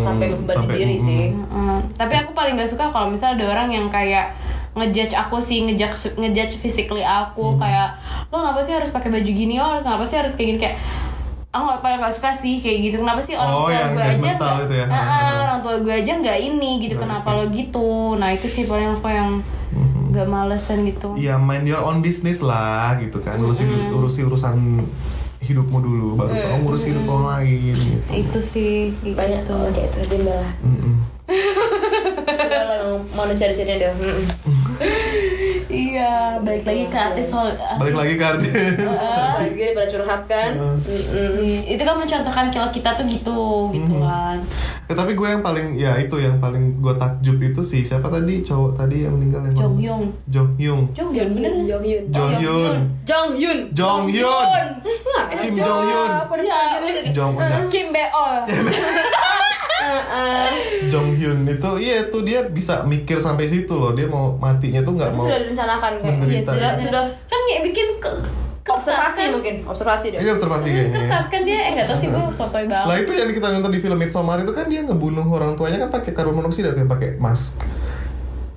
sampai 0.00 0.26
membebani 0.32 0.64
diri 0.72 0.96
hmm. 0.96 1.04
sih. 1.04 1.24
Mm, 1.32 1.78
tapi 2.00 2.14
aku 2.16 2.32
paling 2.32 2.56
gak 2.56 2.72
suka 2.72 2.88
kalau 2.88 3.12
misalnya 3.12 3.44
ada 3.44 3.46
orang 3.52 3.68
yang 3.68 3.86
kayak 3.92 4.32
ngejudge 4.72 5.12
aku 5.12 5.36
sih 5.44 5.68
ngejudge 5.68 6.16
ngejudge 6.16 6.56
physically 6.56 7.04
aku 7.04 7.60
kayak 7.60 8.00
lo 8.32 8.40
ngapa 8.40 8.64
sih 8.64 8.72
harus 8.72 8.88
pakai 8.88 9.12
baju 9.12 9.28
gini? 9.28 9.60
Lo 9.60 9.76
harus 9.76 9.84
ngapa 9.84 10.04
sih 10.08 10.16
harus 10.16 10.32
kayak 10.32 10.48
gini? 10.56 10.60
Kayak 10.60 10.76
aku 11.52 11.62
nggak 11.68 11.80
paling 11.84 11.98
gak 12.00 12.14
suka 12.16 12.30
sih 12.32 12.56
kayak 12.56 12.78
gitu. 12.88 12.96
Kenapa 13.04 13.20
sih 13.20 13.36
orang 13.36 13.52
Oh, 13.52 13.68
tua 13.68 13.76
yang 13.76 13.92
gue 13.92 14.04
aja 14.08 14.30
nggak 14.40 14.56
itu 14.64 14.74
ya. 14.80 14.86
Ah, 14.88 14.96
ah, 14.96 15.30
orang 15.44 15.58
tua 15.60 15.74
gue 15.84 15.94
aja 15.94 16.12
nggak 16.16 16.38
ini 16.40 16.70
gitu. 16.80 16.96
Nggak 16.96 17.04
kenapa 17.04 17.28
sih. 17.28 17.36
lo 17.36 17.44
gitu? 17.52 17.88
Nah 18.16 18.28
itu 18.32 18.46
sih 18.48 18.64
paling 18.64 18.88
aku 18.96 19.08
yang 19.12 19.30
nggak 20.12 20.28
malesan 20.28 20.88
gitu. 20.88 21.12
Ya 21.20 21.36
mind 21.36 21.68
your 21.68 21.84
own 21.84 22.00
business 22.00 22.40
lah 22.40 22.96
gitu 23.04 23.20
kan. 23.20 23.36
Urusi 23.36 23.68
urusi 23.92 24.24
urusan 24.24 24.88
hidupmu 25.42 25.78
dulu, 25.78 26.08
baru 26.14 26.32
kamu 26.32 26.58
ngurus 26.62 26.82
hidup 26.86 27.04
orang 27.04 27.26
lain. 27.42 27.74
Gitu. 27.74 27.98
itu 28.14 28.40
sih 28.40 28.70
kayak 29.02 29.16
Banyak 29.18 29.40
gitu. 29.42 29.52
tuh 29.52 29.70
kayak 29.74 29.88
itu 29.90 29.98
diam 30.08 30.22
lah. 30.30 30.48
Mm-mm. 30.62 30.94
Kalau 32.32 32.74
yang 32.76 32.92
manusia 33.12 33.50
di 33.50 33.56
sini 33.56 33.76
dia. 33.76 33.90
mm-mm. 33.90 34.24
iya 35.86 36.36
balik 36.42 36.62
lagi 36.62 36.84
ke 36.86 36.98
artis 36.98 37.26
soal 37.30 37.48
Balik 37.78 37.96
lagi 37.96 38.14
ke 38.14 38.24
arti. 38.24 38.48
Terus 38.50 39.02
lagi 39.38 39.58
daripada 39.58 39.88
curhat 39.90 40.22
kan. 40.30 40.50
Mm-mm. 40.56 41.66
itu 41.66 41.82
kan 41.82 41.96
mencontohkan 41.98 42.46
kalau 42.48 42.68
kita 42.70 42.90
tuh 42.94 43.06
gitu 43.10 43.42
gitu 43.74 43.94
kan 43.98 44.38
Ya, 44.92 45.00
tapi 45.00 45.16
gue 45.16 45.24
yang 45.24 45.40
paling 45.40 45.80
ya 45.80 45.96
itu 45.96 46.20
yang 46.20 46.36
paling 46.36 46.84
gue 46.84 46.92
takjub 47.00 47.40
itu 47.40 47.64
sih 47.64 47.80
siapa 47.80 48.12
tadi 48.12 48.44
cowok 48.44 48.76
tadi 48.76 49.08
yang 49.08 49.16
meninggal 49.16 49.40
yang 49.48 49.56
Jong? 49.56 49.76
Hyun. 49.80 50.02
Jong 50.28 50.50
Hyun. 50.60 50.80
Jong 50.92 51.10
Hyun 51.16 51.28
bener 51.32 51.52
Jong 51.64 51.80
Hyun. 51.80 52.04
Jong 52.12 52.32
Hyun. 52.36 52.76
Jong 53.08 53.30
Jong 53.72 54.02
Kim 55.32 55.52
Jong 55.56 55.80
ya 55.88 56.04
itu 56.92 57.08
Jong 57.16 57.32
Kim 57.72 57.88
Beol. 57.88 58.32
Jong 60.92 61.08
Hyun 61.16 61.48
itu 61.48 61.70
iya 61.80 62.04
itu 62.04 62.18
dia 62.20 62.44
bisa 62.44 62.84
mikir 62.84 63.16
sampai 63.16 63.48
situ 63.48 63.72
loh. 63.72 63.96
Dia 63.96 64.12
mau 64.12 64.36
matinya 64.36 64.84
tuh 64.84 64.92
nggak 64.92 65.16
mau 65.16 65.24
sudah 65.24 65.40
direncanakan 65.40 65.92
kayak 66.04 66.16
menderita. 66.20 66.52
sudah 66.52 66.72
Iya. 66.76 66.84
sudah. 66.84 67.02
Kan 67.32 67.40
kayak 67.48 67.62
bikin 67.64 67.88
ke, 67.96 68.10
observasi 68.64 69.20
kan. 69.20 69.30
mungkin 69.32 69.54
observasi 69.64 70.06
deh. 70.08 70.18
Ini 70.18 70.30
observasi 70.30 70.66
Terus 70.66 70.76
kayaknya. 70.84 70.98
kertas 71.02 71.26
kan 71.26 71.40
dia 71.42 71.58
eh 71.58 71.70
nggak 71.72 71.86
tahu 71.86 71.98
sih 71.98 72.08
gue 72.08 72.22
sotoy 72.32 72.64
lah 72.64 72.82
banget 72.84 73.02
itu 73.02 73.12
yang 73.12 73.30
kita 73.32 73.46
nonton 73.50 73.70
di 73.70 73.80
film 73.80 73.98
Midsommar 73.98 74.38
itu 74.38 74.52
kan 74.52 74.66
dia 74.66 74.80
ngebunuh 74.82 75.26
orang 75.26 75.52
tuanya 75.52 75.78
kan 75.80 75.90
pakai 75.92 76.12
karbon 76.12 76.36
monoksida 76.36 76.70
tuh 76.70 76.80
yang 76.80 76.88
pakai 76.88 77.16
mask. 77.16 77.58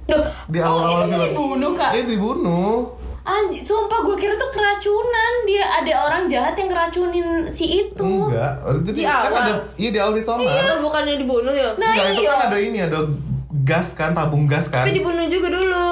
Duh, 0.06 0.22
di 0.46 0.58
oh 0.58 0.66
awal-awal 0.68 1.02
itu 1.02 1.10
tuh 1.10 1.22
dibunuh 1.24 1.72
kak? 1.74 1.92
Iya 1.92 2.04
dibunuh. 2.06 2.94
Anjir, 3.26 3.58
sumpah 3.60 4.00
gue 4.04 4.16
kira 4.16 4.34
tuh 4.36 4.50
keracunan. 4.52 5.34
Dia 5.44 5.66
ada 5.76 5.94
orang 6.04 6.24
jahat 6.28 6.54
yang 6.54 6.70
keracunin 6.70 7.26
si 7.50 7.66
itu. 7.84 8.06
Enggak, 8.30 8.54
itu 8.78 8.92
Di 8.92 9.02
dia- 9.02 9.10
kan 9.10 9.26
awal. 9.28 9.42
ada 9.42 9.54
iya 9.76 9.90
di 9.90 9.98
awal 9.98 10.14
Midsommar. 10.14 10.46
itu 10.46 10.74
bukannya 10.80 11.16
dibunuh 11.18 11.50
ya? 11.52 11.74
Nah 11.74 11.90
Enggak, 11.92 12.08
itu 12.12 12.22
iya. 12.22 12.30
kan 12.30 12.40
ada 12.46 12.58
ini 12.60 12.78
ada 12.80 13.00
gas 13.60 13.88
kan, 13.92 14.14
tabung 14.14 14.46
gas 14.46 14.70
kan. 14.70 14.86
tapi 14.86 14.94
dibunuh 14.94 15.26
juga 15.26 15.50
dulu 15.50 15.88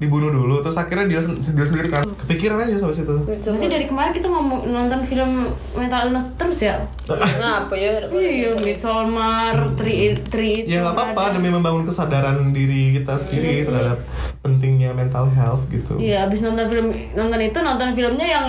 Dibunuh 0.00 0.32
dulu 0.32 0.58
terus 0.58 0.74
akhirnya 0.74 1.04
dia, 1.06 1.20
sen- 1.20 1.36
dia 1.36 1.60
sendiri 1.60 1.86
kan 1.86 2.00
kepikiran 2.00 2.56
aja 2.58 2.80
sampai 2.80 2.96
situ. 2.96 3.14
Berarti 3.20 3.66
dari 3.68 3.84
kemarin 3.84 4.10
kita 4.10 4.26
ngomong 4.26 4.64
nonton 4.66 5.00
film 5.04 5.30
mental 5.76 6.08
illness 6.08 6.24
terus 6.34 6.58
ya? 6.58 6.80
ngapa 7.06 7.74
ya 7.74 8.08
Iya, 8.08 8.56
Midsommar, 8.56 9.76
Tri 9.76 10.16
Tri 10.24 10.64
Ya 10.64 10.80
nggak 10.80 10.94
apa-apa 10.94 11.36
demi 11.36 11.48
membangun 11.48 11.84
kesadaran 11.84 12.48
diri 12.50 12.96
kita 12.96 13.14
sendiri 13.14 13.60
terhadap 13.62 14.00
pentingnya 14.40 14.90
mental 14.90 15.28
health 15.28 15.68
gitu. 15.68 16.00
Iya, 16.00 16.24
abis 16.24 16.40
nonton 16.40 16.64
film 16.64 16.86
nonton 17.12 17.38
itu 17.38 17.58
nonton 17.60 17.88
filmnya 17.92 18.24
yang 18.26 18.46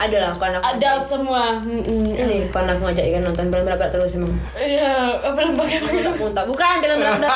ada 0.00 0.16
lah 0.18 0.32
kan 0.32 0.56
aku 0.56 0.64
adult 0.66 1.04
semua. 1.06 1.60
Ini 1.60 2.48
kan 2.48 2.64
aku 2.64 2.80
ngajak 2.82 3.04
ikan 3.06 3.22
nonton 3.22 3.46
film 3.46 3.62
berapa 3.62 3.84
terus 3.86 4.16
emang 4.16 4.32
Iya, 4.54 4.96
film 5.22 5.52
pakai 5.54 5.76
Budak 5.78 6.14
muntah 6.16 6.44
bukan 6.44 6.74
film 6.78 6.96
berapa 6.98 7.28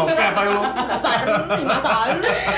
Oke, 0.00 0.16
apa 0.16 0.40
lu? 0.40 0.52
masalah 1.62 2.16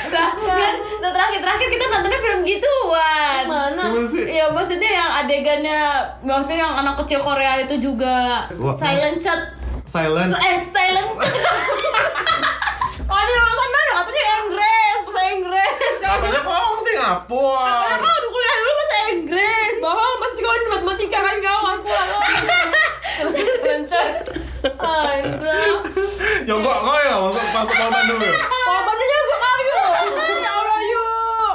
lah 0.08 0.30
kan 0.38 0.74
terakhir 1.02 1.40
terakhir 1.40 1.68
kita 1.68 1.84
nontonnya 1.84 2.20
film 2.20 2.40
gituan. 2.42 3.42
mana? 3.44 3.84
Iya 4.22 4.46
maksudnya 4.48 4.90
yang 4.92 5.10
adegannya 5.18 5.80
maksudnya 6.22 6.58
yang 6.62 6.74
anak 6.76 6.94
kecil 7.02 7.18
Korea 7.18 7.58
itu 7.60 7.74
juga 7.76 8.46
silent 8.72 9.18
chat 9.18 9.40
Silence. 9.84 10.32
eh 10.38 10.62
silent 10.68 11.10
chat 11.18 11.34
oh 13.02 13.18
ini 13.18 13.32
lulusan 13.32 13.68
mana 13.68 13.90
katanya 13.94 14.22
Inggris 14.38 14.96
bahasa 15.02 15.22
Inggris 15.28 15.74
Katanya 15.98 16.40
ngomong 16.42 16.78
Singapura. 16.78 17.72
Bahasa 17.88 18.08
Inggris. 19.10 19.74
Bohong 19.78 20.16
pasti 20.18 20.40
kau 20.40 20.54
di 20.54 20.66
matematika 20.68 21.18
kan 21.18 21.36
kau? 21.38 21.60
Aku 21.72 21.90
lancar 23.62 24.08
Andra 24.78 25.62
Ya 26.42 26.54
kok 26.54 26.78
kau 26.80 26.98
ya 27.00 27.14
masuk 27.20 27.46
masuk 27.52 27.74
korban 27.76 28.02
dulu. 28.08 28.24
ya? 28.24 28.44
korbannya 28.44 29.06
juga 29.18 29.36
ayo 29.42 29.82
ya 30.38 30.50
Allah 30.52 30.80
yuk 30.84 31.54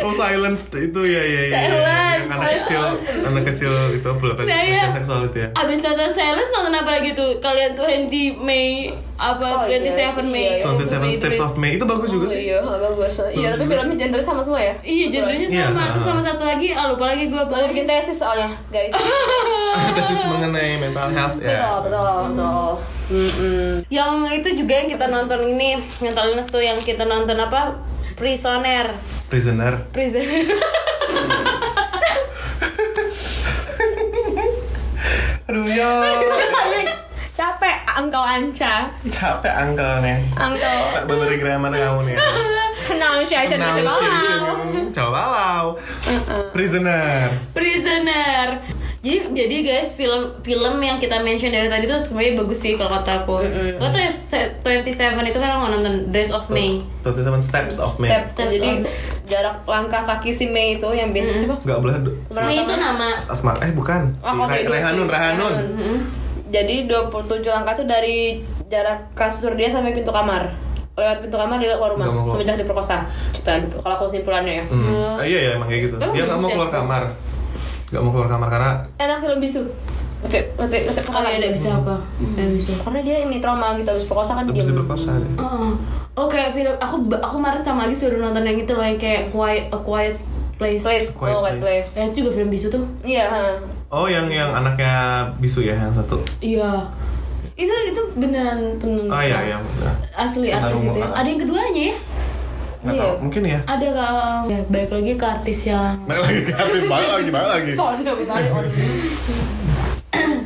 Oh 0.00 0.12
silence 0.12 0.62
itu 0.72 1.00
ya 1.02 1.20
ya 1.20 1.42
ya. 1.42 1.42
ya. 1.42 1.50
Silence. 1.50 1.88
Yang 2.20 2.30
anak 2.30 2.50
kecil 2.56 2.82
anak 3.22 3.42
kecil 3.46 3.72
itu 3.92 4.08
pelecehan 4.12 4.46
Nah, 4.46 4.56
iya. 4.56 4.64
pelecehan 4.78 4.92
seksual 4.94 5.20
itu 5.24 5.36
ya. 5.38 5.48
Abis 5.52 5.78
nonton 5.78 6.10
Silence 6.10 6.50
nonton 6.50 6.72
apa 6.74 6.90
lagi 6.90 7.10
tuh? 7.12 7.30
Kalian 7.38 7.70
20 7.72 8.08
Mei 8.38 8.68
apa 9.14 9.46
Oh, 9.58 9.68
iya, 9.68 9.78
27 9.78 10.24
Mei? 10.24 10.40
iya, 10.40 10.52
iya. 10.58 10.64
27 10.64 11.12
Steps 11.14 11.40
of 11.42 11.52
May 11.54 11.76
itu 11.76 11.84
bagus 11.84 12.08
juga 12.08 12.24
Oh, 12.24 12.30
sih. 12.30 12.42
iya 12.46 12.58
bagus 12.62 13.12
iya 13.30 13.48
tapi 13.52 13.64
filmnya 13.66 13.96
genre 13.98 14.20
sama 14.20 14.40
semua 14.40 14.56
ya 14.58 14.74
Iya, 14.80 15.06
genrenya 15.10 15.46
Iya, 15.46 15.64
sama. 15.66 15.82
Terus 15.92 16.04
sama 16.06 16.20
satu 16.22 16.42
lagi, 16.42 16.68
ah 16.70 16.88
lupa 16.88 17.04
lagi 17.06 17.24
gue 17.26 17.42
Baru 17.42 17.64
bikin 17.68 17.84
tesis 17.84 18.16
soalnya 18.16 18.48
guys 18.68 18.92
Tesis 19.96 20.20
mengenai 20.24 20.78
mental 20.78 21.08
health 21.10 21.36
betul 21.36 21.52
ya. 21.52 21.72
betul 21.80 22.04
betul 22.30 22.70
Mm-mm. 23.10 23.82
Yang 23.88 24.12
itu 24.36 24.48
juga 24.56 24.72
yang 24.76 24.88
kita 24.88 25.06
nonton 25.06 25.40
ini, 25.44 25.70
mental 25.98 26.30
illness 26.30 26.46
tuh 26.46 26.62
yang 26.62 26.78
kita 26.78 27.02
nonton 27.02 27.34
apa? 27.36 27.74
Prisoner. 28.20 28.92
Prisoner. 29.32 29.80
Prisoner. 29.96 30.44
Aduh 35.48 35.64
ya. 35.64 36.04
capek 37.32 37.80
angkel 37.88 38.20
anca 38.20 38.92
Capek 39.08 39.48
angkelnya. 39.48 40.20
angkel 40.36 41.00
Tak 41.00 41.08
bener 41.08 41.32
grammar 41.40 41.72
kamu 41.72 42.12
nih. 42.12 42.20
pronunciation 42.84 43.56
coba 44.92 45.20
lau. 45.32 45.80
Prisoner. 46.52 47.40
Prisoner. 47.56 48.60
Jadi 49.00 49.32
jadi 49.32 49.56
guys 49.64 49.88
film 49.90 50.22
film 50.38 50.76
yang 50.76 51.00
kita 51.00 51.16
mention 51.18 51.48
dari 51.48 51.66
tadi 51.66 51.88
tuh 51.88 51.96
semuanya 51.98 52.36
bagus 52.36 52.60
sih 52.60 52.76
kalau 52.76 52.92
kata 52.94 53.24
aku. 53.24 53.40
Lo 53.74 53.88
tuh 53.88 53.96
yang 53.98 54.12
se- 54.12 54.60
27 54.60 54.92
itu 55.24 55.38
kan 55.38 55.48
lo 55.56 55.72
nonton 55.72 56.12
Days 56.12 56.28
of 56.28 56.44
May. 56.46 56.84
27 57.00 57.40
Steps 57.40 57.80
of 57.80 57.96
May. 57.96 58.12
step 58.12 58.24
Steps 58.30 58.52
jadi 58.52 58.68
on. 58.70 58.84
jarak 59.24 59.56
langkah 59.64 60.04
kaki 60.04 60.30
si 60.30 60.44
Mei 60.46 60.76
itu 60.76 60.84
yang 60.90 61.10
bin 61.10 61.24
siapa 61.24 61.56
Gak 61.58 61.80
boleh. 61.80 61.96
May 62.30 62.60
itu 62.60 62.74
nama 62.74 63.16
Asma 63.16 63.56
eh 63.58 63.72
bukan. 63.72 64.12
Si 64.12 64.20
Oh, 64.20 64.36
oke, 64.36 64.52
Re- 64.52 64.62
dulu 64.62 64.74
Rehanun, 64.74 65.06
sih. 65.06 65.14
Rehanun. 65.16 65.54
jadi 66.50 66.74
27 66.84 67.40
langkah 67.46 67.72
itu 67.72 67.84
dari 67.86 68.18
jarak 68.66 69.14
kasur 69.14 69.54
dia 69.54 69.66
sampai 69.66 69.94
pintu 69.94 70.10
kamar 70.10 70.50
lewat 70.92 71.22
pintu 71.22 71.38
kamar 71.38 71.56
dia 71.56 71.72
keluar 71.72 71.94
rumah 71.94 72.26
semenjak 72.26 72.58
diperkosa 72.58 73.06
cerita 73.32 73.54
kalau 73.78 73.94
aku 73.96 74.06
simpulannya 74.06 74.60
ya 74.60 74.64
Hmm. 74.66 75.16
Ah, 75.16 75.24
iya 75.24 75.38
ya 75.40 75.50
emang 75.56 75.66
kayak 75.66 75.88
gitu. 75.88 75.96
Emang 75.96 76.12
Dia 76.12 76.22
nggak 76.26 76.36
mau 76.36 76.44
ya? 76.44 76.54
keluar 76.54 76.70
kamar. 76.70 77.02
Gak 77.90 78.00
mau 78.06 78.10
keluar 78.14 78.30
kamar 78.30 78.48
karena 78.48 78.70
enak 79.02 79.18
film 79.18 79.38
bisu 79.42 79.62
Oke, 80.20 80.36
oke, 80.60 80.76
oke, 80.84 81.00
Oh 81.16 81.24
iya, 81.24 81.40
ada 81.40 81.48
bisa 81.48 81.72
aku. 81.80 81.96
Ya, 82.36 82.44
bisa. 82.52 82.76
Karena 82.84 83.00
dia 83.00 83.24
ini 83.24 83.40
trauma 83.40 83.72
gitu 83.80 83.88
habis 83.88 84.04
perkosa 84.04 84.36
kan 84.36 84.44
habis 84.44 84.68
diem. 84.68 84.76
diperkosa 84.76 85.16
deh. 85.16 85.32
Oh, 85.40 85.72
oke 86.28 86.36
film 86.52 86.76
aku 86.76 87.08
aku 87.08 87.34
kemarin 87.40 87.60
sama 87.64 87.88
lagi 87.88 87.96
baru 88.04 88.20
nonton 88.20 88.44
yang 88.44 88.60
itu 88.60 88.72
loh 88.76 88.84
yang 88.84 89.00
kayak 89.00 89.32
Quiet 89.32 89.72
A 89.72 89.80
Quiet 89.80 90.20
Place. 90.60 90.84
Place, 90.84 91.08
Quiet 91.16 91.32
oh, 91.32 91.40
Quiet 91.40 91.56
Place. 91.64 91.88
Place. 91.88 91.90
Ya, 91.96 92.02
itu 92.12 92.16
juga 92.20 92.30
film 92.36 92.52
bisu 92.52 92.68
tuh. 92.68 92.84
Iya, 93.00 93.24
ha. 93.32 93.42
Oh 93.88 94.04
yang 94.12 94.28
yang 94.28 94.52
anaknya 94.52 95.24
bisu 95.40 95.64
ya 95.64 95.72
yang 95.72 95.96
satu. 95.96 96.20
Iya. 96.44 96.84
Itu 97.56 97.72
itu 97.72 98.02
beneran 98.20 98.76
tuh. 98.76 99.08
Oh 99.08 99.22
iya 99.24 99.56
iya. 99.56 99.56
Asli 100.12 100.52
artis 100.52 100.84
itu 100.84 101.00
ya. 101.00 101.16
Ada 101.16 101.28
yang 101.32 101.40
keduanya 101.40 101.82
ya? 101.90 101.96
Nggak 102.80 102.94
Iya. 102.96 103.02
tahu 103.04 103.12
mungkin 103.20 103.42
ya. 103.44 103.60
Ada 103.68 103.88
kak. 103.92 104.40
Ya, 104.48 104.58
balik 104.66 104.90
lagi 104.90 105.12
ke 105.14 105.26
artis 105.28 105.58
yang 105.68 105.94
Balik 106.08 106.22
lagi 106.24 106.40
ke 106.48 106.54
artis 106.56 106.84
balik 106.88 107.10
lagi 107.12 107.28
balik 107.28 107.50
lagi. 107.52 107.72
Kondo 107.76 108.12
misalnya 108.16 108.50
on. 108.56 108.64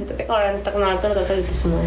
Tapi 0.05 0.23
kalau 0.27 0.43
yang 0.43 0.57
terkenal 0.61 0.91
itu 0.93 1.07
rata-rata 1.07 1.35
itu 1.35 1.55
semua. 1.55 1.83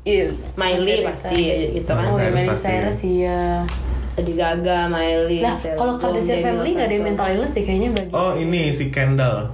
Iya, 0.00 0.32
Miley 0.56 1.04
pasti 1.04 1.40
ya, 1.44 1.54
gitu 1.76 1.90
kan. 1.92 2.04
Oh, 2.08 2.16
ya 2.16 2.32
Cyrus 2.32 2.40
Miley. 2.40 2.56
Cyrus 2.56 2.98
iya. 3.04 3.40
Lady 4.16 4.34
Gaga, 4.36 4.80
Miley, 4.88 5.40
Lah, 5.40 5.56
kalau 5.76 5.94
Kardashian 5.96 6.44
Family 6.44 6.76
nggak 6.76 6.86
ada 6.88 6.94
yang 6.94 7.04
gitu. 7.04 7.10
mental 7.14 7.26
illness 7.30 7.52
deh 7.56 7.64
kayaknya 7.64 7.88
bagi 7.94 8.12
Oh 8.12 8.32
ini 8.36 8.68
si 8.68 8.92
Kendall. 8.92 9.48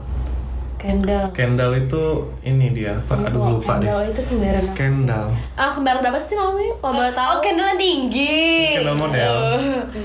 Kendall. 0.87 1.25
Kendall 1.33 1.73
itu 1.77 2.03
ini 2.43 2.67
dia. 2.71 2.95
Pak, 3.05 3.19
aduh 3.25 3.39
Oh, 3.39 3.49
lupa 3.57 3.77
deh. 3.77 3.85
Kendall 3.85 4.03
itu 4.07 4.21
kembaran 4.25 4.63
apa? 4.63 4.75
Kendall. 4.75 5.27
Ah, 5.55 5.71
kembar 5.73 5.95
berapa 5.99 6.19
sih 6.19 6.35
namanya? 6.35 6.73
Kalau 6.77 6.95
boleh 6.95 7.13
tahu. 7.13 7.29
Oh, 7.29 7.39
Kendall 7.41 7.69
yang 7.69 7.81
tinggi. 7.81 8.47
Kendall 8.77 8.97
model. 8.97 9.35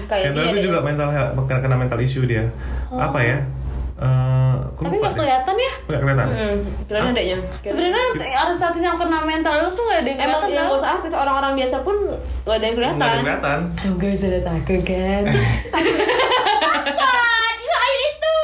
Kendall 0.07 0.33
dia 0.35 0.49
itu 0.49 0.57
deh. 0.57 0.63
juga 0.65 0.79
mental 0.81 1.09
health, 1.09 1.31
kena, 1.39 1.59
kena 1.61 1.75
mental 1.77 1.99
issue 1.99 2.25
dia. 2.25 2.49
Apa 2.89 3.19
ya? 3.21 3.37
Eh, 4.01 4.53
aku 4.67 4.81
Tapi 4.81 4.95
nggak 4.97 5.13
deh. 5.13 5.19
kelihatan 5.21 5.55
ya? 5.55 5.73
Nggak 5.85 5.99
kelihatan. 6.01 6.27
Hmm, 6.27 6.57
kirain 6.83 7.05
adanya. 7.07 7.37
Sebenarnya 7.61 8.01
artis-artis 8.35 8.81
yang 8.81 8.97
kena 8.97 9.21
mental 9.21 9.53
illness 9.55 9.77
tuh 9.77 9.85
nggak 9.85 9.99
ada 9.99 10.09
yang 10.09 10.19
Emang 10.19 10.41
kelihatan 10.41 10.49
yang 10.49 10.65
tau? 10.65 10.71
gak 10.71 10.81
usah 10.81 10.91
artis 10.91 11.13
orang-orang 11.13 11.53
biasa 11.53 11.75
pun 11.85 11.95
gak 12.41 12.57
ada 12.57 12.65
yang 12.65 12.75
Nggak 12.75 12.89
ada 12.89 12.97
kelihatan. 12.97 13.05
yang 13.05 13.21
kelihatan. 13.21 13.59
Oh, 13.85 14.09
bisa 14.09 14.25
ada 14.27 14.41
takut 14.41 14.81
kan? 14.81 15.23
itu. 18.01 18.37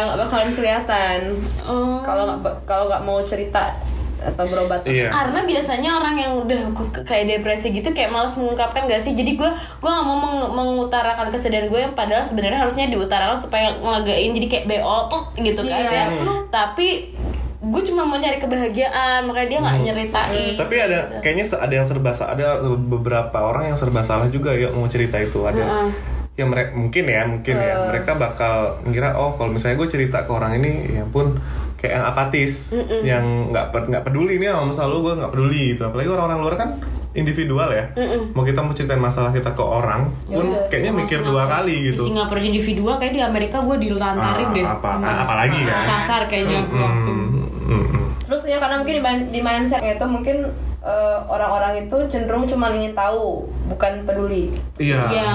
Iya, 0.00 0.08
gak 0.08 0.18
bakalan 0.18 0.50
kelihatan. 0.50 1.18
Oh. 1.62 2.00
Kalau 2.00 2.24
nggak 2.34 2.54
kalau 2.64 2.84
nggak 2.86 3.02
mau 3.02 3.20
cerita 3.20 3.76
atau 4.20 4.44
berobat. 4.44 4.84
Iya. 4.84 5.08
Karena 5.08 5.40
biasanya 5.42 5.90
orang 5.94 6.12
yang 6.14 6.32
udah 6.38 6.60
kayak 7.02 7.24
depresi 7.30 7.70
gitu 7.70 7.88
kayak 7.90 8.08
malas 8.08 8.32
mengungkapkan 8.34 8.84
gak 8.84 9.00
sih? 9.00 9.12
Jadi 9.12 9.32
gue 9.32 9.48
gue 9.48 9.90
gak 9.90 10.04
mau 10.04 10.16
meng- 10.18 10.52
mengutarakan 10.54 11.28
kesedihan 11.28 11.66
gue 11.66 11.80
yang 11.80 11.94
padahal 11.94 12.20
sebenarnya 12.20 12.60
harusnya 12.60 12.88
diutarakan 12.88 13.32
supaya 13.34 13.72
ngelagain 13.74 14.32
jadi 14.32 14.46
kayak 14.46 14.66
beol 14.66 15.08
gitu 15.34 15.60
kan 15.62 15.80
Iya. 15.80 15.90
ya. 15.90 16.06
Tapi 16.50 17.16
gue 17.60 17.82
cuma 17.82 18.04
mau 18.04 18.16
cari 18.16 18.36
kebahagiaan 18.36 19.24
makanya 19.24 19.48
dia 19.48 19.58
nggak 19.58 19.78
nyeritain. 19.82 20.52
Tapi 20.54 20.74
ada 20.76 20.98
kayaknya 21.20 21.44
se- 21.46 21.56
ada 21.56 21.72
yang 21.72 21.84
serba 21.84 22.12
salah, 22.12 22.32
ada 22.34 22.48
beberapa 22.64 23.36
orang 23.38 23.68
yang 23.68 23.76
serba 23.76 24.00
salah 24.00 24.28
juga 24.28 24.52
ya 24.52 24.68
mau 24.68 24.84
cerita 24.84 25.16
itu. 25.16 25.40
Ada 25.42 25.60
Heeh. 25.60 25.88
Ya 26.32 26.44
mereka 26.44 26.70
mungkin 26.72 27.04
ya 27.04 27.22
mungkin 27.24 27.54
ya. 27.54 27.74
Mereka 27.86 28.12
bakal 28.14 28.54
ngira 28.84 29.12
oh 29.14 29.34
kalau 29.34 29.50
misalnya 29.50 29.76
gue 29.76 29.88
cerita 29.90 30.24
ke 30.24 30.30
orang 30.30 30.56
ini 30.56 30.70
ya 30.94 31.04
pun 31.04 31.36
kayak 31.76 31.96
yang 31.96 32.04
apatis 32.06 32.52
yang 33.02 33.24
nggak 33.48 33.72
nggak 33.72 34.02
peduli 34.02 34.36
nih 34.36 34.48
sama 34.48 34.64
masalah 34.68 34.88
lu 34.88 34.98
gue 35.02 35.14
nggak 35.16 35.30
peduli 35.30 35.60
gitu. 35.72 35.82
Apalagi 35.84 36.08
orang-orang 36.08 36.38
luar 36.40 36.54
kan 36.56 36.70
individual 37.10 37.68
ya. 37.68 37.84
Mau 38.30 38.40
kita 38.40 38.60
mau 38.60 38.70
ceritain 38.70 38.96
masalah 38.96 39.30
kita 39.30 39.50
ke 39.50 39.60
orang 39.60 40.08
pun 40.24 40.46
kayaknya 40.68 40.92
mikir 40.94 41.20
dua 41.20 41.44
kali 41.44 41.74
Di 41.74 41.86
gitu 41.90 42.06
Singapura 42.06 42.38
individual 42.38 42.96
kayak 42.96 43.12
di 43.12 43.20
Amerika 43.20 43.60
gue 43.60 43.76
dilantarin 43.76 44.46
Ah, 44.46 44.54
deh. 44.54 44.64
apa 44.64 44.90
apalagi 44.96 45.60
kan. 45.66 45.82
Sasar 45.82 46.22
kayaknya 46.24 46.62
Mm, 46.62 46.78
langsung. 46.78 47.16
mm, 47.66 47.84
mm. 47.84 48.04
Terus 48.24 48.42
ya 48.46 48.56
karena 48.56 48.78
mungkin 48.78 48.94
di, 48.96 49.02
di 49.28 49.40
mindsetnya 49.42 49.92
itu 49.92 50.06
mungkin 50.06 50.36
eh, 50.80 51.18
orang-orang 51.24 51.84
itu 51.84 51.96
cenderung 52.08 52.44
cuma 52.44 52.72
ingin 52.72 52.92
tahu, 52.92 53.44
bukan 53.66 54.04
peduli. 54.04 54.54
iya 54.76 55.04
Iya, 55.06 55.28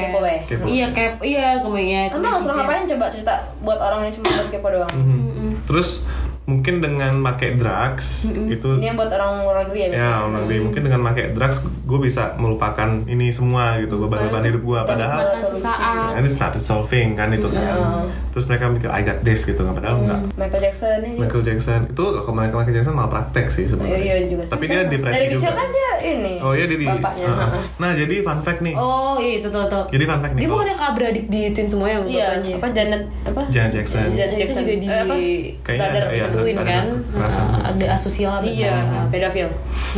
kepo 0.00 0.18
ya. 0.22 0.38
Kepo. 0.46 0.64
Iya, 0.64 0.86
kayak 0.90 1.12
iya 1.20 1.46
kemudian. 1.58 2.08
Emang 2.08 2.38
harus 2.38 2.46
ngapain 2.46 2.86
coba 2.86 3.04
cerita 3.10 3.34
buat 3.60 3.78
orang 3.78 4.06
yang 4.06 4.14
cuma 4.14 4.28
buat 4.32 4.48
kepo 4.48 4.68
doang? 4.70 4.92
Mhm. 4.92 5.30
terus 5.62 6.04
mungkin 6.44 6.78
dengan 6.78 7.22
pakai 7.22 7.54
drugs 7.54 8.26
itu 8.28 8.66
Ini 8.74 8.84
yang 8.84 8.96
buat 8.96 9.08
orang 9.08 9.30
luar 9.40 9.62
negeri 9.62 9.78
ya 9.78 9.86
ya 9.86 9.90
misalnya. 9.92 10.26
nanti 10.36 10.54
mungkin 10.58 10.82
dengan 10.82 11.00
pakai 11.04 11.24
drugs 11.30 11.56
gue 11.62 11.98
bisa 12.00 12.34
melupakan 12.34 12.88
ini 13.04 13.30
semua 13.30 13.78
gitu 13.78 13.94
beban-beban 13.96 14.42
hidup 14.44 14.60
gue 14.60 14.80
padahal. 14.84 15.38
Nah, 15.62 16.18
ini 16.18 16.26
start 16.26 16.58
solving 16.58 17.14
kan 17.14 17.30
itu 17.30 17.46
kan 17.46 18.10
terus 18.28 18.44
mereka 18.44 18.64
mikir 18.66 18.88
I 18.88 19.00
got 19.00 19.20
this 19.20 19.44
gitu 19.44 19.60
kan 19.60 19.70
padahal 19.72 19.96
enggak 19.98 20.20
Michael 20.34 20.62
Jackson 20.62 20.98
ini. 21.00 21.16
Michael 21.16 21.42
Jackson 21.42 21.80
itu 21.86 22.04
kalau 22.18 22.34
Michael 22.34 22.58
Michael 22.58 22.74
Jackson 22.74 22.94
malah 22.94 23.10
praktek 23.12 23.46
sih 23.46 23.64
Oh, 23.64 23.68
sebenarnya 23.72 23.98
iya 24.00 24.16
juga. 24.24 24.42
sih. 24.42 24.50
tapi 24.50 24.64
dia 24.66 24.80
depresi 24.84 25.14
Dari 25.14 25.28
juga 25.30 25.42
kecil 25.44 25.54
kan 25.54 25.68
dia 25.70 25.90
ini. 26.02 26.34
oh 26.40 26.52
iya 26.52 26.64
dia 26.64 26.76
di 26.76 26.86
Bapaknya. 26.88 27.24
uh, 27.24 27.36
ha-ha. 27.38 27.58
nah 27.76 27.90
jadi 27.92 28.14
fun 28.20 28.38
fact 28.40 28.60
nih 28.60 28.74
Oh 28.74 29.14
iya 29.16 29.32
itu 29.36 29.46
tuh 29.46 29.62
tuh. 29.64 29.84
jadi 29.88 30.04
fun 30.04 30.18
fact 30.18 30.32
nih 30.32 30.40
Dia 30.40 30.48
kalau 30.48 30.56
bukannya 30.58 30.76
kak 30.76 30.90
beradik 30.92 31.24
diituin 31.28 31.68
semua 31.68 31.86
ya 31.86 31.98
Iya, 32.02 32.26
apa 32.52 32.66
Janet 32.68 33.02
apa? 33.22 33.42
Janet 33.48 33.70
Jackson 33.72 34.10
Janet 34.10 34.32
Itu 34.32 34.40
Jackson. 34.42 34.58
juga 34.58 34.74
di 34.74 34.86
Eh, 34.86 34.98
apa? 34.98 35.14
Kayaknya 35.62 36.31
brother 36.32 36.56
ada, 36.56 36.64
kan. 36.64 36.86
ada. 36.88 37.20
Nah, 37.20 37.68
Ada 37.68 37.86
asusila 37.96 38.40
Iya, 38.40 38.74
pedofil. 39.12 39.48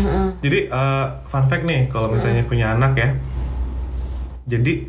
Heeh. 0.03 0.29
Jadi 0.43 0.59
uh, 0.69 1.07
fun 1.31 1.45
fact 1.47 1.65
nih, 1.65 1.87
kalau 1.87 2.11
misalnya 2.11 2.43
punya 2.45 2.75
anak 2.75 2.93
ya, 2.99 3.09
jadi 4.45 4.89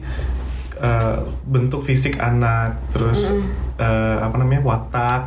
uh, 0.78 1.19
bentuk 1.43 1.82
fisik 1.82 2.17
anak, 2.17 2.76
terus 2.89 3.32
uh, 3.76 4.17
apa 4.19 4.36
namanya 4.36 4.61
watak, 4.63 5.21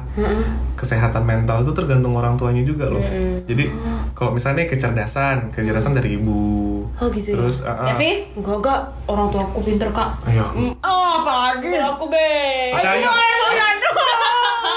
kesehatan 0.75 1.23
mental 1.23 1.63
itu 1.63 1.73
tergantung 1.73 2.15
orang 2.15 2.35
tuanya 2.35 2.63
juga 2.63 2.89
loh. 2.89 3.03
Jadi 3.45 3.69
kalau 4.13 4.33
misalnya 4.33 4.67
kecerdasan, 4.67 5.51
kecerdasan 5.51 5.95
dari 5.95 6.17
ibu. 6.17 6.83
Oh 6.99 7.07
gitu 7.09 7.33
ya? 7.33 7.37
Terus 7.39 7.63
uh, 7.63 7.71
uh, 7.71 7.87
Devi? 7.89 8.27
Enggak 8.35 8.57
enggak 8.59 8.81
orang 9.07 9.27
tua 9.29 9.43
aku 9.45 9.61
pinter 9.63 9.89
kak. 9.91 10.11
ayo, 10.27 10.51
Oh, 10.83 11.23
apalagi? 11.23 11.71
Aku 11.77 12.05
be. 12.09 12.29
percaya. 12.75 13.07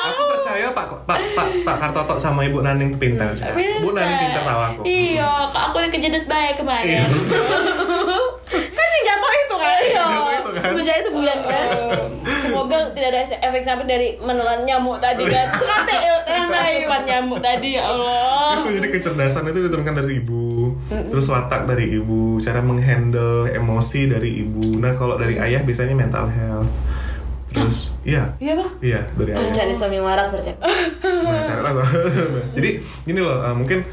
Aku 0.01 0.22
percaya 0.28 0.67
Pak 0.69 0.86
Pak 1.05 1.19
Pak 1.34 1.47
Pak 1.61 1.76
Kartoto 1.78 2.15
sama 2.17 2.41
Ibu 2.43 2.61
Naning 2.61 2.89
tuh 2.91 2.99
pintar. 2.99 3.32
Bu 3.82 3.89
Naning 3.91 4.17
pintar 4.19 4.43
tahu 4.43 4.61
aku. 4.61 4.82
Iya, 4.84 5.30
kak 5.49 5.63
aku 5.69 5.76
udah 5.78 5.91
kejedut 5.91 6.26
baik 6.26 6.55
kemarin. 6.57 6.86
Iya. 6.91 7.05
Kan 8.51 8.88
yang 8.91 9.03
jatuh 9.07 9.32
itu 9.51 9.57
kan? 9.57 9.77
Iya. 9.81 10.03
Kan. 10.41 10.61
Semenjak 10.63 10.95
itu 10.99 11.09
bulan 11.11 11.39
kan? 11.43 11.67
Semoga 12.39 12.77
tidak 12.91 13.09
ada 13.11 13.19
efek 13.23 13.61
samping 13.61 13.87
dari 13.87 14.07
menelan 14.17 14.63
nyamuk 14.63 14.97
tadi 14.97 15.23
kan. 15.25 15.47
Kate, 15.51 15.97
lain. 16.51 16.83
Asupan 16.83 17.01
nyamuk 17.03 17.39
tadi 17.39 17.69
ya 17.75 17.83
Allah. 17.85 18.61
itu 18.61 18.69
jadi 18.77 18.87
kecerdasan 18.91 19.47
itu 19.47 19.59
diturunkan 19.63 19.93
dari 19.95 20.19
ibu 20.19 20.75
terus 20.87 21.27
watak 21.27 21.65
dari 21.65 21.95
ibu 21.95 22.37
cara 22.39 22.59
menghandle 22.59 23.47
emosi 23.49 24.07
dari 24.07 24.39
ibu 24.39 24.77
nah 24.77 24.91
kalau 24.91 25.15
dari 25.15 25.35
ayah 25.35 25.59
biasanya 25.61 25.95
mental 25.95 26.27
health 26.27 26.69
terus 27.51 27.91
iya 28.03 28.31
Iya 28.39 28.53
pak. 28.55 28.69
iya 28.79 29.01
dari 29.15 29.31
ayah 29.35 29.51
Cari 29.51 29.73
suami 29.75 29.99
waras 29.99 30.31
berarti. 30.31 30.55
Nah, 30.55 31.43
cara 31.43 31.83
jadi 32.55 32.69
gini 33.03 33.19
loh 33.19 33.43
uh, 33.43 33.51
mungkin 33.51 33.83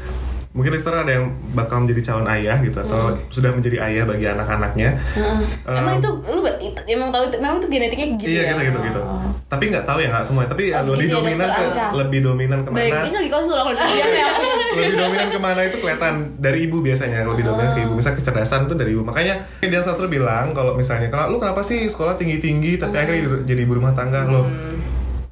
mungkin 0.49 0.73
listener 0.73 1.05
ada 1.05 1.13
yang 1.13 1.29
bakal 1.53 1.85
menjadi 1.85 2.09
calon 2.09 2.25
ayah 2.25 2.57
gitu 2.65 2.81
atau 2.81 3.13
sudah 3.29 3.53
menjadi 3.53 3.85
ayah 3.85 4.03
bagi 4.09 4.25
anak-anaknya. 4.25 4.97
Um, 5.13 5.45
emang 5.69 6.01
itu 6.01 6.09
lu 6.25 6.41
emang 6.89 7.09
tahu 7.13 7.23
itu 7.29 7.37
memang 7.37 7.57
itu 7.61 7.67
genetiknya 7.69 8.07
gitu 8.17 8.29
iya 8.33 8.41
ya? 8.41 8.53
gitu 8.57 8.61
gitu 8.65 8.79
gitu. 8.89 9.01
Tapi 9.45 9.63
nggak 9.69 9.85
tahu 9.85 9.97
ya 10.01 10.09
nggak 10.09 10.25
semua. 10.25 10.49
Tapi 10.49 10.63
Oh, 10.73 10.81
lebih 10.89 11.05
gitu 11.05 11.13
ya, 11.13 11.17
dominan 11.21 11.45
dokter 11.45 11.53
ke 11.53 11.69
Anca. 11.69 11.85
lebih 11.93 12.19
dominan 12.25 12.59
ke 12.65 12.69
mana? 12.69 12.79
Baik, 12.81 12.93
ini 12.97 13.17
lagi 13.21 13.29
konsul 13.29 13.55
ya. 13.61 14.27
lebih 14.73 14.95
dominan 14.97 15.27
ke 15.29 15.39
mana 15.39 15.61
itu 15.65 15.77
kelihatan 15.77 16.13
dari 16.41 16.59
ibu 16.65 16.77
biasanya 16.81 17.19
lebih 17.29 17.43
dominan 17.45 17.69
ke 17.77 17.79
ibu. 17.85 17.93
Misalnya 17.93 18.17
kecerdasan 18.17 18.59
tuh 18.65 18.73
dari 18.73 18.91
ibu. 18.97 19.01
Makanya 19.05 19.33
dia 19.61 19.81
sastra 19.85 20.09
bilang 20.09 20.49
kalau 20.57 20.73
misalnya 20.73 21.13
kalau 21.13 21.29
lu 21.29 21.37
kenapa 21.37 21.61
sih 21.61 21.85
sekolah 21.85 22.17
tinggi 22.17 22.41
tinggi 22.41 22.81
tapi 22.81 22.97
akhirnya 22.97 23.45
jadi 23.45 23.61
ibu 23.61 23.77
rumah 23.77 23.93
tangga? 23.93 24.25
Lo 24.25 24.49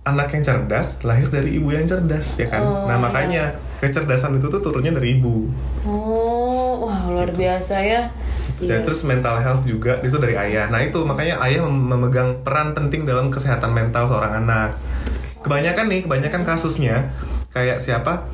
anak 0.07 0.31
yang 0.31 0.43
cerdas 0.43 0.97
lahir 1.03 1.27
dari 1.27 1.59
ibu 1.59 1.75
yang 1.75 1.83
cerdas 1.83 2.39
ya 2.39 2.47
kan? 2.47 2.63
Nah 2.87 2.95
makanya 2.95 3.51
kecerdasan 3.77 4.39
itu 4.39 4.47
tuh 4.47 4.63
turunnya 4.63 4.95
dari 4.95 5.19
ibu. 5.19 5.51
Oh, 5.83 6.87
wah 6.87 7.11
luar 7.11 7.29
biasa 7.29 7.75
ya. 7.83 8.01
dan 8.57 8.81
terus 8.81 9.05
mental 9.05 9.37
health 9.37 9.61
juga 9.69 10.01
itu 10.01 10.17
dari 10.17 10.33
ayah. 10.33 10.65
Nah 10.71 10.81
itu 10.81 10.97
makanya 11.05 11.37
ayah 11.45 11.61
mem- 11.69 11.93
memegang 11.93 12.41
peran 12.41 12.73
penting 12.73 13.05
dalam 13.05 13.29
kesehatan 13.29 13.69
mental 13.69 14.09
seorang 14.09 14.41
anak. 14.41 14.73
Kebanyakan 15.45 15.85
nih 15.85 16.01
kebanyakan 16.09 16.41
kasusnya 16.41 17.13
kayak 17.53 17.77
siapa? 17.77 18.25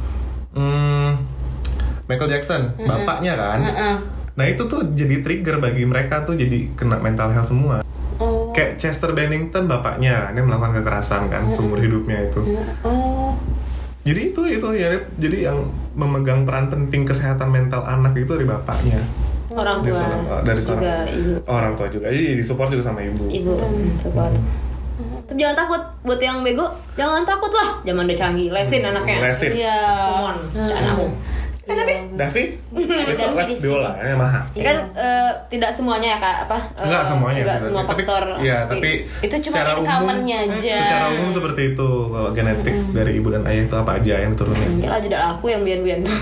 Hmm, 0.55 1.19
Michael 2.07 2.29
Jackson 2.31 2.71
bapaknya 2.77 3.33
kan? 3.35 3.59
Heeh. 3.63 3.95
nah 4.33 4.49
itu 4.49 4.65
tuh 4.65 4.81
jadi 4.97 5.21
trigger 5.21 5.61
bagi 5.61 5.85
mereka 5.85 6.25
tuh 6.25 6.33
jadi 6.33 6.71
kena 6.73 6.97
mental 7.03 7.29
health 7.29 7.51
semua. 7.51 7.83
Oh. 7.83 8.02
Kayak 8.53 8.71
Chester 8.75 9.11
Bennington 9.11 9.65
bapaknya 9.65 10.29
dia 10.29 10.39
melakukan 10.39 10.77
kekerasan 10.77 11.27
kan 11.27 11.49
seumur 11.49 11.77
hidupnya 11.77 12.23
itu 12.23 12.41
Oh. 12.81 13.33
jadi 14.01 14.29
itu 14.29 14.41
itu 14.47 14.67
ya 14.73 14.89
jadi 15.15 15.37
yang 15.47 15.65
memegang 15.91 16.43
peran 16.43 16.67
penting 16.67 17.03
kesehatan 17.03 17.49
mental 17.49 17.81
anak 17.81 18.13
itu 18.15 18.29
dari 18.29 18.45
bapaknya 18.45 19.01
Orang 19.49 19.81
dari 19.81 19.89
tua. 19.89 19.99
seorang, 19.99 20.21
dari 20.41 20.61
seorang 20.61 20.81
Juga 20.81 20.95
ibu. 21.11 21.31
orang 21.45 21.71
tua 21.73 21.87
juga 21.87 22.07
iya 22.07 22.31
disupport 22.33 22.69
juga 22.69 22.83
sama 22.83 23.01
ibu 23.01 23.25
Ibu, 23.25 23.51
hmm, 23.53 23.93
support. 23.93 24.33
Tapi 25.23 25.39
jangan 25.39 25.55
takut 25.57 25.81
buat 26.03 26.19
yang 26.19 26.43
bego, 26.43 26.67
jangan 26.93 27.23
takut 27.23 27.49
lah. 27.49 27.79
Zaman 27.81 28.03
udah 28.03 28.17
canggih, 28.19 28.51
lesin 28.51 28.83
anaknya. 28.83 29.23
lesin 29.23 29.55
Iya. 29.55 29.77
Come 30.03 30.21
on, 30.21 30.37
anakmu. 30.59 31.07
Kan 31.63 31.79
tapi 31.79 31.95
Davi 32.13 32.43
besok 33.07 33.39
les 33.39 33.55
biola 33.55 33.95
ini 33.97 34.13
mahal 34.13 34.43
Ya 34.51 34.63
kan 34.65 34.77
eh, 34.93 35.31
tidak 35.47 35.71
semuanya 35.71 36.07
ya 36.09 36.17
kak 36.19 36.35
apa? 36.43 36.57
eh, 36.75 36.83
Enggak 36.83 37.03
semuanya 37.07 37.39
Enggak 37.39 37.59
semua 37.61 37.81
tapi, 37.81 38.03
faktor. 38.03 38.23
Iya, 38.37 38.57
tapi 38.67 38.91
Itu 39.21 39.35
cuma 39.39 39.53
secara 39.55 39.71
umum 39.73 39.87
common-nya 39.87 40.37
aja. 40.45 40.75
Secara 40.75 41.05
umum 41.13 41.29
seperti 41.31 41.61
itu 41.71 41.89
kalau 42.11 42.29
genetik 42.31 42.75
dari 42.91 43.11
ibu 43.15 43.27
dan 43.29 43.43
ayah 43.45 43.63
itu 43.63 43.75
apa 43.75 43.91
aja 43.95 44.15
yang 44.19 44.33
turunin. 44.35 44.69
Kira 44.77 44.97
tidak 44.99 45.19
laku 45.23 45.45
yang 45.49 45.63
bian-bian 45.63 45.99
tuh. 46.03 46.19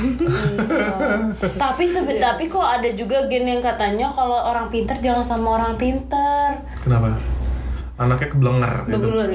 tapi 1.64 1.84
sebe- 1.86 2.22
tapi 2.22 2.46
kok 2.46 2.62
ada 2.62 2.90
juga 2.94 3.26
gen 3.26 3.50
yang 3.50 3.62
katanya 3.62 4.14
kalau 4.14 4.38
orang 4.38 4.70
pinter 4.70 4.94
jangan 4.96 5.26
sama 5.26 5.58
orang 5.58 5.74
pinter. 5.76 6.62
Kenapa? 6.80 7.18
Anaknya 8.02 8.28
keblenger 8.28 8.74
gitu. 8.84 9.06
Bener 9.06 9.28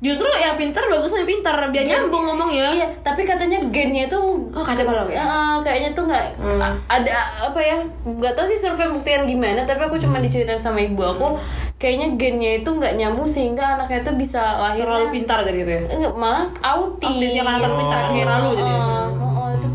Justru 0.00 0.26
yang 0.34 0.56
pintar 0.56 0.84
bagusnya 0.88 1.20
yang 1.20 1.30
pintar 1.30 1.56
biar 1.68 1.84
nyambung 1.84 2.24
ngomongnya. 2.24 2.68
Iya, 2.72 2.86
tapi 3.00 3.22
katanya 3.22 3.60
gennya 3.68 4.08
itu 4.08 4.20
Oh 4.48 4.64
kacau 4.64 4.84
balau 4.84 5.06
ya. 5.06 5.20
Eh, 5.20 5.56
kayaknya 5.60 5.90
tuh 5.92 6.08
nggak 6.08 6.24
Hmm. 6.40 6.74
ada 6.86 7.14
apa 7.42 7.60
ya 7.60 7.76
nggak 8.02 8.32
tahu 8.32 8.46
sih 8.46 8.56
survei 8.56 8.88
buktian 8.88 9.24
gimana 9.24 9.62
tapi 9.62 9.82
aku 9.82 9.96
Hmm. 9.96 10.08
cuma 10.08 10.18
diceritain 10.18 10.56
sama 10.56 10.80
ibu 10.80 11.00
aku 11.00 11.36
kayaknya 11.76 12.16
gennya 12.16 12.50
itu 12.56 12.70
nggak 12.70 12.94
nyambung 12.94 13.26
sehingga 13.26 13.76
anaknya 13.76 14.00
itu 14.00 14.12
bisa 14.16 14.40
lahir 14.58 14.84
Terlalu 14.84 15.06
pintar 15.10 15.44
gitu 15.44 15.68
ya. 15.68 15.80
Enggak, 15.86 16.14
malah 16.14 16.46
autis. 16.64 17.08
Autis 17.10 17.30
ya, 17.30 17.42
karena 17.42 17.60
tersiksa 17.60 17.96
Oh. 17.98 18.14
terlalu 18.14 18.48
jadi. 18.54 18.72
Tuh 18.72 19.23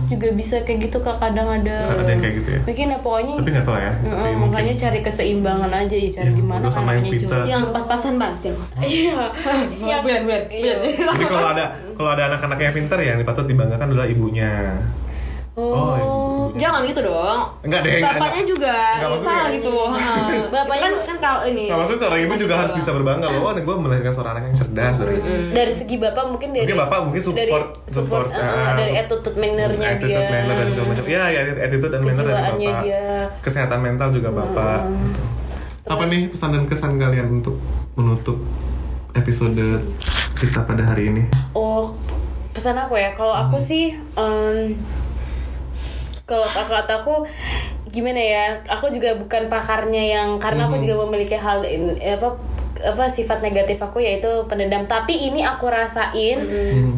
juga 0.09 0.27
bisa 0.33 0.55
kayak 0.61 0.79
gitu 0.89 0.97
kak 0.99 1.17
kadang 1.17 1.47
ada. 1.47 1.77
Ada 1.87 2.09
yang 2.09 2.21
kayak 2.21 2.35
gitu 2.41 2.49
ya. 2.51 2.61
Mungkin 2.65 2.85
ya 2.89 2.97
pokoknya. 2.99 3.33
Tapi 3.37 3.49
nggak 3.49 3.65
tahu 3.65 3.77
ya. 3.77 3.91
Heeh, 3.93 4.09
Tapi 4.09 4.33
mungkin- 4.35 4.51
makanya 4.51 4.73
cari 4.75 4.99
keseimbangan 4.99 5.71
aja 5.71 5.95
ya 5.95 6.09
cari 6.11 6.27
Iya, 6.27 6.33
gimana 6.35 6.63
sama 6.67 6.89
yang 6.97 7.05
juga. 7.05 7.37
Yang 7.45 7.63
pas-pasan 7.71 8.13
banget 8.17 8.37
sih. 8.41 8.51
Iya. 8.89 9.21
Yang- 9.79 10.03
Bian 10.03 10.21
bian 10.25 10.43
Iya. 10.49 10.73
Jadi 10.81 11.25
kalau 11.25 11.47
ada 11.53 11.65
kalau 11.93 12.09
ada 12.09 12.23
anak-anak 12.27 12.57
yang 12.59 12.73
pintar 12.73 12.97
ya 12.99 13.07
yang 13.13 13.21
patut 13.23 13.45
dibanggakan 13.45 13.87
adalah 13.93 14.07
ibunya. 14.07 14.51
Oh. 15.61 15.95
ibunya. 16.49 16.59
Jangan 16.59 16.81
gitu 16.83 16.99
dong. 17.01 17.39
Enggak 17.61 17.79
deh. 17.81 17.93
enggak, 17.95 18.13
Bapaknya 18.15 18.41
enggak. 18.41 18.49
juga 18.49 18.75
Enggak, 18.91 19.19
salah 19.19 19.49
gitu. 19.49 19.75
Bapaknya- 20.55 20.81
kan 20.81 20.93
kan 21.05 21.17
kalau 21.17 21.41
ini. 21.45 21.63
Nggak, 21.65 21.77
maksudnya 21.77 22.01
seorang 22.01 22.19
ibu 22.21 22.33
juga 22.35 22.53
harus 22.57 22.73
bisa 22.73 22.89
berbangga 22.91 23.27
loh. 23.27 23.41
Oh, 23.41 23.51
gue 23.51 23.75
melahirkan 23.77 24.11
seorang 24.11 24.31
anak 24.33 24.43
yang 24.45 24.57
cerdas 24.57 24.95
dari 24.97 25.15
dari 25.51 25.73
segi 25.73 25.95
bapak 25.95 26.23
mungkin 26.25 26.49
dari 26.49 26.63
Mungkin 26.65 26.79
bapak 26.81 26.99
mungkin 27.05 27.21
support- 27.21 27.39
dari 27.39 27.51
support, 27.51 27.67
support, 27.87 28.27
eh, 28.31 28.41
ah, 28.41 28.73
dari 28.75 28.93
attitude 28.95 29.37
mannernya 29.37 29.87
attitude, 29.91 30.09
dia 30.09 30.27
manner 30.27 30.55
dan 30.55 30.67
segala 30.67 30.87
macam. 30.87 31.03
Iya, 31.05 31.23
ya 31.27 31.41
attitude 31.59 31.91
dan 31.91 32.01
manner 32.01 32.25
dari 32.25 32.33
bapak. 32.33 32.81
dia. 32.81 33.03
Kesehatan 33.39 33.79
mental 33.79 34.07
juga 34.09 34.29
bapak. 34.31 34.79
gitu. 34.83 35.21
Apa 35.87 36.03
nih 36.05 36.21
pesan 36.27 36.49
dan 36.51 36.63
kesan 36.65 36.91
kalian 36.95 37.27
untuk 37.31 37.57
menutup 37.93 38.37
episode 39.11 39.57
kita 40.35 40.61
pada 40.61 40.85
hari 40.85 41.09
ini? 41.09 41.23
oh 41.51 41.97
pesan 42.49 42.77
aku 42.77 42.93
ya 42.93 43.11
kalau 43.11 43.31
aku 43.31 43.55
Hmm. 43.55 43.65
sih 43.65 43.85
em, 44.13 44.77
kalau 46.29 46.45
kata 46.45 47.01
aku 47.01 47.25
gimana 47.89 48.21
ya 48.21 48.43
aku 48.69 48.93
juga 48.93 49.17
bukan 49.17 49.49
pakarnya 49.49 50.03
yang 50.13 50.29
karena 50.37 50.69
aku 50.69 50.77
juga 50.77 51.09
memiliki 51.09 51.33
hal 51.33 51.65
in- 51.65 51.97
apa 51.97 52.37
apa 52.79 53.05
sifat 53.05 53.43
negatif 53.43 53.75
aku 53.77 53.99
yaitu 53.99 54.27
pendendam. 54.47 54.83
Tapi 54.83 55.11
ini 55.11 55.43
aku 55.43 55.67
rasain 55.67 56.39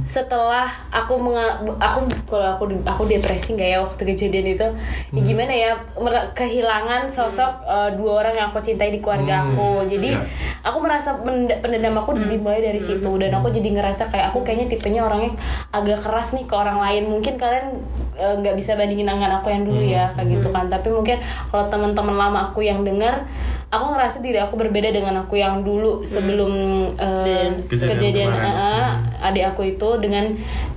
setelah 0.06 0.70
aku 0.90 1.18
mengal 1.18 1.50
aku 1.78 2.00
kalau 2.28 2.48
aku 2.54 2.64
aku 2.86 3.04
depresi 3.06 3.54
nggak 3.54 3.70
ya 3.70 3.80
waktu 3.82 4.02
kejadian 4.06 4.48
itu? 4.54 4.68
Ya 5.12 5.22
gimana 5.22 5.50
ya 5.50 5.72
mer- 5.98 6.30
kehilangan 6.32 7.10
sosok 7.10 7.66
eh, 7.66 7.90
dua 7.98 8.22
orang 8.22 8.34
yang 8.34 8.48
aku 8.50 8.62
cintai 8.62 8.90
di 8.90 9.02
keluarga 9.02 9.44
aku. 9.44 9.86
Jadi 9.86 10.14
Ya. 10.14 10.22
aku 10.62 10.78
merasa 10.84 11.18
pendendam 11.62 11.98
aku 11.98 12.14
dimulai 12.14 12.62
dari 12.62 12.78
situ. 12.78 13.10
Dan 13.18 13.34
aku 13.34 13.50
jadi 13.50 13.74
ngerasa 13.74 14.10
kayak 14.10 14.34
aku 14.34 14.46
kayaknya 14.46 14.70
tipenya 14.70 15.02
orangnya 15.02 15.34
agak 15.72 16.04
keras 16.04 16.34
nih 16.34 16.46
ke 16.46 16.54
orang 16.54 16.78
lain. 16.78 17.10
Mungkin 17.10 17.42
kalian 17.42 17.68
eh, 18.16 18.34
nggak 18.38 18.54
bisa 18.54 18.78
bandingin 18.78 19.10
dengan 19.10 19.42
aku 19.42 19.50
yang 19.50 19.66
dulu 19.66 19.82
ya 19.82 20.14
kayak 20.14 20.40
gitu 20.40 20.54
kan. 20.54 20.70
Tapi 20.70 20.90
mungkin 20.90 21.18
kalau 21.50 21.66
teman-teman 21.68 22.16
lama 22.16 22.40
aku 22.50 22.62
yang 22.62 22.86
dengar 22.86 23.26
aku 23.72 23.86
ngerasa 23.96 24.20
diri 24.20 24.36
aku 24.38 24.60
berbeda 24.60 24.92
dengan 24.92 25.24
aku 25.24 25.40
yang 25.40 25.64
dulu 25.64 26.04
sebelum 26.04 26.52
eh, 27.00 27.56
Kejadian 27.72 27.90
kejadian, 27.96 28.30
kemarin. 28.36 28.52
eh, 28.52 28.90
adik 29.24 29.46
aku 29.56 29.62
itu 29.64 29.90
dengan 30.04 30.26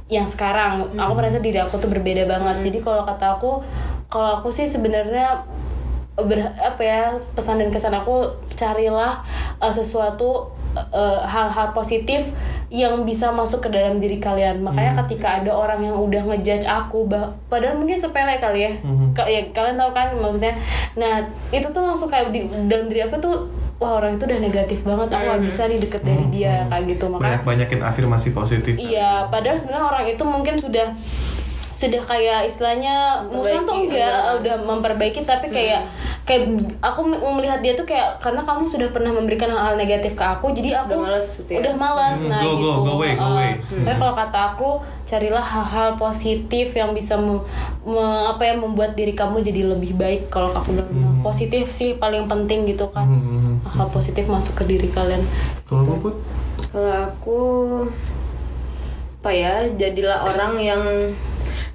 yang 0.07 0.31
sekarang. 0.31 0.95
Aku 0.95 1.13
merasa 1.19 1.43
diri 1.43 1.59
aku 1.59 1.83
tuh 1.83 1.91
berbeda 1.91 2.23
banget. 2.25 2.71
Jadi 2.71 2.79
kalau 2.81 3.03
kata 3.03 3.35
aku 3.37 3.61
kalau 4.07 4.39
aku 4.39 4.55
sih 4.55 4.71
sebenarnya 4.71 5.43
ber, 6.15 6.39
apa 6.55 6.83
ya 6.83 7.03
pesan 7.35 7.59
dan 7.59 7.75
kesan 7.75 7.91
aku 7.99 8.31
carilah 8.55 9.27
uh, 9.59 9.75
sesuatu 9.75 10.55
uh, 10.75 11.23
hal-hal 11.23 11.71
positif 11.71 12.29
yang 12.69 13.03
bisa 13.03 13.31
masuk 13.31 13.63
ke 13.63 13.71
dalam 13.71 13.97
diri 13.97 14.19
kalian. 14.19 14.59
Makanya 14.61 14.99
ketika 15.05 15.39
ada 15.39 15.51
orang 15.51 15.81
yang 15.81 15.95
udah 15.95 16.23
ngejudge 16.25 16.65
aku 16.65 17.07
bah- 17.07 17.31
padahal 17.47 17.79
mungkin 17.79 17.95
sepele 17.95 18.37
kali 18.37 18.61
ya. 18.61 18.73
Ka- 19.15 19.27
ya 19.27 19.47
kalian 19.49 19.77
tahu 19.77 19.91
kan 19.91 20.09
maksudnya? 20.15 20.55
Nah 20.95 21.23
itu 21.49 21.67
tuh 21.67 21.81
langsung 21.81 22.09
kayak 22.09 22.31
di 22.31 22.43
dalam 22.67 22.87
diri 22.87 23.03
aku 23.03 23.17
tuh 23.19 23.47
wah 23.75 23.99
orang 23.99 24.15
itu 24.15 24.25
udah 24.25 24.39
negatif 24.39 24.79
banget 24.83 25.09
aku 25.09 25.23
gak 25.29 25.43
bisa 25.43 25.63
nih 25.67 25.79
deket 25.79 26.03
dari 26.03 26.25
dia 26.31 26.55
kayak 26.67 26.85
gitu. 26.89 27.05
Makanya 27.07 27.23
Banyak-banyakin 27.43 27.81
afirmasi 27.83 28.29
positif. 28.31 28.75
Iya, 28.75 29.27
padahal 29.29 29.59
sebenarnya 29.59 29.85
orang 29.85 30.05
itu 30.09 30.23
mungkin 30.23 30.55
sudah 30.57 30.87
sudah 31.85 32.03
kayak 32.03 32.41
istilahnya 32.45 32.95
musuh 33.27 33.61
tuh 33.61 33.77
enggak 33.77 34.01
iya. 34.11 34.37
udah 34.37 34.57
memperbaiki 34.61 35.21
tapi 35.23 35.47
kayak 35.49 35.85
kayak 36.23 36.57
aku 36.81 37.05
melihat 37.37 37.61
dia 37.61 37.73
tuh 37.73 37.85
kayak 37.85 38.17
karena 38.17 38.41
kamu 38.41 38.65
sudah 38.67 38.89
pernah 38.89 39.13
memberikan 39.13 39.47
hal-hal 39.47 39.77
negatif 39.77 40.13
ke 40.13 40.25
aku 40.25 40.51
jadi 40.51 40.81
aku 40.81 40.97
Udah 40.97 41.05
males 41.05 41.29
gitu 41.37 41.51
ya? 41.53 41.59
udah 41.61 41.75
malas 41.77 42.17
Hmm, 42.17 42.29
nah 42.29 42.41
go, 42.41 42.49
go, 42.49 42.57
gitu 42.57 42.65
go 42.81 42.93
away, 42.95 43.13
go 43.13 43.21
Uh, 43.21 43.31
away. 43.31 43.51
tapi 43.61 43.97
kalau 43.99 44.15
kata 44.15 44.39
aku 44.51 44.69
carilah 45.05 45.45
hal-hal 45.45 45.89
positif 45.95 46.67
yang 46.73 46.91
bisa 46.91 47.15
mem- 47.15 47.45
me- 47.85 48.01
apa 48.27 48.43
ya 48.43 48.55
membuat 48.57 48.97
diri 48.97 49.13
kamu 49.13 49.45
jadi 49.45 49.63
lebih 49.69 49.93
baik 49.95 50.29
kalau 50.29 50.49
aku 50.51 50.73
bilang 50.73 50.89
Hmm. 50.89 51.21
positif 51.21 51.69
sih 51.69 51.95
paling 51.95 52.25
penting 52.25 52.65
gitu 52.65 52.89
kan 52.89 53.05
hal 53.67 53.89
positif 53.89 54.25
masuk 54.25 54.57
ke 54.57 54.65
diri 54.67 54.89
kalian? 54.89 55.21
Kalau 55.65 56.01
aku 57.05 57.39
apa 59.17 59.31
ya 59.31 59.65
jadilah 59.73 60.21
orang 60.23 60.53
yang 60.59 60.83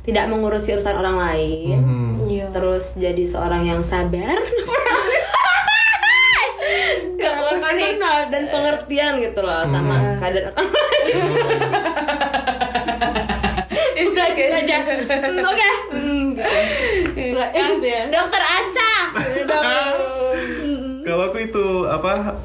tidak 0.03 0.25
mengurusi 0.31 0.73
urusan 0.75 0.95
orang 0.95 1.17
lain. 1.17 1.77
Hmm. 1.79 2.11
iya 2.29 2.47
Terus 2.51 2.95
jadi 2.95 3.23
seorang 3.25 3.65
yang 3.67 3.81
sabar. 3.83 4.37
Gak 7.19 7.33
dan 8.29 8.43
pengertian 8.47 9.19
gitu 9.19 9.39
loh 9.43 9.61
sama 9.67 10.15
keadaan 10.17 10.53
orang 10.55 10.69
lain. 10.71 11.15
Udah 13.99 14.27
gitu 14.31 14.53
aja. 14.55 14.77
Hmm, 14.87 15.43
Oke. 15.43 15.69
Hmm, 15.91 16.23
gitu. 16.35 17.39
Itu 17.39 17.85
ya. 17.85 18.01
dokter 18.15 18.41
Kalau 21.09 21.23
aku 21.33 21.37
itu 21.41 21.65
apa? 21.89 22.37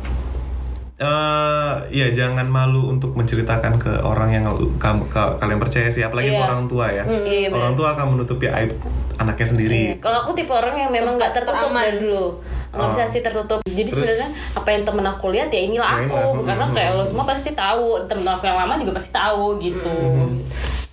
Eh 0.94 1.74
ya 1.90 2.06
jangan 2.08 2.46
malu 2.46 2.86
untuk 2.86 3.12
menceritakan 3.12 3.76
ke 3.76 3.92
orang 3.98 4.30
yang 4.30 4.44
kamu 4.78 5.10
ka- 5.10 5.34
kalian 5.36 5.58
percaya 5.58 5.90
sih, 5.90 6.00
apalagi 6.00 6.30
ke 6.30 6.38
Iya. 6.38 6.46
orang 6.46 6.62
tua 6.64 6.86
ya. 6.86 7.02
iya, 7.02 7.50
benar. 7.50 7.58
orang 7.60 7.74
tua 7.74 7.88
akan 7.92 8.06
menutupi 8.14 8.46
aib 8.46 8.78
anaknya 9.16 9.46
sendiri. 9.48 9.82
Kalau 9.98 10.22
aku 10.22 10.30
tipe 10.32 10.48
orang 10.48 10.76
yang 10.76 10.90
memang 10.90 11.18
nggak 11.18 11.34
tertutup 11.34 11.66
dari 11.68 11.98
dulu, 11.98 12.38
nggak 12.70 12.78
Oh. 12.80 12.90
bisa 12.90 13.02
sih 13.04 13.20
tertutup. 13.20 13.58
Jadi 13.64 13.90
sebenarnya 13.90 14.28
apa 14.54 14.68
yang 14.70 14.82
temen 14.84 15.02
aku 15.04 15.26
lihat 15.28 15.50
ya 15.50 15.60
inilah 15.64 15.90
Ya, 15.92 16.06
aku, 16.06 16.22
karena 16.42 16.66
kayak 16.70 16.90
lo 16.94 17.02
semua 17.02 17.24
pasti 17.24 17.50
tahu, 17.52 17.86
temen 18.04 18.22
aku 18.24 18.44
yang 18.44 18.54
lama 18.56 18.78
juga 18.78 18.92
pasti 18.94 19.10
tahu 19.10 19.58
gitu. 19.58 19.98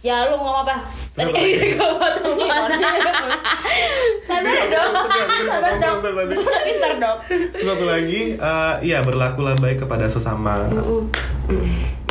Ya 0.01 0.25
lu 0.25 0.33
ngomong 0.33 0.65
apa? 0.65 0.81
Tadi 1.13 1.29
gak 1.77 1.89
mau 1.93 2.09
tahu 2.17 2.33
mana. 2.41 2.73
Sabar 4.25 4.61
dong. 4.65 4.93
Sabar 5.45 5.73
dong. 5.77 5.97
Pintar 6.41 6.93
dong. 6.97 7.17
Satu 7.53 7.85
lagi, 7.85 8.33
eh, 8.33 8.73
ya 8.81 9.05
berlakulah 9.05 9.53
baik 9.61 9.85
kepada 9.85 10.09
sesama 10.09 10.65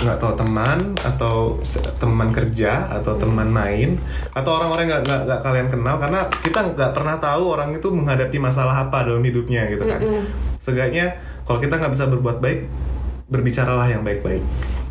nggak 0.01 0.17
tahu 0.17 0.33
teman 0.33 0.97
atau 0.97 1.61
teman 2.01 2.33
kerja 2.33 2.89
atau 2.89 3.21
teman 3.21 3.53
main 3.53 4.01
atau 4.33 4.57
orang-orang 4.57 4.89
yang 4.89 4.93
nggak 4.97 5.05
nggak 5.05 5.21
nggak 5.29 5.41
kalian 5.45 5.69
kenal 5.69 5.97
karena 6.01 6.21
kita 6.41 6.61
nggak 6.73 6.93
pernah 6.97 7.17
tahu 7.21 7.43
orang 7.53 7.77
itu 7.77 7.89
menghadapi 7.93 8.41
masalah 8.41 8.89
apa 8.89 9.05
dalam 9.05 9.21
hidupnya 9.21 9.69
gitu 9.69 9.85
kan. 9.85 10.01
Seenggaknya 10.57 11.21
kalau 11.45 11.61
kita 11.61 11.77
nggak 11.77 11.93
bisa 11.93 12.09
berbuat 12.09 12.41
baik, 12.41 12.65
berbicaralah 13.29 13.93
yang 13.93 14.01
baik-baik 14.01 14.41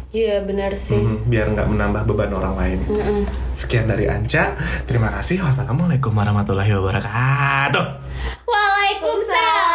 Iya 0.10 0.42
benar 0.42 0.74
sih. 0.74 0.98
Mm, 0.98 1.30
biar 1.30 1.54
nggak 1.54 1.70
menambah 1.70 2.02
beban 2.10 2.34
orang 2.34 2.58
lain. 2.58 2.82
Mm 2.90 2.98
-mm. 2.98 3.22
Sekian 3.54 3.86
dari 3.86 4.10
Anca. 4.10 4.58
Terima 4.90 5.14
kasih. 5.14 5.46
Wassalamualaikum 5.46 6.10
warahmatullahi 6.10 6.74
wabarakatuh. 6.74 7.86
Waalaikumsalam. 8.50 9.70